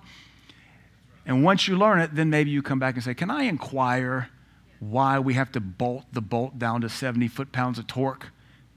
And 1.25 1.41
once 1.41 1.69
you 1.69 1.77
learn 1.77 2.01
it, 2.01 2.13
then 2.13 2.29
maybe 2.29 2.51
you 2.51 2.61
come 2.61 2.79
back 2.79 2.95
and 2.95 3.03
say, 3.03 3.13
Can 3.13 3.31
I 3.31 3.43
inquire 3.43 4.27
why 4.79 5.19
we 5.19 5.35
have 5.35 5.53
to 5.53 5.61
bolt 5.61 6.03
the 6.11 6.19
bolt 6.19 6.59
down 6.59 6.81
to 6.81 6.89
70 6.89 7.29
foot 7.29 7.53
pounds 7.53 7.79
of 7.79 7.87
torque? 7.87 8.27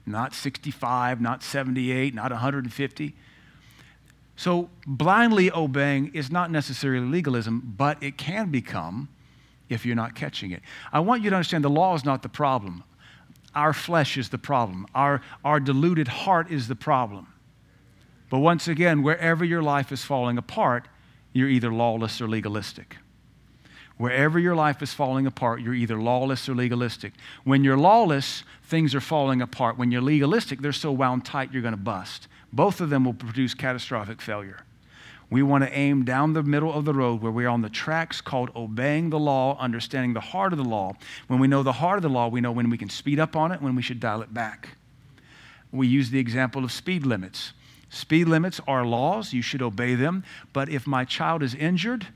Not 0.05 0.33
65, 0.33 1.19
not 1.19 1.43
78, 1.43 2.13
not 2.13 2.31
150. 2.31 3.15
So, 4.37 4.69
blindly 4.87 5.51
obeying 5.51 6.11
is 6.13 6.31
not 6.31 6.51
necessarily 6.51 7.05
legalism, 7.05 7.73
but 7.77 8.01
it 8.01 8.17
can 8.17 8.49
become 8.49 9.09
if 9.67 9.85
you're 9.85 9.95
not 9.95 10.15
catching 10.15 10.51
it. 10.51 10.61
I 10.93 11.01
want 11.01 11.21
you 11.21 11.29
to 11.31 11.35
understand 11.35 11.65
the 11.65 11.69
law 11.69 11.95
is 11.95 12.05
not 12.05 12.21
the 12.21 12.29
problem. 12.29 12.85
Our 13.55 13.73
flesh 13.73 14.17
is 14.17 14.29
the 14.29 14.37
problem. 14.37 14.87
Our, 14.95 15.21
our 15.43 15.59
deluded 15.59 16.07
heart 16.07 16.51
is 16.51 16.67
the 16.67 16.75
problem. 16.75 17.27
But 18.29 18.39
once 18.39 18.67
again, 18.67 19.03
wherever 19.03 19.45
your 19.45 19.61
life 19.61 19.91
is 19.91 20.03
falling 20.03 20.37
apart, 20.37 20.87
you're 21.33 21.49
either 21.49 21.71
lawless 21.71 22.19
or 22.19 22.27
legalistic. 22.27 22.97
Wherever 23.97 24.39
your 24.39 24.55
life 24.55 24.81
is 24.81 24.93
falling 24.93 25.27
apart, 25.27 25.61
you're 25.61 25.73
either 25.73 26.01
lawless 26.01 26.49
or 26.49 26.55
legalistic. 26.55 27.13
When 27.43 27.63
you're 27.63 27.77
lawless, 27.77 28.43
things 28.63 28.95
are 28.95 29.01
falling 29.01 29.41
apart. 29.41 29.77
When 29.77 29.91
you're 29.91 30.01
legalistic, 30.01 30.61
they're 30.61 30.71
so 30.71 30.91
wound 30.91 31.25
tight 31.25 31.53
you're 31.53 31.61
going 31.61 31.73
to 31.73 31.77
bust. 31.77 32.27
Both 32.51 32.81
of 32.81 32.89
them 32.89 33.05
will 33.05 33.13
produce 33.13 33.53
catastrophic 33.53 34.19
failure. 34.21 34.65
We 35.29 35.41
want 35.41 35.63
to 35.63 35.73
aim 35.73 36.05
down 36.05 36.33
the 36.33 36.43
middle 36.43 36.71
of 36.71 36.85
the 36.85 36.93
road 36.93 37.21
where 37.21 37.31
we're 37.31 37.47
on 37.47 37.61
the 37.61 37.69
tracks 37.69 38.21
called 38.21 38.51
obeying 38.55 39.09
the 39.09 39.19
law, 39.19 39.57
understanding 39.59 40.13
the 40.13 40.19
heart 40.19 40.53
of 40.53 40.57
the 40.57 40.65
law. 40.65 40.93
When 41.27 41.39
we 41.39 41.47
know 41.47 41.63
the 41.63 41.73
heart 41.73 41.97
of 41.97 42.03
the 42.03 42.09
law, 42.09 42.27
we 42.27 42.41
know 42.41 42.51
when 42.51 42.69
we 42.69 42.77
can 42.77 42.89
speed 42.89 43.19
up 43.19 43.35
on 43.35 43.51
it, 43.51 43.61
when 43.61 43.75
we 43.75 43.81
should 43.81 43.99
dial 43.99 44.21
it 44.21 44.33
back. 44.33 44.77
We 45.71 45.87
use 45.87 46.11
the 46.11 46.19
example 46.19 46.63
of 46.63 46.71
speed 46.71 47.05
limits. 47.05 47.53
Speed 47.89 48.27
limits 48.27 48.59
are 48.67 48.85
laws, 48.85 49.33
you 49.33 49.41
should 49.41 49.61
obey 49.61 49.95
them. 49.95 50.23
But 50.51 50.69
if 50.69 50.85
my 50.85 51.05
child 51.05 51.41
is 51.43 51.55
injured 51.55 52.07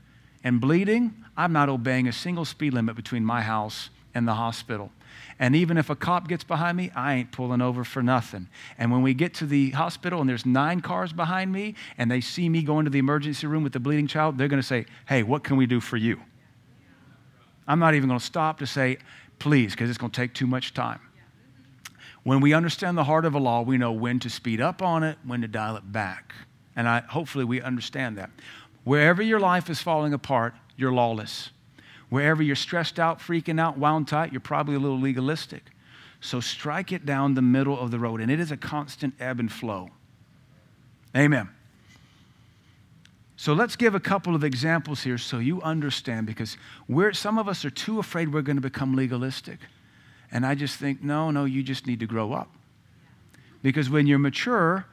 and 0.44 0.60
bleeding, 0.60 1.24
I'm 1.36 1.52
not 1.52 1.68
obeying 1.68 2.08
a 2.08 2.12
single 2.12 2.44
speed 2.44 2.72
limit 2.72 2.94
between 2.96 3.24
my 3.24 3.42
house 3.42 3.90
and 4.14 4.26
the 4.26 4.34
hospital. 4.34 4.92
And 5.38 5.54
even 5.54 5.76
if 5.76 5.88
a 5.88 5.96
cop 5.96 6.26
gets 6.26 6.42
behind 6.42 6.76
me, 6.76 6.90
I 6.96 7.14
ain't 7.14 7.30
pulling 7.30 7.60
over 7.60 7.84
for 7.84 8.02
nothing. 8.02 8.48
And 8.76 8.90
when 8.90 9.02
we 9.02 9.14
get 9.14 9.34
to 9.34 9.46
the 9.46 9.70
hospital 9.70 10.20
and 10.20 10.28
there's 10.28 10.44
nine 10.44 10.80
cars 10.80 11.12
behind 11.12 11.52
me 11.52 11.74
and 11.96 12.10
they 12.10 12.20
see 12.20 12.48
me 12.48 12.62
going 12.62 12.84
to 12.84 12.90
the 12.90 12.98
emergency 12.98 13.46
room 13.46 13.62
with 13.62 13.72
the 13.72 13.80
bleeding 13.80 14.08
child, 14.08 14.36
they're 14.36 14.48
going 14.48 14.60
to 14.60 14.66
say, 14.66 14.86
Hey, 15.06 15.22
what 15.22 15.44
can 15.44 15.56
we 15.56 15.66
do 15.66 15.80
for 15.80 15.96
you? 15.96 16.20
I'm 17.68 17.78
not 17.78 17.94
even 17.94 18.08
going 18.08 18.18
to 18.18 18.26
stop 18.26 18.58
to 18.58 18.66
say, 18.66 18.98
Please, 19.38 19.72
because 19.72 19.88
it's 19.88 19.98
going 19.98 20.10
to 20.10 20.20
take 20.20 20.34
too 20.34 20.48
much 20.48 20.74
time. 20.74 21.00
When 22.24 22.40
we 22.40 22.52
understand 22.52 22.98
the 22.98 23.04
heart 23.04 23.24
of 23.24 23.34
a 23.34 23.38
law, 23.38 23.62
we 23.62 23.78
know 23.78 23.92
when 23.92 24.18
to 24.20 24.30
speed 24.30 24.60
up 24.60 24.82
on 24.82 25.04
it, 25.04 25.18
when 25.24 25.40
to 25.42 25.48
dial 25.48 25.76
it 25.76 25.92
back. 25.92 26.34
And 26.74 26.88
I, 26.88 27.00
hopefully 27.00 27.44
we 27.44 27.62
understand 27.62 28.18
that. 28.18 28.30
Wherever 28.82 29.22
your 29.22 29.38
life 29.38 29.70
is 29.70 29.80
falling 29.80 30.12
apart, 30.12 30.54
you're 30.76 30.92
lawless. 30.92 31.50
Wherever 32.08 32.42
you're 32.42 32.56
stressed 32.56 32.98
out, 32.98 33.20
freaking 33.20 33.60
out, 33.60 33.76
wound 33.78 34.08
tight, 34.08 34.32
you're 34.32 34.40
probably 34.40 34.74
a 34.74 34.78
little 34.78 35.00
legalistic. 35.00 35.64
So 36.20 36.40
strike 36.40 36.90
it 36.92 37.06
down 37.06 37.34
the 37.34 37.42
middle 37.42 37.78
of 37.78 37.90
the 37.90 37.98
road, 37.98 38.20
and 38.20 38.30
it 38.30 38.40
is 38.40 38.50
a 38.50 38.56
constant 38.56 39.14
ebb 39.20 39.40
and 39.40 39.52
flow. 39.52 39.90
Amen. 41.16 41.48
So 43.36 43.52
let's 43.52 43.76
give 43.76 43.94
a 43.94 44.00
couple 44.00 44.34
of 44.34 44.42
examples 44.42 45.04
here 45.04 45.16
so 45.16 45.38
you 45.38 45.62
understand 45.62 46.26
because 46.26 46.56
we're, 46.88 47.12
some 47.12 47.38
of 47.38 47.46
us 47.48 47.64
are 47.64 47.70
too 47.70 48.00
afraid 48.00 48.32
we're 48.32 48.42
going 48.42 48.56
to 48.56 48.62
become 48.62 48.96
legalistic. 48.96 49.60
And 50.32 50.44
I 50.44 50.56
just 50.56 50.76
think, 50.76 51.04
no, 51.04 51.30
no, 51.30 51.44
you 51.44 51.62
just 51.62 51.86
need 51.86 52.00
to 52.00 52.06
grow 52.06 52.32
up. 52.32 52.50
Because 53.62 53.88
when 53.88 54.08
you're 54.08 54.18
mature, 54.18 54.86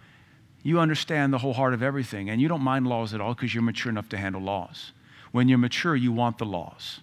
you 0.61 0.79
understand 0.79 1.33
the 1.33 1.39
whole 1.39 1.53
heart 1.53 1.73
of 1.73 1.81
everything 1.81 2.29
and 2.29 2.39
you 2.39 2.47
don't 2.47 2.61
mind 2.61 2.87
laws 2.87 3.13
at 3.13 3.21
all 3.21 3.33
because 3.33 3.53
you're 3.53 3.63
mature 3.63 3.89
enough 3.89 4.09
to 4.09 4.17
handle 4.17 4.41
laws. 4.41 4.91
When 5.31 5.49
you're 5.49 5.57
mature, 5.57 5.95
you 5.95 6.11
want 6.11 6.37
the 6.37 6.45
laws. 6.45 7.01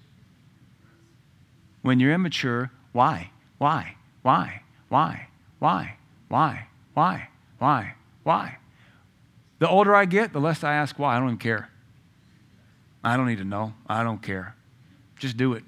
When 1.83 2.01
you're 2.01 2.13
immature, 2.13 2.71
why? 2.93 3.31
Why? 3.59 3.97
Why? 4.23 4.63
Why? 4.89 5.29
Why? 5.59 5.97
Why? 6.29 6.67
Why? 6.95 7.29
Why? 7.59 7.95
Why? 8.23 8.59
The 9.59 9.69
older 9.69 9.95
I 9.95 10.05
get, 10.05 10.33
the 10.33 10.41
less 10.41 10.65
I 10.65 10.75
ask 10.75 10.99
why. 10.99 11.17
I 11.17 11.19
don't 11.19 11.29
even 11.29 11.39
care. 11.39 11.69
I 13.05 13.17
don't 13.17 13.27
need 13.27 13.39
to 13.39 13.45
know. 13.45 13.75
I 13.87 14.03
don't 14.03 14.23
care. 14.23 14.55
Just 15.19 15.37
do 15.37 15.55
it. 15.55 15.65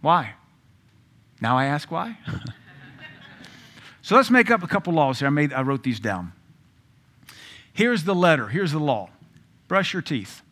Why? 0.00 0.34
Now 1.40 1.58
I 1.58 1.66
ask 1.66 1.90
why? 1.90 2.18
so 4.02 4.16
let's 4.16 4.30
make 4.30 4.50
up 4.50 4.62
a 4.62 4.66
couple 4.66 4.92
laws 4.92 5.18
here. 5.18 5.26
I, 5.26 5.30
made, 5.30 5.52
I 5.52 5.62
wrote 5.62 5.82
these 5.82 6.00
down. 6.00 6.32
Here's 7.72 8.04
the 8.04 8.14
letter. 8.14 8.48
Here's 8.48 8.72
the 8.72 8.78
law. 8.78 9.10
Brush 9.68 9.92
your 9.92 10.02
teeth. 10.02 10.42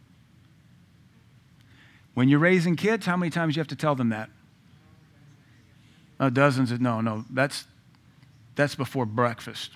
When 2.14 2.28
you're 2.28 2.38
raising 2.38 2.76
kids, 2.76 3.06
how 3.06 3.16
many 3.16 3.30
times 3.30 3.56
you 3.56 3.60
have 3.60 3.68
to 3.68 3.76
tell 3.76 3.94
them 3.94 4.10
that? 4.10 4.30
Oh, 6.20 6.30
dozens 6.30 6.70
of, 6.70 6.80
no, 6.80 7.00
no, 7.00 7.24
that's, 7.30 7.64
that's 8.54 8.74
before 8.74 9.06
breakfast. 9.06 9.72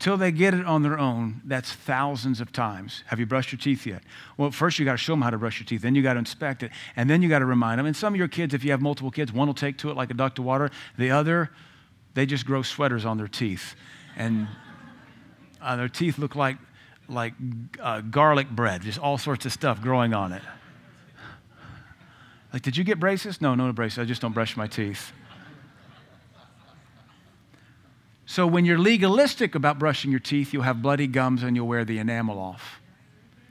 till 0.00 0.16
they 0.16 0.32
get 0.32 0.54
it 0.54 0.64
on 0.64 0.82
their 0.82 0.98
own, 0.98 1.42
that's 1.44 1.72
thousands 1.72 2.40
of 2.40 2.50
times. 2.52 3.04
Have 3.06 3.20
you 3.20 3.26
brushed 3.26 3.52
your 3.52 3.58
teeth 3.58 3.86
yet? 3.86 4.02
Well, 4.38 4.50
first 4.50 4.78
you 4.78 4.84
got 4.86 4.92
to 4.92 4.98
show 4.98 5.12
them 5.12 5.22
how 5.22 5.30
to 5.30 5.38
brush 5.38 5.60
your 5.60 5.66
teeth, 5.66 5.82
then 5.82 5.94
you 5.94 6.02
got 6.02 6.14
to 6.14 6.18
inspect 6.18 6.62
it, 6.62 6.72
and 6.96 7.08
then 7.08 7.22
you 7.22 7.28
got 7.28 7.40
to 7.40 7.44
remind 7.44 7.78
them. 7.78 7.86
And 7.86 7.94
some 7.94 8.14
of 8.14 8.18
your 8.18 8.26
kids, 8.26 8.54
if 8.54 8.64
you 8.64 8.70
have 8.70 8.80
multiple 8.80 9.10
kids, 9.10 9.30
one 9.32 9.46
will 9.46 9.54
take 9.54 9.76
to 9.78 9.90
it 9.90 9.96
like 9.96 10.10
a 10.10 10.14
duck 10.14 10.34
to 10.36 10.42
water, 10.42 10.70
the 10.96 11.10
other, 11.10 11.50
they 12.14 12.26
just 12.26 12.46
grow 12.46 12.62
sweaters 12.62 13.04
on 13.04 13.18
their 13.18 13.28
teeth. 13.28 13.74
And 14.16 14.48
uh, 15.60 15.76
their 15.76 15.88
teeth 15.88 16.18
look 16.18 16.34
like, 16.34 16.56
like 17.08 17.34
uh, 17.78 18.00
garlic 18.00 18.48
bread, 18.48 18.82
just 18.82 18.98
all 18.98 19.18
sorts 19.18 19.44
of 19.44 19.52
stuff 19.52 19.82
growing 19.82 20.14
on 20.14 20.32
it. 20.32 20.42
Like, 22.52 22.62
did 22.62 22.76
you 22.76 22.84
get 22.84 22.98
braces? 22.98 23.40
No, 23.40 23.54
no 23.54 23.72
braces. 23.72 23.98
I 23.98 24.04
just 24.04 24.20
don't 24.20 24.32
brush 24.32 24.56
my 24.56 24.66
teeth. 24.66 25.12
So 28.26 28.46
when 28.46 28.64
you're 28.64 28.78
legalistic 28.78 29.56
about 29.56 29.78
brushing 29.78 30.10
your 30.10 30.20
teeth, 30.20 30.52
you'll 30.52 30.62
have 30.62 30.80
bloody 30.80 31.08
gums 31.08 31.42
and 31.42 31.56
you'll 31.56 31.66
wear 31.66 31.84
the 31.84 31.98
enamel 31.98 32.38
off. 32.38 32.80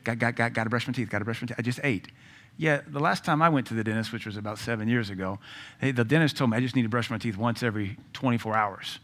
Got, 0.06 0.20
got, 0.20 0.36
got, 0.36 0.54
got 0.54 0.64
to 0.64 0.70
brush 0.70 0.88
my 0.88 0.94
teeth, 0.94 1.10
got 1.10 1.20
to 1.20 1.26
brush 1.26 1.42
my 1.42 1.48
teeth. 1.48 1.58
I 1.60 1.62
just 1.62 1.82
ate. 1.84 2.08
Yeah, 2.56 2.82
the 2.88 3.00
last 3.00 3.26
time 3.26 3.42
I 3.42 3.50
went 3.50 3.68
to 3.68 3.74
the 3.74 3.84
dentist, 3.84 4.14
which 4.14 4.26
was 4.26 4.38
about 4.38 4.58
seven 4.58 4.88
years 4.88 5.10
ago, 5.10 5.40
they, 5.82 5.92
the 5.92 6.06
dentist 6.06 6.38
told 6.38 6.52
me 6.52 6.58
I 6.58 6.60
just 6.62 6.76
need 6.76 6.84
to 6.84 6.90
brush 6.90 7.10
my 7.10 7.18
teeth 7.18 7.38
once 7.38 7.62
every 7.62 7.98
24 8.14 8.56
hours. 8.56 9.00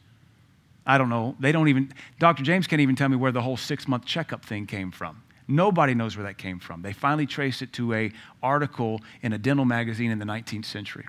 I 0.86 0.98
don't 0.98 1.10
know. 1.10 1.36
They 1.39 1.52
don't 1.52 1.68
even, 1.68 1.93
Dr. 2.20 2.43
James 2.43 2.68
can't 2.68 2.82
even 2.82 2.96
tell 2.96 3.10
me 3.10 3.18
where 3.18 3.34
the 3.34 3.41
whole 3.41 3.58
six 3.58 3.88
month 3.88 4.06
checkup 4.06 4.46
thing 4.46 4.68
came 4.68 4.91
from. 4.91 5.24
Nobody 5.48 5.93
knows 5.93 6.18
where 6.18 6.26
that 6.26 6.38
came 6.38 6.60
from. 6.60 6.82
They 6.82 6.93
finally 6.93 7.28
traced 7.28 7.62
it 7.62 7.72
to 7.74 7.93
a 7.93 8.12
article 8.41 9.02
in 9.22 9.34
a 9.34 9.38
dental 9.38 9.66
magazine 9.66 10.10
in 10.12 10.20
the 10.20 10.26
19th 10.26 10.66
century. 10.66 11.06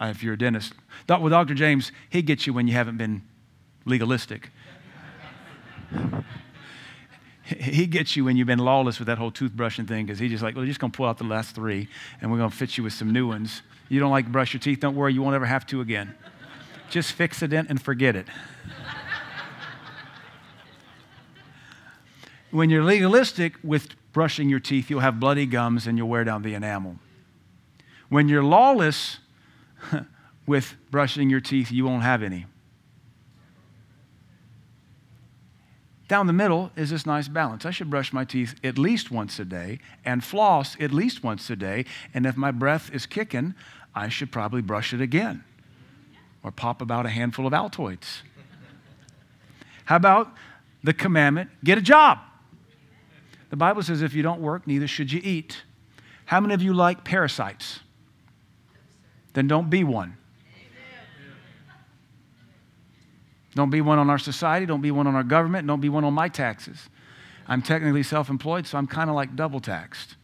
Uh, 0.00 0.06
if 0.06 0.22
you're 0.22 0.34
a 0.34 0.38
dentist. 0.38 0.74
Well, 1.08 1.28
Dr. 1.28 1.54
James, 1.54 1.92
he 2.10 2.20
gets 2.20 2.46
you 2.46 2.52
when 2.52 2.66
you 2.66 2.74
haven't 2.74 2.98
been 2.98 3.22
legalistic. 3.84 4.50
he 7.44 7.86
gets 7.86 8.16
you 8.16 8.24
when 8.24 8.36
you've 8.36 8.46
been 8.46 8.58
lawless 8.58 8.98
with 8.98 9.06
that 9.06 9.18
whole 9.18 9.30
toothbrushing 9.30 9.86
thing 9.86 10.06
because 10.06 10.18
he's 10.18 10.30
just 10.30 10.42
like, 10.42 10.54
well, 10.54 10.64
we're 10.64 10.68
just 10.68 10.80
going 10.80 10.90
to 10.90 10.96
pull 10.96 11.06
out 11.06 11.18
the 11.18 11.24
last 11.24 11.54
three 11.54 11.88
and 12.20 12.30
we're 12.30 12.38
going 12.38 12.50
to 12.50 12.56
fit 12.56 12.76
you 12.76 12.84
with 12.84 12.92
some 12.92 13.12
new 13.12 13.28
ones. 13.28 13.62
You 13.88 14.00
don't 14.00 14.10
like 14.10 14.30
brush 14.30 14.52
your 14.52 14.60
teeth? 14.60 14.80
Don't 14.80 14.96
worry, 14.96 15.14
you 15.14 15.22
won't 15.22 15.34
ever 15.34 15.46
have 15.46 15.66
to 15.66 15.80
again. 15.80 16.14
Just 16.90 17.12
fix 17.12 17.40
a 17.42 17.48
dent 17.48 17.70
and 17.70 17.80
forget 17.80 18.16
it. 18.16 18.26
When 22.54 22.70
you're 22.70 22.84
legalistic 22.84 23.54
with 23.62 23.88
brushing 24.12 24.48
your 24.48 24.60
teeth, 24.60 24.88
you'll 24.88 25.00
have 25.00 25.18
bloody 25.18 25.44
gums 25.44 25.86
and 25.86 25.98
you'll 25.98 26.08
wear 26.08 26.22
down 26.22 26.42
the 26.42 26.54
enamel. 26.54 26.96
When 28.08 28.28
you're 28.28 28.44
lawless, 28.44 29.18
with 30.46 30.76
brushing 30.90 31.30
your 31.30 31.40
teeth, 31.40 31.72
you 31.72 31.84
won't 31.84 32.02
have 32.02 32.22
any. 32.22 32.46
Down 36.06 36.26
the 36.26 36.32
middle 36.32 36.70
is 36.76 36.90
this 36.90 37.06
nice 37.06 37.28
balance. 37.28 37.64
I 37.64 37.70
should 37.70 37.90
brush 37.90 38.12
my 38.12 38.24
teeth 38.24 38.54
at 38.62 38.78
least 38.78 39.10
once 39.10 39.38
a 39.38 39.44
day 39.44 39.80
and 40.04 40.22
floss 40.22 40.76
at 40.78 40.92
least 40.92 41.24
once 41.24 41.48
a 41.48 41.56
day. 41.56 41.86
And 42.12 42.26
if 42.26 42.36
my 42.36 42.50
breath 42.50 42.90
is 42.92 43.06
kicking, 43.06 43.54
I 43.94 44.08
should 44.08 44.30
probably 44.30 44.60
brush 44.60 44.92
it 44.92 45.00
again 45.00 45.42
or 46.42 46.52
pop 46.52 46.82
about 46.82 47.06
a 47.06 47.08
handful 47.08 47.46
of 47.46 47.52
Altoids. 47.52 48.20
How 49.86 49.96
about 49.96 50.32
the 50.82 50.92
commandment 50.92 51.50
get 51.64 51.78
a 51.78 51.82
job? 51.82 52.18
The 53.50 53.56
Bible 53.56 53.82
says 53.82 54.02
if 54.02 54.14
you 54.14 54.22
don't 54.22 54.40
work, 54.40 54.66
neither 54.66 54.86
should 54.86 55.12
you 55.12 55.20
eat. 55.22 55.62
How 56.26 56.40
many 56.40 56.54
of 56.54 56.62
you 56.62 56.74
like 56.74 57.04
parasites? 57.04 57.80
then 59.34 59.48
don't 59.48 59.68
be 59.68 59.84
one. 59.84 60.16
Don't 63.54 63.70
be 63.70 63.80
one 63.80 63.98
on 63.98 64.10
our 64.10 64.18
society. 64.18 64.66
Don't 64.66 64.80
be 64.80 64.90
one 64.90 65.06
on 65.06 65.14
our 65.14 65.22
government. 65.22 65.66
Don't 65.66 65.80
be 65.80 65.88
one 65.88 66.02
on 66.04 66.14
my 66.14 66.28
taxes. 66.28 66.88
I'm 67.46 67.62
technically 67.62 68.02
self 68.02 68.30
employed, 68.30 68.66
so 68.66 68.78
I'm 68.78 68.86
kind 68.86 69.10
of 69.10 69.14
like 69.14 69.36
double 69.36 69.60
taxed. 69.60 70.16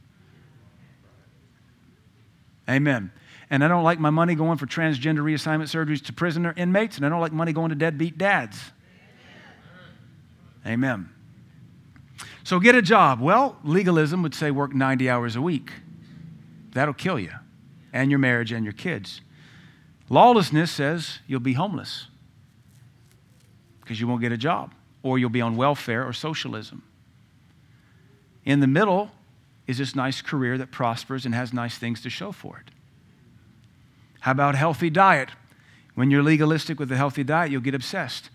Amen. 2.69 3.13
And 3.51 3.65
I 3.65 3.69
don't 3.69 3.85
like 3.85 3.99
my 3.99 4.11
money 4.11 4.35
going 4.35 4.59
for 4.59 4.67
transgender 4.67 5.19
reassignment 5.19 5.65
surgeries 5.65 6.05
to 6.07 6.13
prisoner 6.13 6.55
inmates, 6.57 6.97
and 6.97 7.07
I 7.07 7.09
don't 7.09 7.21
like 7.21 7.33
money 7.33 7.53
going 7.53 7.71
to 7.71 7.75
deadbeat 7.75 8.17
dads. 8.17 8.59
Amen. 10.67 11.11
So 12.45 12.59
get 12.59 12.75
a 12.75 12.83
job. 12.83 13.21
Well, 13.21 13.59
legalism 13.63 14.23
would 14.23 14.35
say 14.35 14.51
work 14.51 14.75
90 14.75 15.09
hours 15.09 15.37
a 15.37 15.43
week. 15.43 15.73
That'll 16.73 16.95
kill 16.95 17.19
you 17.19 17.33
and 17.93 18.11
your 18.11 18.19
marriage 18.19 18.53
and 18.53 18.65
your 18.65 18.73
kids. 18.73 19.21
Lawlessness 20.09 20.71
says 20.71 21.21
you'll 21.27 21.41
be 21.41 21.53
homeless 21.53 22.07
because 23.81 24.01
you 24.01 24.07
won't 24.07 24.21
get 24.21 24.33
a 24.33 24.37
job, 24.37 24.73
or 25.03 25.19
you'll 25.19 25.31
be 25.31 25.41
on 25.41 25.57
welfare 25.57 26.07
or 26.07 26.13
socialism. 26.13 26.83
In 28.45 28.61
the 28.61 28.67
middle 28.67 29.11
is 29.67 29.79
this 29.79 29.95
nice 29.95 30.23
career 30.23 30.57
that 30.59 30.71
prospers 30.71 31.27
and 31.27 31.35
has 31.35 31.53
nice 31.53 31.77
things 31.77 32.01
to 32.03 32.11
show 32.11 32.33
for 32.33 32.59
it. 32.59 32.73
How 34.21 34.33
about 34.33 34.55
healthy 34.55 34.91
diet? 34.91 35.31
When 35.95 36.11
you're 36.11 36.23
legalistic 36.23 36.79
with 36.79 36.91
a 36.93 36.97
healthy 36.97 37.25
diet, 37.25 37.51
you'll 37.51 37.61
get 37.61 37.75
obsessed 37.75 38.31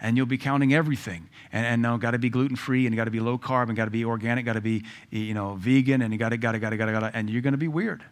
and 0.00 0.16
you'll 0.16 0.26
be 0.26 0.38
counting 0.38 0.74
everything. 0.74 1.28
And, 1.52 1.66
and 1.66 1.82
now 1.82 1.96
got 1.96 2.12
to 2.12 2.18
be 2.18 2.30
gluten 2.30 2.56
free 2.56 2.86
and 2.86 2.94
got 2.94 3.04
to 3.04 3.10
be 3.10 3.20
low 3.20 3.38
carb 3.38 3.68
and 3.68 3.76
got 3.76 3.86
to 3.86 3.90
be 3.90 4.04
organic, 4.04 4.44
got 4.44 4.54
to 4.54 4.60
be 4.60 4.84
you 5.10 5.34
know 5.34 5.54
vegan 5.54 6.02
and 6.02 6.12
you 6.12 6.18
got 6.18 6.30
to 6.30 6.36
got 6.36 6.52
to 6.52 6.58
got 6.58 6.70
to 6.70 6.76
got 6.76 6.86
to 6.86 6.92
got 6.92 7.00
to, 7.00 7.16
and 7.16 7.30
you're 7.30 7.42
going 7.42 7.52
to 7.52 7.58
be 7.58 7.68
weird. 7.68 8.02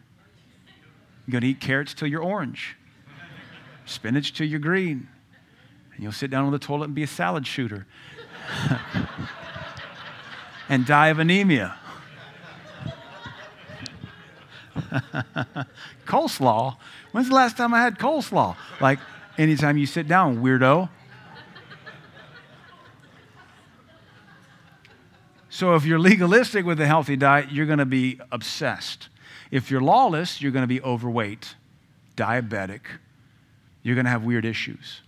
You're 1.25 1.33
going 1.33 1.41
to 1.41 1.47
eat 1.47 1.59
carrots 1.59 1.93
till 1.93 2.07
you're 2.07 2.23
orange, 2.23 2.77
spinach 3.85 4.33
till 4.33 4.47
you're 4.47 4.59
green. 4.59 5.07
And 5.93 6.03
you'll 6.03 6.11
sit 6.11 6.29
down 6.29 6.45
on 6.45 6.51
the 6.51 6.59
toilet 6.59 6.85
and 6.85 6.95
be 6.95 7.03
a 7.03 7.07
salad 7.07 7.47
shooter 7.47 7.87
and 10.69 10.85
die 10.85 11.07
of 11.07 11.19
anemia. 11.19 11.75
coleslaw? 16.05 16.77
When's 17.11 17.29
the 17.29 17.35
last 17.35 17.57
time 17.57 17.73
I 17.73 17.81
had 17.81 17.97
coleslaw? 17.97 18.55
Like 18.79 18.99
anytime 19.37 19.77
you 19.77 19.85
sit 19.85 20.07
down, 20.07 20.43
weirdo. 20.43 20.89
So 25.57 25.73
if 25.73 25.85
you're 25.85 25.97
legalistic 25.97 26.67
with 26.67 26.79
a 26.79 26.85
healthy 26.85 27.15
diet, 27.15 27.51
you're 27.51 27.65
going 27.65 27.79
to 27.79 27.85
be 27.85 28.19
obsessed. 28.31 29.09
If 29.49 29.71
you're 29.71 29.81
lawless, 29.81 30.39
you're 30.39 30.51
going 30.51 30.61
to 30.61 30.67
be 30.67 30.79
overweight, 30.83 31.55
diabetic, 32.15 32.81
you're 33.81 33.95
going 33.95 34.05
to 34.05 34.11
have 34.11 34.23
weird 34.23 34.45
issues. 34.45 35.01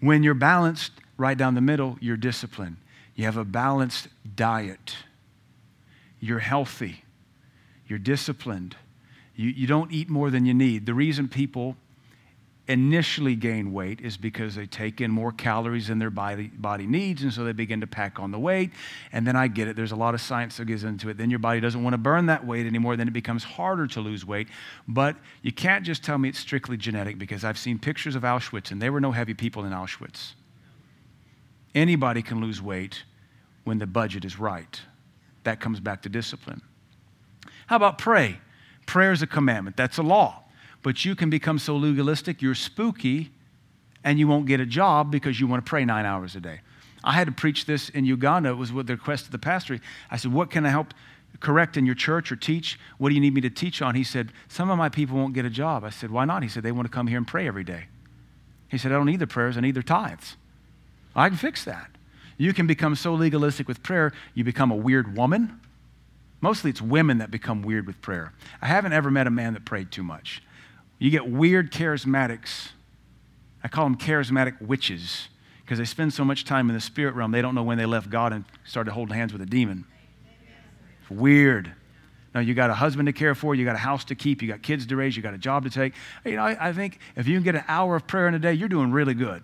When 0.00 0.24
you're 0.24 0.34
balanced 0.34 0.90
right 1.16 1.38
down 1.38 1.54
the 1.54 1.60
middle, 1.60 1.96
you're 2.00 2.16
disciplined. 2.16 2.78
You 3.14 3.24
have 3.26 3.36
a 3.36 3.44
balanced 3.44 4.08
diet. 4.34 4.96
You're 6.18 6.40
healthy. 6.40 7.04
You're 7.86 8.00
disciplined. 8.00 8.74
You, 9.36 9.50
you 9.50 9.68
don't 9.68 9.92
eat 9.92 10.10
more 10.10 10.30
than 10.30 10.44
you 10.44 10.54
need. 10.54 10.86
The 10.86 10.94
reason 10.94 11.28
people 11.28 11.76
initially 12.70 13.34
gain 13.34 13.72
weight 13.72 14.00
is 14.00 14.16
because 14.16 14.54
they 14.54 14.64
take 14.64 15.00
in 15.00 15.10
more 15.10 15.32
calories 15.32 15.88
than 15.88 15.98
their 15.98 16.08
body, 16.08 16.46
body 16.46 16.86
needs, 16.86 17.24
and 17.24 17.32
so 17.32 17.42
they 17.42 17.52
begin 17.52 17.80
to 17.80 17.86
pack 17.86 18.20
on 18.20 18.30
the 18.30 18.38
weight. 18.38 18.70
And 19.10 19.26
then 19.26 19.34
I 19.34 19.48
get 19.48 19.66
it, 19.66 19.74
there's 19.74 19.90
a 19.90 19.96
lot 19.96 20.14
of 20.14 20.20
science 20.20 20.56
that 20.56 20.66
goes 20.66 20.84
into 20.84 21.08
it. 21.08 21.18
Then 21.18 21.30
your 21.30 21.40
body 21.40 21.58
doesn't 21.58 21.82
want 21.82 21.94
to 21.94 21.98
burn 21.98 22.26
that 22.26 22.46
weight 22.46 22.66
anymore, 22.66 22.96
then 22.96 23.08
it 23.08 23.12
becomes 23.12 23.42
harder 23.42 23.88
to 23.88 24.00
lose 24.00 24.24
weight. 24.24 24.46
But 24.86 25.16
you 25.42 25.50
can't 25.50 25.84
just 25.84 26.04
tell 26.04 26.16
me 26.16 26.28
it's 26.28 26.38
strictly 26.38 26.76
genetic 26.76 27.18
because 27.18 27.42
I've 27.42 27.58
seen 27.58 27.76
pictures 27.76 28.14
of 28.14 28.22
Auschwitz, 28.22 28.70
and 28.70 28.80
there 28.80 28.92
were 28.92 29.00
no 29.00 29.10
heavy 29.10 29.34
people 29.34 29.64
in 29.64 29.72
Auschwitz. 29.72 30.34
Anybody 31.74 32.22
can 32.22 32.40
lose 32.40 32.62
weight 32.62 33.02
when 33.64 33.78
the 33.78 33.86
budget 33.86 34.24
is 34.24 34.38
right. 34.38 34.80
That 35.42 35.58
comes 35.58 35.80
back 35.80 36.02
to 36.02 36.08
discipline. 36.08 36.62
How 37.66 37.74
about 37.76 37.98
pray? 37.98 38.38
Prayer 38.86 39.10
is 39.10 39.22
a 39.22 39.26
commandment, 39.26 39.76
that's 39.76 39.98
a 39.98 40.02
law. 40.04 40.44
But 40.82 41.04
you 41.04 41.14
can 41.14 41.30
become 41.30 41.58
so 41.58 41.76
legalistic, 41.76 42.40
you're 42.40 42.54
spooky, 42.54 43.32
and 44.02 44.18
you 44.18 44.26
won't 44.26 44.46
get 44.46 44.60
a 44.60 44.66
job 44.66 45.10
because 45.10 45.38
you 45.38 45.46
want 45.46 45.64
to 45.64 45.68
pray 45.68 45.84
nine 45.84 46.06
hours 46.06 46.34
a 46.34 46.40
day. 46.40 46.60
I 47.02 47.12
had 47.12 47.26
to 47.26 47.32
preach 47.32 47.66
this 47.66 47.88
in 47.88 48.04
Uganda. 48.04 48.50
It 48.50 48.56
was 48.56 48.72
with 48.72 48.86
the 48.86 48.94
request 48.94 49.26
of 49.26 49.32
the 49.32 49.38
pastor. 49.38 49.78
I 50.10 50.16
said, 50.16 50.32
What 50.32 50.50
can 50.50 50.66
I 50.66 50.70
help 50.70 50.94
correct 51.40 51.76
in 51.76 51.86
your 51.86 51.94
church 51.94 52.30
or 52.30 52.36
teach? 52.36 52.78
What 52.98 53.08
do 53.08 53.14
you 53.14 53.20
need 53.20 53.34
me 53.34 53.40
to 53.42 53.50
teach 53.50 53.80
on? 53.80 53.94
He 53.94 54.04
said, 54.04 54.32
Some 54.48 54.70
of 54.70 54.78
my 54.78 54.88
people 54.88 55.16
won't 55.16 55.34
get 55.34 55.44
a 55.44 55.50
job. 55.50 55.84
I 55.84 55.90
said, 55.90 56.10
Why 56.10 56.24
not? 56.24 56.42
He 56.42 56.48
said, 56.48 56.62
They 56.62 56.72
want 56.72 56.86
to 56.86 56.92
come 56.92 57.06
here 57.06 57.18
and 57.18 57.26
pray 57.26 57.46
every 57.46 57.64
day. 57.64 57.84
He 58.68 58.78
said, 58.78 58.92
I 58.92 58.94
don't 58.94 59.06
need 59.06 59.20
the 59.20 59.26
prayers, 59.26 59.56
I 59.56 59.60
need 59.60 59.74
their 59.74 59.82
tithes. 59.82 60.36
I 61.14 61.28
can 61.28 61.38
fix 61.38 61.64
that. 61.64 61.90
You 62.36 62.54
can 62.54 62.66
become 62.66 62.94
so 62.94 63.14
legalistic 63.14 63.68
with 63.68 63.82
prayer, 63.82 64.12
you 64.34 64.44
become 64.44 64.70
a 64.70 64.76
weird 64.76 65.16
woman. 65.16 65.60
Mostly 66.40 66.70
it's 66.70 66.80
women 66.80 67.18
that 67.18 67.30
become 67.30 67.62
weird 67.62 67.86
with 67.86 68.00
prayer. 68.00 68.32
I 68.62 68.66
haven't 68.66 68.94
ever 68.94 69.10
met 69.10 69.26
a 69.26 69.30
man 69.30 69.52
that 69.54 69.66
prayed 69.66 69.90
too 69.90 70.02
much. 70.02 70.42
You 71.00 71.10
get 71.10 71.28
weird 71.28 71.72
charismatics. 71.72 72.68
I 73.64 73.68
call 73.68 73.84
them 73.84 73.96
charismatic 73.96 74.60
witches 74.60 75.28
because 75.64 75.78
they 75.78 75.84
spend 75.84 76.12
so 76.12 76.24
much 76.24 76.44
time 76.44 76.68
in 76.68 76.74
the 76.74 76.80
spirit 76.80 77.14
realm, 77.14 77.32
they 77.32 77.42
don't 77.42 77.54
know 77.54 77.62
when 77.62 77.78
they 77.78 77.86
left 77.86 78.10
God 78.10 78.32
and 78.32 78.44
started 78.64 78.92
holding 78.92 79.16
hands 79.16 79.32
with 79.32 79.40
a 79.40 79.46
demon. 79.46 79.84
It's 81.00 81.10
weird. 81.10 81.72
Now, 82.34 82.40
you 82.40 82.54
got 82.54 82.70
a 82.70 82.74
husband 82.74 83.06
to 83.06 83.12
care 83.12 83.34
for, 83.34 83.54
you 83.54 83.64
got 83.64 83.76
a 83.76 83.78
house 83.78 84.04
to 84.06 84.14
keep, 84.14 84.42
you 84.42 84.48
got 84.48 84.62
kids 84.62 84.86
to 84.86 84.96
raise, 84.96 85.16
you 85.16 85.22
got 85.22 85.34
a 85.34 85.38
job 85.38 85.64
to 85.64 85.70
take. 85.70 85.94
You 86.24 86.36
know, 86.36 86.42
I, 86.42 86.68
I 86.68 86.72
think 86.72 86.98
if 87.16 87.26
you 87.26 87.34
can 87.36 87.42
get 87.42 87.54
an 87.54 87.64
hour 87.66 87.96
of 87.96 88.06
prayer 88.06 88.28
in 88.28 88.34
a 88.34 88.38
day, 88.38 88.52
you're 88.52 88.68
doing 88.68 88.92
really 88.92 89.14
good. 89.14 89.42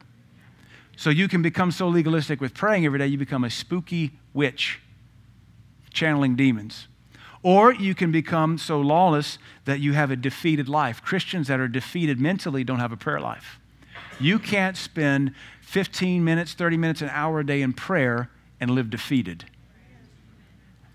So 0.96 1.10
you 1.10 1.26
can 1.26 1.42
become 1.42 1.70
so 1.72 1.88
legalistic 1.88 2.40
with 2.40 2.54
praying 2.54 2.84
every 2.84 2.98
day, 2.98 3.06
you 3.06 3.18
become 3.18 3.44
a 3.44 3.50
spooky 3.50 4.12
witch 4.34 4.80
channeling 5.92 6.36
demons. 6.36 6.88
Or 7.42 7.72
you 7.72 7.94
can 7.94 8.10
become 8.10 8.58
so 8.58 8.80
lawless 8.80 9.38
that 9.64 9.80
you 9.80 9.92
have 9.92 10.10
a 10.10 10.16
defeated 10.16 10.68
life. 10.68 11.02
Christians 11.02 11.48
that 11.48 11.60
are 11.60 11.68
defeated 11.68 12.20
mentally 12.20 12.64
don't 12.64 12.80
have 12.80 12.92
a 12.92 12.96
prayer 12.96 13.20
life. 13.20 13.58
You 14.18 14.38
can't 14.38 14.76
spend 14.76 15.34
15 15.62 16.24
minutes, 16.24 16.54
30 16.54 16.76
minutes, 16.76 17.02
an 17.02 17.10
hour 17.10 17.40
a 17.40 17.46
day 17.46 17.62
in 17.62 17.72
prayer 17.72 18.30
and 18.60 18.70
live 18.70 18.90
defeated. 18.90 19.44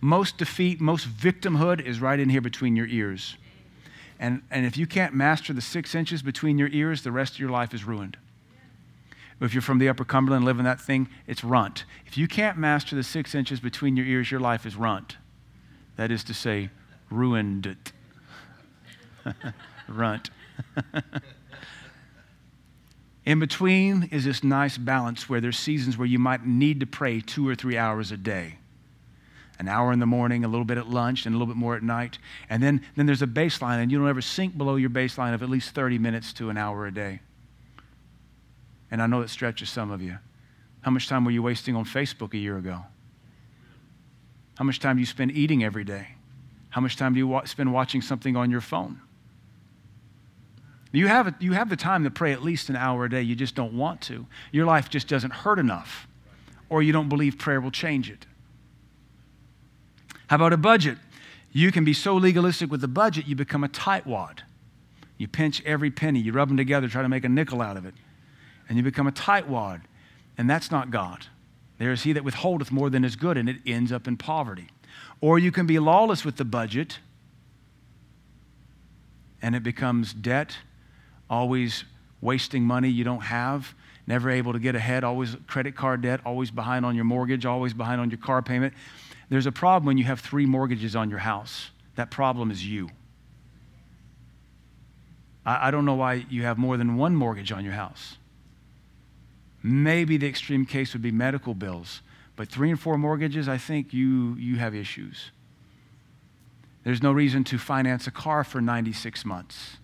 Most 0.01 0.37
defeat, 0.37 0.81
most 0.81 1.07
victimhood 1.07 1.85
is 1.85 2.01
right 2.01 2.19
in 2.19 2.29
here 2.29 2.41
between 2.41 2.75
your 2.75 2.87
ears. 2.87 3.37
And, 4.19 4.41
and 4.49 4.65
if 4.65 4.77
you 4.77 4.87
can't 4.87 5.13
master 5.13 5.53
the 5.53 5.61
six 5.61 5.93
inches 5.93 6.21
between 6.21 6.57
your 6.57 6.69
ears, 6.69 7.03
the 7.03 7.11
rest 7.11 7.33
of 7.33 7.39
your 7.39 7.49
life 7.49 7.73
is 7.73 7.83
ruined. 7.83 8.17
If 9.39 9.53
you're 9.53 9.61
from 9.61 9.79
the 9.79 9.89
upper 9.89 10.05
Cumberland 10.05 10.45
living 10.45 10.65
that 10.65 10.79
thing, 10.79 11.09
it's 11.25 11.43
runt. 11.43 11.85
If 12.05 12.17
you 12.17 12.27
can't 12.27 12.57
master 12.57 12.95
the 12.95 13.03
six 13.03 13.33
inches 13.33 13.59
between 13.59 13.97
your 13.97 14.05
ears, 14.05 14.29
your 14.29 14.39
life 14.39 14.65
is 14.67 14.75
runt. 14.75 15.17
That 16.01 16.09
is 16.09 16.23
to 16.23 16.33
say, 16.33 16.71
ruined 17.11 17.67
it. 17.67 17.91
runt. 19.87 20.31
In 23.25 23.39
between 23.39 24.09
is 24.11 24.25
this 24.25 24.43
nice 24.43 24.79
balance 24.79 25.29
where 25.29 25.39
there's 25.39 25.59
seasons 25.59 25.99
where 25.99 26.07
you 26.07 26.17
might 26.17 26.43
need 26.43 26.79
to 26.79 26.87
pray 26.87 27.21
two 27.21 27.47
or 27.47 27.53
three 27.53 27.77
hours 27.77 28.11
a 28.11 28.17
day. 28.17 28.55
An 29.59 29.67
hour 29.67 29.91
in 29.91 29.99
the 29.99 30.07
morning, 30.07 30.43
a 30.43 30.47
little 30.47 30.65
bit 30.65 30.79
at 30.79 30.89
lunch, 30.89 31.27
and 31.27 31.35
a 31.35 31.37
little 31.37 31.53
bit 31.53 31.59
more 31.59 31.75
at 31.75 31.83
night. 31.83 32.17
And 32.49 32.63
then, 32.63 32.81
then 32.95 33.05
there's 33.05 33.21
a 33.21 33.27
baseline, 33.27 33.79
and 33.79 33.91
you 33.91 33.99
don't 33.99 34.09
ever 34.09 34.23
sink 34.23 34.57
below 34.57 34.77
your 34.77 34.89
baseline 34.89 35.35
of 35.35 35.43
at 35.43 35.51
least 35.51 35.75
30 35.75 35.99
minutes 35.99 36.33
to 36.33 36.49
an 36.49 36.57
hour 36.57 36.87
a 36.87 36.91
day. 36.91 37.19
And 38.89 39.03
I 39.03 39.05
know 39.05 39.21
it 39.21 39.29
stretches 39.29 39.69
some 39.69 39.91
of 39.91 40.01
you. 40.01 40.17
How 40.81 40.89
much 40.89 41.07
time 41.07 41.25
were 41.25 41.31
you 41.31 41.43
wasting 41.43 41.75
on 41.75 41.85
Facebook 41.85 42.33
a 42.33 42.39
year 42.39 42.57
ago? 42.57 42.85
How 44.61 44.65
much 44.65 44.77
time 44.77 44.97
do 44.97 44.99
you 44.99 45.07
spend 45.07 45.31
eating 45.31 45.63
every 45.63 45.83
day? 45.83 46.09
How 46.69 46.81
much 46.81 46.95
time 46.95 47.13
do 47.13 47.17
you 47.17 47.27
wa- 47.27 47.45
spend 47.45 47.73
watching 47.73 47.99
something 47.99 48.35
on 48.35 48.51
your 48.51 48.61
phone? 48.61 49.01
You 50.91 51.07
have, 51.07 51.33
you 51.39 51.53
have 51.53 51.67
the 51.67 51.75
time 51.75 52.03
to 52.03 52.11
pray 52.11 52.31
at 52.31 52.43
least 52.43 52.69
an 52.69 52.75
hour 52.75 53.05
a 53.05 53.09
day. 53.09 53.23
You 53.23 53.35
just 53.35 53.55
don't 53.55 53.73
want 53.73 54.01
to. 54.01 54.27
Your 54.51 54.67
life 54.67 54.87
just 54.87 55.07
doesn't 55.07 55.33
hurt 55.33 55.57
enough, 55.57 56.07
or 56.69 56.83
you 56.83 56.93
don't 56.93 57.09
believe 57.09 57.39
prayer 57.39 57.59
will 57.59 57.71
change 57.71 58.11
it. 58.11 58.27
How 60.27 60.35
about 60.35 60.53
a 60.53 60.57
budget? 60.57 60.99
You 61.51 61.71
can 61.71 61.83
be 61.83 61.93
so 61.93 62.15
legalistic 62.15 62.69
with 62.69 62.81
the 62.81 62.87
budget, 62.87 63.25
you 63.25 63.35
become 63.35 63.63
a 63.63 63.67
tightwad. 63.67 64.41
You 65.17 65.27
pinch 65.27 65.63
every 65.65 65.89
penny, 65.89 66.19
you 66.19 66.33
rub 66.33 66.49
them 66.49 66.57
together, 66.57 66.87
try 66.87 67.01
to 67.01 67.09
make 67.09 67.25
a 67.25 67.29
nickel 67.29 67.63
out 67.63 67.77
of 67.77 67.87
it, 67.87 67.95
and 68.69 68.77
you 68.77 68.83
become 68.83 69.07
a 69.07 69.11
tightwad. 69.11 69.81
And 70.37 70.47
that's 70.47 70.69
not 70.69 70.91
God. 70.91 71.25
There 71.81 71.91
is 71.91 72.03
he 72.03 72.13
that 72.13 72.23
withholdeth 72.23 72.71
more 72.71 72.91
than 72.91 73.03
is 73.03 73.15
good, 73.15 73.37
and 73.37 73.49
it 73.49 73.55
ends 73.65 73.91
up 73.91 74.07
in 74.07 74.15
poverty. 74.15 74.67
Or 75.19 75.39
you 75.39 75.51
can 75.51 75.65
be 75.65 75.79
lawless 75.79 76.23
with 76.23 76.35
the 76.35 76.45
budget, 76.45 76.99
and 79.41 79.55
it 79.55 79.63
becomes 79.63 80.13
debt 80.13 80.57
always 81.27 81.83
wasting 82.21 82.61
money 82.61 82.87
you 82.87 83.03
don't 83.03 83.23
have, 83.23 83.73
never 84.05 84.29
able 84.29 84.53
to 84.53 84.59
get 84.59 84.75
ahead, 84.75 85.03
always 85.03 85.35
credit 85.47 85.75
card 85.75 86.03
debt, 86.03 86.19
always 86.23 86.51
behind 86.51 86.85
on 86.85 86.93
your 86.95 87.05
mortgage, 87.05 87.47
always 87.47 87.73
behind 87.73 87.99
on 87.99 88.11
your 88.11 88.19
car 88.19 88.43
payment. 88.43 88.75
There's 89.29 89.47
a 89.47 89.51
problem 89.51 89.87
when 89.87 89.97
you 89.97 90.03
have 90.03 90.19
three 90.19 90.45
mortgages 90.45 90.95
on 90.95 91.09
your 91.09 91.17
house. 91.17 91.71
That 91.95 92.11
problem 92.11 92.51
is 92.51 92.63
you. 92.63 92.91
I, 95.43 95.71
don't 95.71 95.85
know 95.85 95.95
why 95.95 96.27
you 96.29 96.43
have 96.43 96.59
more 96.59 96.77
than 96.77 96.95
one 96.95 97.15
mortgage 97.15 97.51
on 97.51 97.63
your 97.63 97.73
house. 97.73 98.17
Maybe 99.63 100.17
the 100.17 100.27
extreme 100.27 100.65
case 100.65 100.93
would 100.93 101.01
be 101.01 101.11
medical 101.11 101.53
bills, 101.53 102.01
but 102.35 102.49
three 102.49 102.69
and 102.69 102.79
four 102.79 102.97
mortgages, 102.97 103.47
I 103.47 103.57
think 103.57 103.93
you, 103.93 104.35
you 104.35 104.57
have 104.57 104.73
issues. 104.73 105.31
There's 106.83 107.03
no 107.03 107.11
reason 107.11 107.43
to 107.45 107.57
finance 107.57 108.07
a 108.07 108.11
car 108.11 108.43
for 108.43 108.59
96 108.59 109.23
months. 109.23 109.77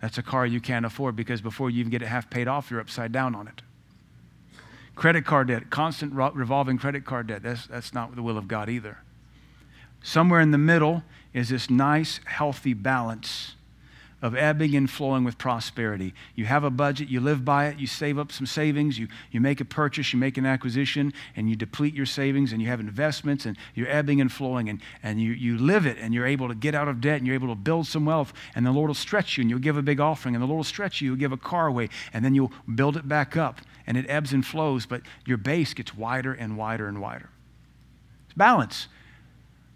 That's 0.00 0.18
a 0.18 0.22
car 0.22 0.46
you 0.46 0.60
can't 0.60 0.86
afford 0.86 1.16
because 1.16 1.40
before 1.40 1.70
you 1.70 1.80
even 1.80 1.90
get 1.90 2.02
it 2.02 2.06
half 2.06 2.30
paid 2.30 2.46
off, 2.46 2.70
you're 2.70 2.80
upside 2.80 3.10
down 3.10 3.34
on 3.34 3.48
it. 3.48 3.62
Credit 4.94 5.24
card 5.24 5.48
debt, 5.48 5.70
constant 5.70 6.12
revolving 6.12 6.78
credit 6.78 7.04
card 7.04 7.26
debt, 7.26 7.42
that's, 7.42 7.66
that's 7.66 7.92
not 7.92 8.14
the 8.14 8.22
will 8.22 8.38
of 8.38 8.46
God 8.46 8.68
either. 8.68 8.98
Somewhere 10.02 10.40
in 10.40 10.52
the 10.52 10.58
middle 10.58 11.02
is 11.32 11.48
this 11.48 11.68
nice, 11.68 12.20
healthy 12.26 12.74
balance 12.74 13.56
of 14.24 14.34
ebbing 14.34 14.74
and 14.74 14.90
flowing 14.90 15.22
with 15.22 15.36
prosperity. 15.36 16.14
You 16.34 16.46
have 16.46 16.64
a 16.64 16.70
budget, 16.70 17.10
you 17.10 17.20
live 17.20 17.44
by 17.44 17.66
it, 17.66 17.78
you 17.78 17.86
save 17.86 18.18
up 18.18 18.32
some 18.32 18.46
savings, 18.46 18.98
you, 18.98 19.06
you 19.30 19.38
make 19.38 19.60
a 19.60 19.66
purchase, 19.66 20.14
you 20.14 20.18
make 20.18 20.38
an 20.38 20.46
acquisition, 20.46 21.12
and 21.36 21.50
you 21.50 21.56
deplete 21.56 21.92
your 21.92 22.06
savings, 22.06 22.50
and 22.50 22.62
you 22.62 22.68
have 22.68 22.80
investments, 22.80 23.44
and 23.44 23.58
you're 23.74 23.86
ebbing 23.86 24.22
and 24.22 24.32
flowing, 24.32 24.70
and, 24.70 24.80
and 25.02 25.20
you, 25.20 25.32
you 25.32 25.58
live 25.58 25.84
it, 25.84 25.98
and 26.00 26.14
you're 26.14 26.24
able 26.24 26.48
to 26.48 26.54
get 26.54 26.74
out 26.74 26.88
of 26.88 27.02
debt, 27.02 27.18
and 27.18 27.26
you're 27.26 27.34
able 27.34 27.48
to 27.48 27.54
build 27.54 27.86
some 27.86 28.06
wealth, 28.06 28.32
and 28.54 28.64
the 28.64 28.72
Lord 28.72 28.88
will 28.88 28.94
stretch 28.94 29.36
you, 29.36 29.42
and 29.42 29.50
you'll 29.50 29.58
give 29.58 29.76
a 29.76 29.82
big 29.82 30.00
offering, 30.00 30.34
and 30.34 30.42
the 30.42 30.46
Lord 30.46 30.56
will 30.56 30.64
stretch 30.64 31.02
you, 31.02 31.08
you'll 31.08 31.18
give 31.18 31.32
a 31.32 31.36
car 31.36 31.66
away, 31.66 31.90
and 32.14 32.24
then 32.24 32.34
you'll 32.34 32.52
build 32.74 32.96
it 32.96 33.06
back 33.06 33.36
up, 33.36 33.60
and 33.86 33.98
it 33.98 34.06
ebbs 34.08 34.32
and 34.32 34.46
flows, 34.46 34.86
but 34.86 35.02
your 35.26 35.36
base 35.36 35.74
gets 35.74 35.94
wider 35.94 36.32
and 36.32 36.56
wider 36.56 36.88
and 36.88 37.02
wider. 37.02 37.28
It's 38.24 38.34
balance. 38.34 38.88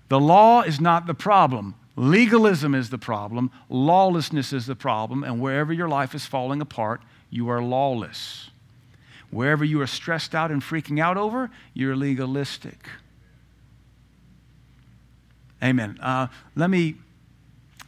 The 0.09 0.18
law 0.18 0.62
is 0.62 0.80
not 0.80 1.07
the 1.07 1.12
problem. 1.12 1.74
Legalism 1.99 2.76
is 2.76 2.90
the 2.90 2.99
problem, 2.99 3.51
lawlessness 3.68 4.53
is 4.53 4.66
the 4.66 4.76
problem, 4.76 5.24
and 5.24 5.40
wherever 5.40 5.72
your 5.72 5.88
life 5.88 6.14
is 6.14 6.24
falling 6.24 6.61
apart, 6.61 7.03
you 7.28 7.49
are 7.49 7.61
lawless. 7.61 8.51
Wherever 9.30 9.64
you 9.64 9.80
are 9.80 9.86
stressed 9.88 10.32
out 10.32 10.53
and 10.53 10.62
freaking 10.62 11.01
out 11.01 11.16
over, 11.16 11.51
you're 11.74 11.96
legalistic. 11.96 12.88
Amen. 15.61 15.99
Uh, 16.01 16.28
let 16.55 16.70
me 16.70 16.94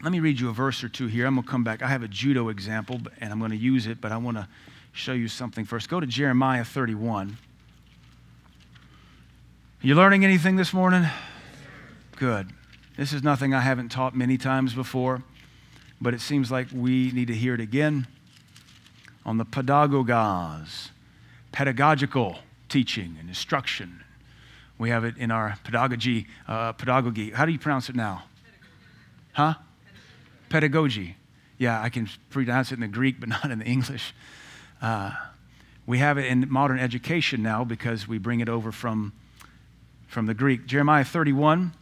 let 0.02 0.11
me 0.11 0.18
read 0.18 0.40
you 0.40 0.48
a 0.48 0.52
verse 0.52 0.82
or 0.82 0.88
two 0.88 1.06
here. 1.06 1.24
I'm 1.24 1.36
going 1.36 1.44
to 1.44 1.50
come 1.50 1.62
back. 1.62 1.80
I 1.80 1.86
have 1.86 2.02
a 2.02 2.08
judo 2.08 2.48
example, 2.48 3.00
and 3.20 3.32
I'm 3.32 3.38
going 3.38 3.52
to 3.52 3.56
use 3.56 3.86
it, 3.86 4.00
but 4.00 4.11
I 4.11 4.16
want 4.16 4.38
to 4.38 4.48
show 4.90 5.12
you 5.12 5.28
something 5.28 5.64
first. 5.64 5.88
Go 5.88 6.00
to 6.00 6.06
Jeremiah 6.06 6.64
31. 6.64 7.36
You 9.82 9.94
learning 9.94 10.24
anything 10.24 10.56
this 10.56 10.72
morning? 10.72 11.06
Good. 12.16 12.52
This 13.01 13.14
is 13.14 13.22
nothing 13.22 13.55
I 13.55 13.61
haven't 13.61 13.88
taught 13.88 14.14
many 14.14 14.36
times 14.36 14.74
before, 14.74 15.22
but 16.03 16.12
it 16.12 16.20
seems 16.20 16.51
like 16.51 16.66
we 16.70 17.11
need 17.12 17.28
to 17.28 17.34
hear 17.34 17.55
it 17.55 17.61
again 17.61 18.07
on 19.24 19.38
the 19.38 19.46
pedagogas, 19.46 20.90
pedagogical 21.51 22.40
teaching 22.68 23.16
and 23.18 23.26
instruction. 23.26 24.05
We 24.76 24.90
have 24.90 25.05
it 25.05 25.16
in 25.16 25.30
our 25.30 25.57
pedagogy, 25.64 26.26
uh, 26.46 26.74
pedagogy. 26.74 27.30
How 27.30 27.46
do 27.46 27.53
you 27.53 27.59
pronounce 27.59 27.88
it 27.88 27.96
now? 27.96 28.24
Huh? 29.32 29.55
Pedagogy. 30.51 31.16
Yeah, 31.57 31.80
I 31.80 31.88
can 31.88 32.07
pronounce 32.28 32.70
it 32.70 32.74
in 32.74 32.80
the 32.80 32.88
Greek, 32.88 33.18
but 33.18 33.28
not 33.30 33.51
in 33.51 33.61
the 33.61 33.64
English. 33.64 34.14
Uh, 34.82 35.12
we 35.86 35.96
have 36.01 36.18
it 36.18 36.26
in 36.26 36.46
modern 36.51 36.78
education 36.78 37.42
now 37.42 37.64
because 37.64 38.07
we 38.07 38.18
bring 38.18 38.40
it 38.40 38.51
over 38.51 38.70
from, 38.70 39.14
from 40.07 40.26
the 40.26 40.34
Greek. 40.34 40.66
Jeremiah 40.66 41.07
31, 41.07 41.72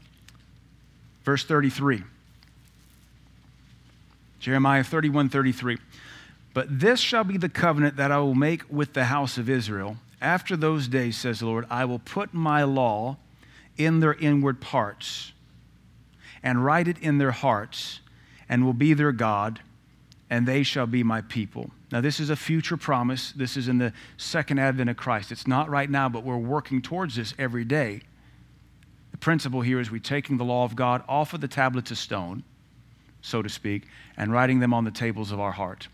Verse 1.29 1.45
33. 1.45 2.05
Jeremiah 4.41 4.83
31 4.83 5.29
33. 5.29 5.77
But 6.55 6.81
this 6.81 7.01
shall 7.01 7.23
be 7.23 7.37
the 7.37 7.51
covenant 7.51 7.97
that 7.97 8.11
I 8.11 8.17
will 8.17 8.35
make 8.35 8.63
with 8.73 8.95
the 8.95 9.05
house 9.05 9.37
of 9.37 9.51
Israel. 9.51 9.99
After 10.23 10.57
those 10.57 10.89
days, 10.89 11.19
says 11.19 11.41
the 11.41 11.45
Lord, 11.45 11.67
I 11.69 11.85
will 11.85 11.99
put 11.99 12.33
my 12.33 12.63
law 12.63 13.19
in 13.77 14.01
their 14.01 14.15
inward 14.15 14.63
parts 14.63 15.33
and 16.43 16.65
write 16.65 16.89
it 16.89 16.99
in 17.01 17.19
their 17.19 17.33
hearts 17.33 18.01
and 18.49 18.65
will 18.65 18.73
be 18.73 18.95
their 18.95 19.13
God, 19.13 19.61
and 20.31 20.49
they 20.49 20.63
shall 20.63 20.87
be 20.87 21.03
my 21.03 21.21
people. 21.21 21.69
Now, 21.93 22.01
this 22.01 22.21
is 22.21 22.31
a 22.31 22.37
future 22.37 22.79
promise. 22.79 23.33
This 23.33 23.55
is 23.55 23.69
in 23.69 23.77
the 23.77 23.93
second 24.17 24.61
advent 24.61 24.89
of 24.89 24.97
Christ. 24.97 25.31
It's 25.31 25.47
not 25.47 25.69
right 25.69 25.91
now, 25.91 26.09
but 26.09 26.25
we're 26.25 26.39
working 26.39 26.81
towards 26.81 27.17
this 27.17 27.35
every 27.39 27.67
day. 27.67 28.01
The 29.19 29.25
principle 29.25 29.63
here 29.63 29.81
is 29.81 29.91
we're 29.91 29.99
taking 29.99 30.37
the 30.37 30.45
law 30.45 30.63
of 30.63 30.77
God 30.77 31.03
off 31.09 31.35
of 31.35 31.41
the 31.41 31.49
tablets 31.49 31.91
of 31.91 31.99
stone, 31.99 32.45
so 33.21 33.43
to 33.43 33.49
speak, 33.49 33.83
and 34.17 34.31
writing 34.31 34.61
them 34.61 34.73
on 34.73 34.85
the 34.85 34.93
tables 34.93 35.33
of 35.33 35.41
our 35.41 35.51
heart. 35.51 35.89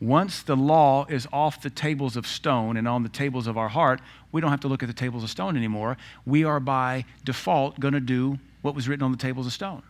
Once 0.00 0.42
the 0.42 0.56
law 0.56 1.06
is 1.08 1.28
off 1.32 1.62
the 1.62 1.70
tables 1.70 2.16
of 2.16 2.26
stone 2.26 2.76
and 2.76 2.88
on 2.88 3.04
the 3.04 3.08
tables 3.08 3.46
of 3.46 3.56
our 3.56 3.68
heart, 3.68 4.00
we 4.32 4.40
don't 4.40 4.50
have 4.50 4.58
to 4.58 4.66
look 4.66 4.82
at 4.82 4.88
the 4.88 4.92
tables 4.92 5.22
of 5.22 5.30
stone 5.30 5.56
anymore. 5.56 5.96
We 6.26 6.42
are 6.42 6.58
by 6.58 7.04
default 7.24 7.78
going 7.78 7.94
to 7.94 8.00
do 8.00 8.40
what 8.62 8.74
was 8.74 8.88
written 8.88 9.04
on 9.04 9.12
the 9.12 9.18
tables 9.18 9.46
of 9.46 9.52
stone. 9.52 9.84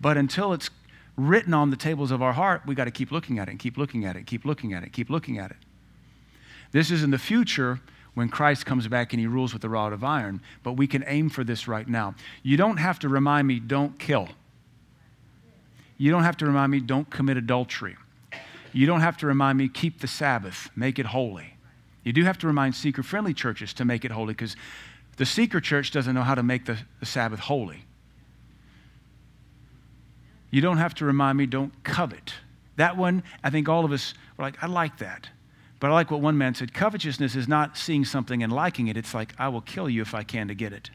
But 0.00 0.16
until 0.16 0.52
it's 0.52 0.70
written 1.16 1.54
on 1.54 1.70
the 1.70 1.76
tables 1.76 2.10
of 2.10 2.20
our 2.20 2.32
heart, 2.32 2.62
we 2.66 2.74
got 2.74 2.86
to 2.86 2.90
keep 2.90 3.12
looking 3.12 3.38
at 3.38 3.48
it, 3.48 3.60
keep 3.60 3.76
looking 3.76 4.06
at 4.06 4.16
it, 4.16 4.26
keep 4.26 4.44
looking 4.44 4.72
at 4.72 4.82
it, 4.82 4.92
keep 4.92 5.08
looking 5.08 5.38
at 5.38 5.52
it. 5.52 5.58
This 6.72 6.90
is 6.90 7.04
in 7.04 7.12
the 7.12 7.18
future 7.18 7.78
when 8.14 8.28
Christ 8.28 8.64
comes 8.64 8.86
back 8.88 9.12
and 9.12 9.20
he 9.20 9.26
rules 9.26 9.52
with 9.52 9.62
the 9.62 9.68
rod 9.68 9.92
of 9.92 10.04
iron, 10.04 10.40
but 10.62 10.72
we 10.72 10.86
can 10.86 11.04
aim 11.06 11.28
for 11.28 11.44
this 11.44 11.68
right 11.68 11.86
now. 11.86 12.14
You 12.42 12.56
don't 12.56 12.76
have 12.76 12.98
to 13.00 13.08
remind 13.08 13.46
me, 13.46 13.60
don't 13.60 13.98
kill. 13.98 14.28
You 15.98 16.10
don't 16.10 16.22
have 16.22 16.36
to 16.38 16.46
remind 16.46 16.72
me, 16.72 16.80
don't 16.80 17.08
commit 17.10 17.36
adultery. 17.36 17.96
You 18.72 18.86
don't 18.86 19.00
have 19.00 19.16
to 19.18 19.26
remind 19.26 19.58
me, 19.58 19.68
keep 19.68 20.00
the 20.00 20.08
Sabbath, 20.08 20.68
make 20.74 20.98
it 20.98 21.06
holy. 21.06 21.54
You 22.02 22.12
do 22.12 22.24
have 22.24 22.38
to 22.38 22.46
remind 22.46 22.74
seeker 22.74 23.02
friendly 23.02 23.34
churches 23.34 23.72
to 23.74 23.84
make 23.84 24.04
it 24.04 24.10
holy 24.10 24.34
because 24.34 24.56
the 25.16 25.26
seeker 25.26 25.60
church 25.60 25.90
doesn't 25.90 26.14
know 26.14 26.22
how 26.22 26.34
to 26.34 26.42
make 26.42 26.66
the, 26.66 26.78
the 27.00 27.06
Sabbath 27.06 27.40
holy. 27.40 27.84
You 30.50 30.60
don't 30.60 30.78
have 30.78 30.94
to 30.96 31.04
remind 31.04 31.38
me, 31.38 31.46
don't 31.46 31.72
covet. 31.82 32.34
That 32.76 32.96
one, 32.96 33.22
I 33.42 33.50
think 33.50 33.68
all 33.68 33.84
of 33.84 33.92
us 33.92 34.14
were 34.36 34.44
like, 34.44 34.62
I 34.62 34.66
like 34.66 34.98
that. 34.98 35.28
But 35.84 35.90
I 35.90 35.94
like 35.96 36.10
what 36.10 36.22
one 36.22 36.38
man 36.38 36.54
said 36.54 36.72
covetousness 36.72 37.36
is 37.36 37.46
not 37.46 37.76
seeing 37.76 38.06
something 38.06 38.42
and 38.42 38.50
liking 38.50 38.88
it. 38.88 38.96
It's 38.96 39.12
like, 39.12 39.34
I 39.38 39.48
will 39.48 39.60
kill 39.60 39.90
you 39.90 40.00
if 40.00 40.14
I 40.14 40.22
can 40.22 40.48
to 40.48 40.54
get 40.54 40.72
it. 40.72 40.88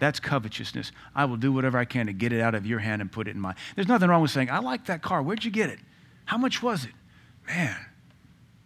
That's 0.00 0.18
covetousness. 0.18 0.90
I 1.14 1.24
will 1.24 1.36
do 1.36 1.52
whatever 1.52 1.78
I 1.78 1.84
can 1.84 2.06
to 2.06 2.12
get 2.12 2.32
it 2.32 2.40
out 2.40 2.56
of 2.56 2.66
your 2.66 2.80
hand 2.80 3.00
and 3.00 3.12
put 3.12 3.28
it 3.28 3.36
in 3.36 3.40
mine. 3.40 3.54
There's 3.76 3.86
nothing 3.86 4.08
wrong 4.08 4.22
with 4.22 4.32
saying, 4.32 4.50
I 4.50 4.58
like 4.58 4.86
that 4.86 5.02
car. 5.02 5.22
Where'd 5.22 5.44
you 5.44 5.52
get 5.52 5.70
it? 5.70 5.78
How 6.24 6.36
much 6.36 6.64
was 6.64 6.84
it? 6.84 6.90
Man, 7.46 7.76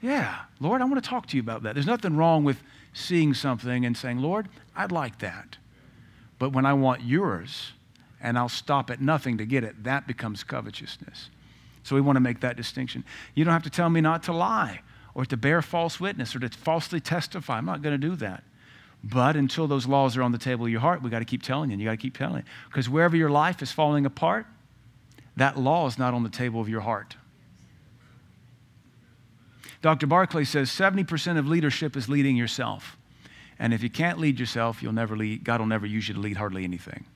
yeah, 0.01 0.39
Lord, 0.59 0.81
I 0.81 0.87
want 0.87 1.05
to 1.05 1.07
talk 1.11 1.27
to 1.27 1.37
you 1.37 1.43
about 1.43 1.65
that. 1.65 1.75
There's 1.75 1.85
nothing 1.85 2.17
wrong 2.17 2.43
with 2.43 2.63
seeing 2.95 3.35
something 3.35 3.85
and 3.85 3.95
saying, 3.95 4.21
Lord, 4.21 4.49
I'd 4.75 4.91
like 4.91 5.19
that. 5.19 5.59
But 6.39 6.55
when 6.55 6.65
I 6.65 6.73
want 6.73 7.03
yours 7.03 7.73
and 8.23 8.39
I'll 8.39 8.49
stop 8.49 8.91
at 8.91 9.03
nothing 9.03 9.37
to 9.37 9.45
get 9.45 9.65
it, 9.65 9.85
that 9.85 10.07
becomes 10.07 10.45
covetousness. 10.45 11.29
So 11.83 11.95
we 11.95 12.01
want 12.01 12.17
to 12.17 12.21
make 12.21 12.41
that 12.41 12.57
distinction. 12.57 13.05
You 13.35 13.45
don't 13.45 13.53
have 13.53 13.65
to 13.65 13.71
tell 13.71 13.91
me 13.91 14.01
not 14.01 14.23
to 14.23 14.33
lie 14.33 14.81
or 15.15 15.25
to 15.25 15.37
bear 15.37 15.63
false 15.63 16.01
witness 16.01 16.35
or 16.35 16.41
to 16.41 16.49
falsely 16.49 17.01
testify. 17.01 17.59
I'm 17.59 17.67
not 17.67 17.83
going 17.83 17.99
to 17.99 18.09
do 18.09 18.17
that. 18.17 18.45
But 19.03 19.37
until 19.37 19.67
those 19.67 19.87
laws 19.87 20.17
are 20.17 20.23
on 20.23 20.33
the 20.33 20.39
table 20.39 20.67
of 20.67 20.71
your 20.71 20.81
heart, 20.81 21.03
we 21.03 21.11
got 21.11 21.21
to 21.21 21.25
keep 21.25 21.43
telling 21.43 21.71
you. 21.71 21.75
And 21.75 21.81
you 21.81 21.89
got 21.89 21.93
to 21.93 21.97
keep 21.97 22.17
telling 22.17 22.39
it. 22.39 22.45
Because 22.69 22.89
wherever 22.89 23.17
your 23.17 23.31
life 23.31 23.63
is 23.63 23.73
falling 23.73 24.05
apart, 24.05 24.47
that 25.37 25.59
law 25.59 25.87
is 25.87 25.99
not 25.99 26.13
on 26.13 26.23
the 26.23 26.29
table 26.29 26.61
of 26.61 26.69
your 26.69 26.83
heart. 26.83 27.17
Dr. 29.83 30.07
Barclay 30.07 30.45
says 30.45 30.71
70% 30.71 31.39
of 31.39 31.49
leadership 31.49 31.97
is 31.97 32.09
leading 32.09 32.37
yourself. 32.37 32.99
And 33.59 33.73
if 33.73 33.83
you 33.83 33.91
can't 33.91 34.19
lead 34.19 34.39
yourself, 34.39 34.83
you'll 34.83 34.93
never 34.93 35.17
lead, 35.17 35.45
God 35.45 35.61
will 35.61 35.67
never 35.67 35.87
use 35.87 36.09
you 36.09 36.15
to 36.15 36.21
lead 36.21 36.37
hardly 36.37 36.65
anything. 36.65 37.07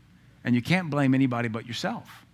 And 0.42 0.54
you 0.54 0.62
can't 0.62 0.90
blame 0.90 1.14
anybody 1.14 1.48
but 1.48 1.66
yourself. 1.66 2.24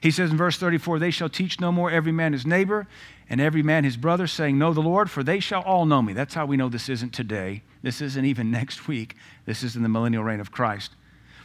He 0.00 0.10
says 0.10 0.30
in 0.30 0.36
verse 0.36 0.58
34, 0.58 0.98
They 0.98 1.10
shall 1.10 1.30
teach 1.30 1.60
no 1.60 1.72
more 1.72 1.90
every 1.90 2.12
man 2.12 2.32
his 2.32 2.46
neighbor 2.46 2.86
and 3.28 3.40
every 3.40 3.62
man 3.62 3.84
his 3.84 3.96
brother, 3.96 4.26
saying, 4.26 4.58
Know 4.58 4.72
the 4.72 4.80
Lord, 4.80 5.10
for 5.10 5.22
they 5.22 5.40
shall 5.40 5.62
all 5.62 5.86
know 5.86 6.02
me. 6.02 6.12
That's 6.12 6.34
how 6.34 6.46
we 6.46 6.56
know 6.56 6.68
this 6.68 6.88
isn't 6.88 7.12
today. 7.12 7.62
This 7.82 8.00
isn't 8.00 8.24
even 8.24 8.50
next 8.52 8.86
week. 8.86 9.16
This 9.46 9.62
is 9.62 9.76
in 9.76 9.82
the 9.82 9.88
millennial 9.88 10.24
reign 10.24 10.40
of 10.40 10.50
Christ. 10.50 10.92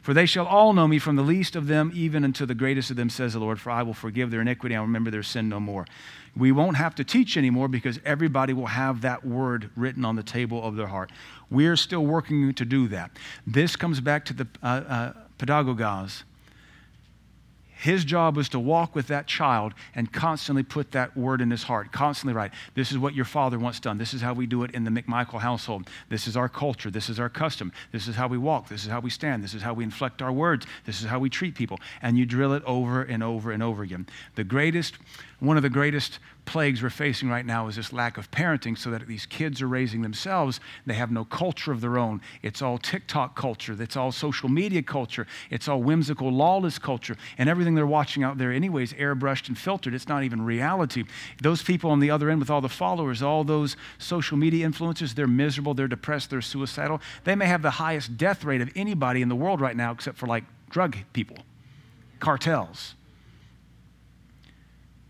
For 0.02 0.14
they 0.14 0.26
shall 0.26 0.46
all 0.46 0.74
know 0.74 0.88
me 0.88 0.98
from 0.98 1.18
the 1.18 1.24
least 1.24 1.56
of 1.56 1.68
them 1.68 1.92
even 1.94 2.24
unto 2.24 2.46
the 2.46 2.56
greatest 2.56 2.90
of 2.90 2.96
them, 2.96 3.10
says 3.10 3.34
the 3.34 3.40
Lord, 3.40 3.60
for 3.60 3.70
I 3.70 3.84
will 3.84 3.94
forgive 3.94 4.32
their 4.32 4.42
iniquity 4.42 4.76
and 4.76 4.82
remember 4.82 5.12
their 5.12 5.24
sin 5.24 5.50
no 5.50 5.60
more. 5.60 5.86
We 6.36 6.52
won't 6.52 6.78
have 6.78 6.96
to 6.96 7.04
teach 7.04 7.36
anymore 7.36 7.68
because 7.68 8.00
everybody 8.06 8.54
will 8.54 8.68
have 8.68 9.02
that 9.02 9.26
word 9.26 9.70
written 9.76 10.06
on 10.06 10.16
the 10.16 10.24
table 10.24 10.64
of 10.64 10.76
their 10.76 10.88
heart. 10.88 11.12
We're 11.50 11.76
still 11.76 12.06
working 12.06 12.54
to 12.54 12.66
do 12.66 12.88
that. 12.90 13.12
This 13.46 13.76
comes 13.76 14.00
back 14.00 14.26
to 14.26 14.34
the 14.34 14.48
uh, 14.64 14.66
uh, 14.66 15.14
his 17.80 18.04
job 18.04 18.36
was 18.36 18.50
to 18.50 18.60
walk 18.60 18.94
with 18.94 19.08
that 19.08 19.26
child 19.26 19.74
and 19.96 20.12
constantly 20.12 20.64
put 20.64 20.92
that 20.92 21.16
word 21.16 21.40
in 21.40 21.50
his 21.50 21.64
heart, 21.64 21.94
constantly 21.94 22.34
write, 22.34 22.52
This 22.76 22.92
is 22.92 22.98
what 22.98 23.16
your 23.16 23.24
father 23.24 23.58
wants 23.58 23.80
done. 23.80 23.98
This 23.98 24.14
is 24.14 24.22
how 24.22 24.34
we 24.34 24.48
do 24.48 24.64
it 24.64 24.72
in 24.72 24.84
the 24.84 24.92
McMichael 24.92 25.40
household. 25.40 25.90
This 26.10 26.28
is 26.28 26.36
our 26.36 26.50
culture. 26.50 26.92
This 26.92 27.08
is 27.08 27.22
our 27.22 27.30
custom. 27.30 27.72
This 27.94 28.10
is 28.10 28.18
how 28.18 28.28
we 28.28 28.38
walk. 28.38 28.68
This 28.68 28.84
is 28.84 28.90
how 28.90 29.00
we 29.00 29.10
stand. 29.10 29.42
This 29.46 29.54
is 29.54 29.62
how 29.62 29.74
we 29.74 29.86
inflect 29.86 30.22
our 30.22 30.34
words. 30.34 30.68
This 30.86 31.00
is 31.00 31.08
how 31.08 31.20
we 31.20 31.30
treat 31.30 31.56
people. 31.56 31.80
And 32.02 32.18
you 32.18 32.26
drill 32.26 32.52
it 32.52 32.64
over 32.66 33.02
and 33.02 33.24
over 33.24 33.50
and 33.50 33.64
over 33.64 33.82
again. 33.82 34.08
The 34.36 34.44
greatest 34.44 34.96
one 35.40 35.56
of 35.56 35.64
the 35.64 35.70
greatest 35.70 36.20
plagues 36.46 36.82
we're 36.82 36.90
facing 36.90 37.30
right 37.30 37.46
now 37.46 37.68
is 37.68 37.76
this 37.76 37.94
lack 37.94 38.18
of 38.18 38.30
parenting 38.32 38.78
so 38.78 38.90
that 38.90 39.08
these 39.08 39.26
kids 39.26 39.62
are 39.62 39.68
raising 39.68 40.02
themselves. 40.02 40.60
They 40.86 40.96
have 40.96 41.12
no 41.12 41.24
culture 41.24 41.72
of 41.72 41.80
their 41.80 41.98
own. 41.98 42.22
It's 42.42 42.62
all 42.62 42.78
TikTok 42.78 43.36
culture, 43.36 43.76
it's 43.80 43.96
all 43.96 44.12
social 44.12 44.50
media 44.50 44.82
culture, 44.82 45.28
it's 45.50 45.68
all 45.68 45.82
whimsical, 45.82 46.30
lawless 46.30 46.78
culture. 46.78 47.16
And 47.38 47.48
everything 47.48 47.76
they're 47.76 47.88
watching 47.88 48.24
out 48.24 48.38
there, 48.38 48.52
anyways, 48.52 48.94
airbrushed 48.94 49.48
and 49.48 49.58
filtered. 49.58 49.94
It's 49.94 50.08
not 50.08 50.24
even 50.24 50.42
reality. 50.42 51.06
Those 51.42 51.64
people 51.64 51.92
on 51.92 52.00
the 52.00 52.12
other 52.12 52.30
end 52.30 52.40
with 52.40 52.50
all 52.50 52.62
the 52.62 52.68
followers, 52.68 53.22
all 53.22 53.44
those 53.44 53.78
social 53.98 54.38
media 54.38 54.68
influencers, 54.68 55.16
they're 55.16 55.28
miserable, 55.28 55.74
they're 55.74 55.88
depressed, 55.88 56.32
they're 56.32 56.42
suicidal. 56.42 57.00
They 57.24 57.36
may 57.36 57.46
have 57.46 57.62
the 57.62 57.72
highest 57.72 58.18
death 58.18 58.44
rate 58.44 58.62
of 58.62 58.72
anybody 58.76 59.22
in 59.22 59.30
the 59.30 59.36
world 59.36 59.62
right 59.62 59.78
now, 59.78 59.92
except 59.92 60.18
for 60.18 60.28
like 60.28 60.44
drug 60.70 60.98
people, 61.14 61.38
cartels 62.20 62.96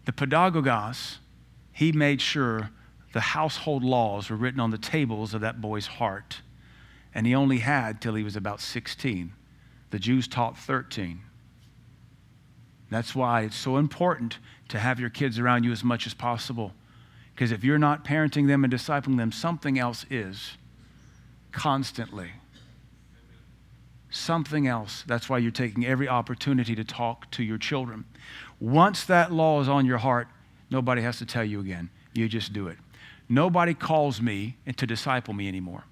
the 0.09 0.25
pedagogos, 0.25 1.17
he 1.71 1.91
made 1.91 2.19
sure 2.19 2.71
the 3.13 3.19
household 3.19 3.83
laws 3.83 4.31
were 4.31 4.35
written 4.35 4.59
on 4.59 4.71
the 4.71 4.77
tables 4.79 5.35
of 5.35 5.41
that 5.41 5.61
boy's 5.61 5.85
heart. 5.85 6.41
And 7.13 7.27
he 7.27 7.35
only 7.35 7.59
had 7.59 8.01
till 8.01 8.15
he 8.15 8.23
was 8.23 8.35
about 8.35 8.59
16. 8.59 9.33
The 9.91 9.99
Jews 9.99 10.27
taught 10.27 10.57
13. 10.57 11.21
That's 12.89 13.13
why 13.13 13.41
it's 13.41 13.55
so 13.55 13.77
important 13.77 14.39
to 14.69 14.79
have 14.79 14.99
your 14.99 15.11
kids 15.11 15.37
around 15.37 15.63
you 15.63 15.71
as 15.71 15.83
much 15.83 16.07
as 16.07 16.15
possible. 16.15 16.73
Because 17.35 17.51
if 17.51 17.63
you're 17.63 17.77
not 17.77 18.03
parenting 18.03 18.47
them 18.47 18.63
and 18.63 18.73
discipling 18.73 19.17
them, 19.17 19.31
something 19.31 19.77
else 19.77 20.07
is 20.09 20.57
constantly. 21.51 22.31
Something 24.09 24.65
else. 24.65 25.03
That's 25.05 25.29
why 25.29 25.37
you're 25.37 25.51
taking 25.51 25.85
every 25.85 26.07
opportunity 26.07 26.73
to 26.73 26.83
talk 26.83 27.29
to 27.29 27.43
your 27.43 27.59
children. 27.59 28.05
Once 28.59 29.05
that 29.05 29.31
law 29.31 29.61
is 29.61 29.69
on 29.69 29.85
your 29.85 29.97
heart, 29.97 30.27
nobody 30.69 31.01
has 31.01 31.17
to 31.17 31.25
tell 31.25 31.43
you 31.43 31.59
again. 31.59 31.89
You 32.13 32.27
just 32.27 32.51
do 32.51 32.67
it. 32.67 32.77
Nobody 33.29 33.73
calls 33.73 34.21
me 34.21 34.57
to 34.75 34.85
disciple 34.85 35.33
me 35.33 35.47
anymore. 35.47 35.83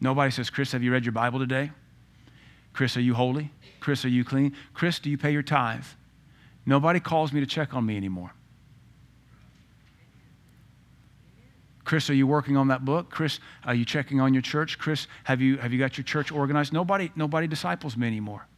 Nobody 0.00 0.30
says, 0.30 0.50
Chris, 0.50 0.72
have 0.72 0.82
you 0.82 0.92
read 0.92 1.04
your 1.04 1.12
Bible 1.12 1.38
today? 1.38 1.70
Chris, 2.72 2.96
are 2.96 3.00
you 3.00 3.14
holy? 3.14 3.52
Chris, 3.78 4.04
are 4.04 4.08
you 4.08 4.24
clean? 4.24 4.56
Chris, 4.72 4.98
do 4.98 5.10
you 5.10 5.18
pay 5.18 5.30
your 5.30 5.42
tithe? 5.42 5.84
Nobody 6.66 6.98
calls 6.98 7.32
me 7.32 7.40
to 7.40 7.46
check 7.46 7.74
on 7.74 7.86
me 7.86 7.96
anymore. 7.96 8.32
Chris, 11.84 12.08
are 12.08 12.14
you 12.14 12.26
working 12.26 12.56
on 12.56 12.68
that 12.68 12.84
book? 12.84 13.10
Chris, 13.10 13.38
are 13.64 13.74
you 13.74 13.84
checking 13.84 14.18
on 14.18 14.32
your 14.32 14.42
church? 14.42 14.78
Chris, 14.78 15.06
have 15.24 15.42
you, 15.42 15.58
have 15.58 15.72
you 15.72 15.78
got 15.78 15.98
your 15.98 16.04
church 16.04 16.32
organized? 16.32 16.72
Nobody, 16.72 17.12
nobody 17.14 17.46
disciples 17.46 17.96
me 17.96 18.06
anymore 18.06 18.48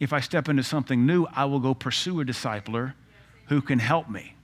if 0.00 0.12
I 0.12 0.20
step 0.20 0.48
into 0.48 0.62
something 0.62 1.06
new, 1.06 1.26
I 1.34 1.44
will 1.44 1.60
go 1.60 1.74
pursue 1.74 2.20
a 2.20 2.24
discipler 2.24 2.94
who 3.46 3.60
can 3.60 3.78
help 3.78 4.08
me. 4.08 4.34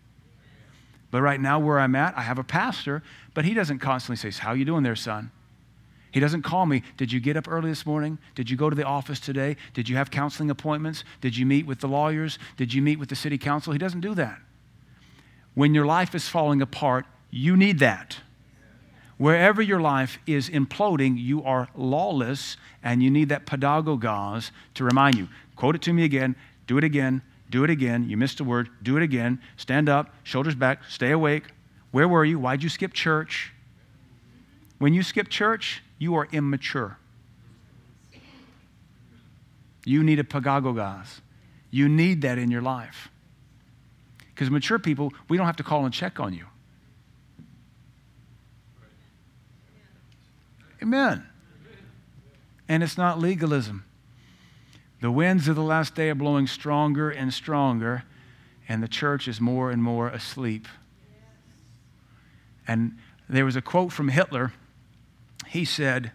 But 1.10 1.22
right 1.22 1.40
now, 1.40 1.58
where 1.58 1.80
I'm 1.80 1.96
at, 1.96 2.16
I 2.16 2.22
have 2.22 2.38
a 2.38 2.44
pastor, 2.44 3.02
but 3.34 3.44
he 3.44 3.52
doesn't 3.52 3.80
constantly 3.80 4.30
say, 4.30 4.40
How 4.40 4.52
you 4.52 4.64
doing 4.64 4.84
there, 4.84 4.96
son? 4.96 5.32
He 6.12 6.20
doesn't 6.20 6.42
call 6.42 6.66
me, 6.66 6.82
Did 6.96 7.12
you 7.12 7.20
get 7.20 7.36
up 7.36 7.48
early 7.48 7.70
this 7.70 7.84
morning? 7.84 8.18
Did 8.34 8.48
you 8.48 8.56
go 8.56 8.70
to 8.70 8.76
the 8.76 8.84
office 8.84 9.18
today? 9.18 9.56
Did 9.74 9.88
you 9.88 9.96
have 9.96 10.10
counseling 10.10 10.50
appointments? 10.50 11.04
Did 11.20 11.36
you 11.36 11.46
meet 11.46 11.66
with 11.66 11.80
the 11.80 11.88
lawyers? 11.88 12.38
Did 12.56 12.72
you 12.72 12.80
meet 12.80 12.98
with 12.98 13.08
the 13.08 13.16
city 13.16 13.38
council? 13.38 13.72
He 13.72 13.78
doesn't 13.78 14.00
do 14.00 14.14
that. 14.14 14.38
When 15.54 15.74
your 15.74 15.86
life 15.86 16.14
is 16.14 16.28
falling 16.28 16.62
apart, 16.62 17.06
you 17.30 17.56
need 17.56 17.80
that. 17.80 18.18
Wherever 19.18 19.60
your 19.60 19.80
life 19.80 20.18
is 20.26 20.48
imploding, 20.48 21.18
you 21.18 21.42
are 21.44 21.68
lawless 21.74 22.56
and 22.82 23.02
you 23.02 23.10
need 23.10 23.28
that 23.28 23.46
pedagogos 23.46 24.50
to 24.74 24.84
remind 24.84 25.16
you. 25.16 25.28
Quote 25.56 25.74
it 25.74 25.82
to 25.82 25.92
me 25.92 26.04
again, 26.04 26.36
do 26.66 26.78
it 26.78 26.84
again, 26.84 27.22
do 27.50 27.64
it 27.64 27.70
again. 27.70 28.08
You 28.08 28.16
missed 28.16 28.40
a 28.40 28.44
word, 28.44 28.68
do 28.82 28.96
it 28.96 29.02
again. 29.02 29.40
Stand 29.56 29.88
up, 29.88 30.14
shoulders 30.22 30.54
back, 30.54 30.84
stay 30.84 31.10
awake. 31.10 31.44
Where 31.90 32.08
were 32.08 32.24
you? 32.24 32.38
Why'd 32.38 32.62
you 32.62 32.68
skip 32.68 32.92
church? 32.92 33.52
When 34.78 34.94
you 34.94 35.02
skip 35.02 35.28
church, 35.28 35.82
you 35.98 36.14
are 36.14 36.28
immature. 36.32 36.96
You 39.84 40.02
need 40.02 40.18
a 40.18 40.24
pedagogos. 40.24 41.20
You 41.70 41.88
need 41.88 42.22
that 42.22 42.38
in 42.38 42.50
your 42.50 42.62
life. 42.62 43.08
Because 44.18 44.50
mature 44.50 44.78
people, 44.78 45.12
we 45.28 45.36
don't 45.36 45.46
have 45.46 45.56
to 45.56 45.62
call 45.62 45.84
and 45.84 45.92
check 45.92 46.20
on 46.20 46.32
you. 46.32 46.46
Amen. 50.82 51.29
And 52.70 52.84
it's 52.84 52.96
not 52.96 53.18
legalism. 53.18 53.84
The 55.00 55.10
winds 55.10 55.48
of 55.48 55.56
the 55.56 55.62
last 55.62 55.96
day 55.96 56.08
are 56.10 56.14
blowing 56.14 56.46
stronger 56.46 57.10
and 57.10 57.34
stronger, 57.34 58.04
and 58.68 58.80
the 58.80 58.86
church 58.86 59.26
is 59.26 59.40
more 59.40 59.72
and 59.72 59.82
more 59.82 60.06
asleep. 60.06 60.68
And 62.68 62.96
there 63.28 63.44
was 63.44 63.56
a 63.56 63.60
quote 63.60 63.92
from 63.92 64.06
Hitler. 64.06 64.52
He 65.48 65.64
said, 65.64 66.12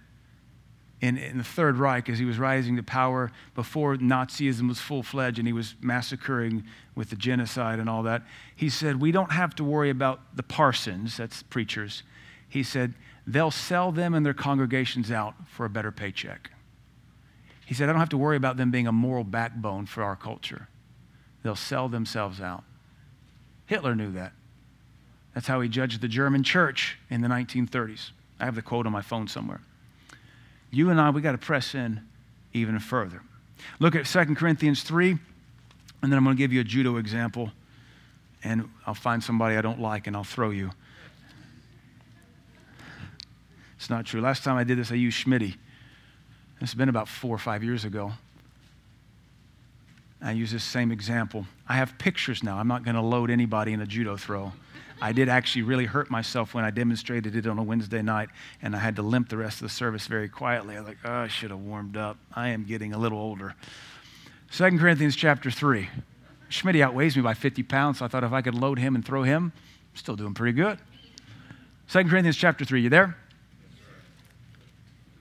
in, 1.01 1.17
in, 1.17 1.39
the 1.39 1.43
Third 1.43 1.75
Reich, 1.75 2.07
as 2.07 2.19
he 2.19 2.25
was 2.25 2.39
rising 2.39 2.77
to 2.77 2.83
power 2.83 3.33
before 3.53 3.97
Nazism 3.97 4.69
was 4.69 4.79
full 4.79 5.03
fledged 5.03 5.39
and 5.39 5.45
he 5.45 5.53
was 5.53 5.75
massacring 5.81 6.63
with 6.95 7.09
the 7.09 7.17
genocide 7.17 7.79
and 7.79 7.89
all 7.89 8.03
that, 8.03 8.23
he 8.55 8.69
said, 8.69 9.01
We 9.01 9.11
don't 9.11 9.33
have 9.33 9.55
to 9.55 9.65
worry 9.65 9.89
about 9.89 10.37
the 10.37 10.43
parsons, 10.43 11.17
that's 11.17 11.43
preachers. 11.43 12.03
He 12.47 12.63
said, 12.63 12.93
they'll 13.27 13.51
sell 13.51 13.91
them 13.91 14.13
and 14.13 14.25
their 14.25 14.33
congregations 14.33 15.11
out 15.11 15.33
for 15.47 15.65
a 15.65 15.69
better 15.69 15.91
paycheck. 15.91 16.51
He 17.65 17.73
said, 17.73 17.89
I 17.89 17.93
don't 17.93 17.99
have 17.99 18.09
to 18.09 18.17
worry 18.17 18.37
about 18.37 18.57
them 18.57 18.69
being 18.69 18.87
a 18.87 18.91
moral 18.91 19.23
backbone 19.23 19.87
for 19.87 20.03
our 20.03 20.15
culture. 20.15 20.67
They'll 21.43 21.55
sell 21.55 21.89
themselves 21.89 22.39
out. 22.39 22.63
Hitler 23.65 23.95
knew 23.95 24.11
that. 24.11 24.33
That's 25.33 25.47
how 25.47 25.61
he 25.61 25.69
judged 25.69 26.01
the 26.01 26.07
German 26.07 26.43
church 26.43 26.97
in 27.09 27.21
the 27.21 27.27
1930s. 27.27 28.11
I 28.39 28.45
have 28.45 28.55
the 28.55 28.61
quote 28.61 28.85
on 28.85 28.91
my 28.91 29.01
phone 29.01 29.27
somewhere. 29.27 29.61
You 30.71 30.89
and 30.89 31.01
I, 31.01 31.09
we 31.09 31.21
got 31.21 31.33
to 31.33 31.37
press 31.37 31.73
in 31.73 32.01
even 32.53 32.79
further. 32.79 33.21
Look 33.79 33.95
at 33.95 34.05
2 34.05 34.35
Corinthians 34.35 34.83
3, 34.83 35.11
and 35.11 35.19
then 36.01 36.13
I'm 36.13 36.23
going 36.23 36.35
to 36.35 36.39
give 36.39 36.53
you 36.53 36.61
a 36.61 36.65
judo 36.65 36.97
example, 36.97 37.51
and 38.43 38.69
I'll 38.85 38.93
find 38.93 39.23
somebody 39.23 39.57
I 39.57 39.61
don't 39.61 39.79
like 39.79 40.07
and 40.07 40.15
I'll 40.15 40.23
throw 40.23 40.51
you. 40.51 40.71
It's 43.77 43.89
not 43.89 44.05
true. 44.05 44.21
Last 44.21 44.43
time 44.43 44.57
I 44.57 44.63
did 44.63 44.77
this, 44.77 44.91
I 44.91 44.95
used 44.95 45.25
Schmitty. 45.25 45.55
It's 46.61 46.73
been 46.73 46.89
about 46.89 47.07
four 47.07 47.35
or 47.35 47.39
five 47.39 47.63
years 47.63 47.83
ago. 47.85 48.13
I 50.21 50.31
use 50.31 50.51
this 50.51 50.63
same 50.63 50.91
example. 50.91 51.45
I 51.67 51.75
have 51.75 51.97
pictures 51.97 52.41
now. 52.41 52.57
I'm 52.57 52.67
not 52.67 52.83
going 52.83 52.95
to 52.95 53.01
load 53.01 53.29
anybody 53.29 53.73
in 53.73 53.81
a 53.81 53.85
judo 53.85 54.17
throw. 54.17 54.53
I 55.01 55.11
did 55.11 55.27
actually 55.27 55.63
really 55.63 55.85
hurt 55.85 56.09
myself 56.09 56.53
when 56.53 56.63
I 56.63 56.71
demonstrated 56.71 57.35
it 57.35 57.45
on 57.47 57.59
a 57.59 57.63
Wednesday 57.63 58.01
night, 58.01 58.29
and 58.61 58.75
I 58.75 58.79
had 58.79 58.95
to 58.95 59.01
limp 59.01 59.29
the 59.29 59.37
rest 59.37 59.57
of 59.57 59.63
the 59.63 59.69
service 59.69 60.07
very 60.07 60.29
quietly. 60.29 60.75
I 60.75 60.79
was 60.79 60.87
like, 60.87 60.97
oh, 61.03 61.11
I 61.11 61.27
should 61.27 61.51
have 61.51 61.59
warmed 61.59 61.97
up. 61.97 62.17
I 62.33 62.49
am 62.49 62.63
getting 62.63 62.93
a 62.93 62.97
little 62.97 63.19
older. 63.19 63.55
2 64.51 64.77
Corinthians 64.77 65.15
chapter 65.15 65.51
3. 65.51 65.89
Schmidt 66.47 66.77
outweighs 66.77 67.17
me 67.17 67.21
by 67.21 67.33
50 67.33 67.63
pounds, 67.63 67.99
so 67.99 68.05
I 68.05 68.07
thought 68.07 68.23
if 68.23 68.31
I 68.31 68.41
could 68.41 68.55
load 68.55 68.79
him 68.79 68.95
and 68.95 69.05
throw 69.05 69.23
him, 69.23 69.51
I'm 69.55 69.97
still 69.97 70.15
doing 70.15 70.33
pretty 70.33 70.53
good. 70.53 70.79
2 71.89 72.05
Corinthians 72.05 72.37
chapter 72.37 72.63
3, 72.63 72.81
you 72.81 72.89
there? 72.89 73.17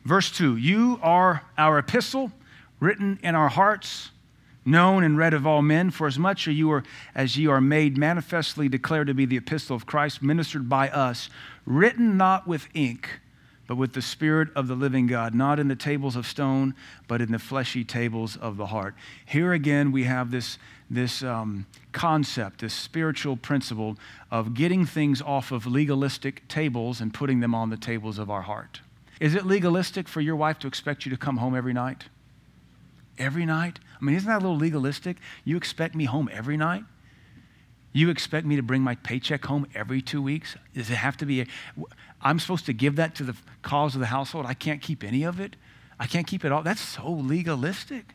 Verse 0.05 0.31
2 0.31 0.57
You 0.57 0.99
are 1.03 1.43
our 1.57 1.79
epistle, 1.79 2.33
written 2.81 3.19
in 3.23 3.35
our 3.35 3.49
hearts 3.49 4.11
known 4.65 5.05
and 5.05 5.19
read 5.19 5.35
of 5.35 5.47
all 5.47 5.63
men, 5.63 5.91
for 5.91 6.07
as 6.07 6.19
much 6.19 6.49
as 6.49 6.55
you 6.55 6.71
are, 6.71 6.83
as 7.15 7.37
ye 7.37 7.47
are 7.47 7.61
made 7.61 7.99
manifestly 7.99 8.69
declared 8.69 9.07
to 9.07 9.15
be 9.15 9.27
the 9.27 9.37
epistle 9.37 9.77
of 9.77 9.87
Christ, 9.87 10.23
ministered 10.23 10.69
by 10.69 10.89
us, 10.89 11.29
written 11.67 12.17
not 12.17 12.47
with 12.47 12.69
ink, 12.75 13.21
but 13.67 13.77
with 13.77 13.95
the 13.95 14.03
Spirit 14.03 14.49
of 14.55 14.69
the 14.69 14.75
living 14.75 15.07
God, 15.07 15.35
not 15.35 15.59
in 15.59 15.69
the 15.69 15.77
tables 15.77 16.17
of 16.17 16.27
stone, 16.27 16.75
but 17.09 17.21
in 17.21 17.33
the 17.33 17.39
fleshy 17.39 17.85
tables 17.85 18.37
of 18.37 18.57
the 18.57 18.67
heart. 18.67 18.95
Here 19.25 19.53
again, 19.53 19.91
we 19.91 20.05
have 20.05 20.31
this, 20.31 20.59
this 20.91 21.23
um, 21.23 21.67
concept, 21.93 22.61
this 22.61 22.75
spiritual 22.75 23.37
principle 23.37 23.97
of 24.31 24.53
getting 24.53 24.85
things 24.85 25.23
off 25.23 25.51
of 25.51 25.67
legalistic 25.67 26.47
tables 26.49 27.01
and 27.01 27.15
putting 27.15 27.41
them 27.41 27.55
on 27.55 27.71
the 27.71 27.77
tables 27.79 28.19
of 28.19 28.31
our 28.31 28.43
heart. 28.43 28.81
Is 29.21 29.35
it 29.35 29.47
legalistic 29.47 30.09
for 30.09 30.21
your 30.21 30.37
wife 30.37 30.59
to 30.61 30.67
expect 30.67 31.05
you 31.05 31.11
to 31.11 31.17
come 31.17 31.37
home 31.37 31.55
every 31.55 31.73
night? 31.73 32.05
Every 33.19 33.47
night? 33.47 33.79
I 34.01 34.05
mean, 34.05 34.17
isn't 34.17 34.29
that 34.29 34.39
a 34.39 34.45
little 34.45 34.57
legalistic? 34.57 35.19
You 35.45 35.57
expect 35.57 35.95
me 35.95 36.05
home 36.05 36.29
every 36.33 36.57
night? 36.57 36.85
You 37.93 38.11
expect 38.11 38.45
me 38.45 38.57
to 38.57 38.63
bring 38.63 38.83
my 38.83 38.97
paycheck 38.97 39.45
home 39.45 39.69
every 39.73 40.03
two 40.03 40.21
weeks? 40.21 40.57
Does 40.75 40.91
it 40.91 40.97
have 40.97 41.17
to 41.19 41.27
be? 41.27 41.47
i 42.21 42.31
am 42.31 42.41
supposed 42.41 42.67
to 42.67 42.73
give 42.73 42.97
that 42.97 43.15
to 43.15 43.23
the 43.23 43.37
cause 43.63 43.95
of 43.95 44.01
the 44.01 44.07
household. 44.07 44.47
I 44.47 44.55
can't 44.55 44.83
keep 44.83 45.05
any 45.05 45.23
of 45.23 45.39
it. 45.39 45.55
I 45.99 46.09
can't 46.09 46.27
keep 46.27 46.45
it 46.45 46.51
all. 46.51 46.65
That's 46.65 46.81
so 46.81 47.09
legalistic. 47.09 48.15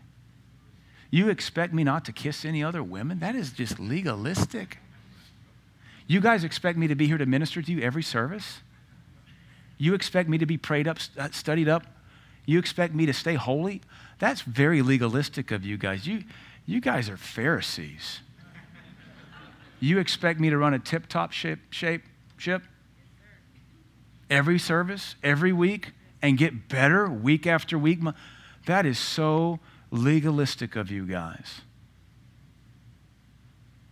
You 1.12 1.30
expect 1.30 1.74
me 1.74 1.86
not 1.86 2.04
to 2.06 2.12
kiss 2.12 2.44
any 2.44 2.62
other 2.62 2.84
women? 2.84 3.20
That 3.20 3.36
is 3.36 3.52
just 3.52 3.80
legalistic. 3.80 4.80
You 6.08 6.20
guys 6.20 6.44
expect 6.44 6.78
me 6.78 6.88
to 6.88 6.96
be 6.96 7.08
here 7.08 7.18
to 7.18 7.26
minister 7.26 7.62
to 7.62 7.72
you 7.72 7.82
every 7.82 8.04
service? 8.04 8.60
You 9.80 9.96
expect 9.96 10.30
me 10.30 10.38
to 10.38 10.46
be 10.46 10.58
prayed 10.58 10.88
up, 10.88 11.00
uh, 11.18 11.30
studied 11.32 11.70
up? 11.70 11.84
You 12.46 12.60
expect 12.60 12.94
me 12.94 13.06
to 13.06 13.14
stay 13.14 13.36
holy? 13.36 13.82
That's 14.20 14.42
very 14.42 14.82
legalistic 14.82 15.52
of 15.52 15.66
you 15.66 15.78
guys. 15.78 16.06
You, 16.06 16.26
you 16.66 16.82
guys 16.82 17.10
are 17.10 17.18
Pharisees. 17.18 18.20
You 19.80 19.98
expect 19.98 20.40
me 20.40 20.50
to 20.50 20.58
run 20.58 20.74
a 20.74 20.80
tip 20.80 21.08
top 21.08 21.32
shape, 21.32 21.60
shape 21.72 22.04
ship 22.38 22.64
every 24.30 24.60
service, 24.60 25.16
every 25.24 25.54
week, 25.54 25.94
and 26.22 26.38
get 26.38 26.68
better 26.68 27.10
week 27.10 27.48
after 27.48 27.78
week? 27.78 28.00
That 28.66 28.86
is 28.86 29.00
so 29.00 29.60
legalistic 29.92 30.76
of 30.76 30.92
you 30.92 31.06
guys. 31.06 31.62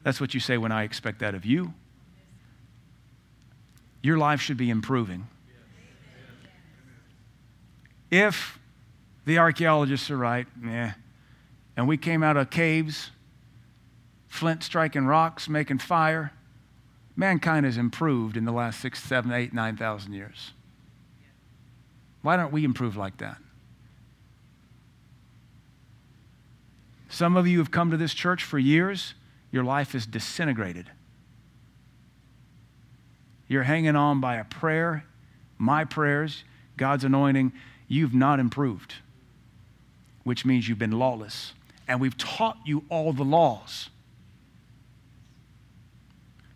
That's 0.04 0.20
what 0.20 0.34
you 0.34 0.40
say 0.40 0.58
when 0.58 0.72
I 0.72 0.84
expect 0.84 1.20
that 1.20 1.36
of 1.36 1.46
you. 1.46 1.74
Your 4.04 4.18
life 4.18 4.42
should 4.42 4.58
be 4.58 4.70
improving. 4.70 5.28
If 8.10 8.60
the 9.26 9.38
archaeologists 9.40 10.10
are 10.10 10.18
right, 10.18 10.48
yeah. 10.64 10.94
And 11.76 11.88
we 11.88 11.98
came 11.98 12.24
out 12.24 12.38
of 12.38 12.50
caves, 12.50 13.12
flint 14.28 14.64
striking 14.64 15.06
rocks, 15.06 15.48
making 15.50 15.80
fire. 15.80 16.32
Mankind 17.16 17.66
has 17.66 17.78
improved 17.78 18.38
in 18.38 18.46
the 18.46 18.52
last 18.52 18.80
six, 18.80 19.04
seven, 19.04 19.32
eight, 19.32 19.54
nine 19.54 19.76
thousand 19.76 20.14
years. 20.14 20.54
Why 22.22 22.38
don't 22.38 22.52
we 22.52 22.64
improve 22.64 22.96
like 22.96 23.18
that? 23.18 23.38
Some 27.10 27.38
of 27.38 27.48
you 27.48 27.58
have 27.60 27.72
come 27.72 27.92
to 27.92 27.98
this 27.98 28.14
church 28.14 28.44
for 28.44 28.60
years, 28.60 29.14
your 29.52 29.64
life 29.64 29.96
is 29.96 30.06
disintegrated. 30.06 30.92
You're 33.48 33.64
hanging 33.64 33.96
on 33.96 34.20
by 34.20 34.36
a 34.36 34.44
prayer, 34.44 35.06
my 35.58 35.86
prayers, 35.86 36.44
God's 36.76 37.06
anointing. 37.06 37.54
You've 37.88 38.14
not 38.14 38.40
improved 38.40 38.96
which 40.28 40.44
means 40.44 40.68
you've 40.68 40.78
been 40.78 40.92
lawless. 40.92 41.54
And 41.88 42.02
we've 42.02 42.18
taught 42.18 42.58
you 42.66 42.84
all 42.90 43.14
the 43.14 43.24
laws. 43.24 43.90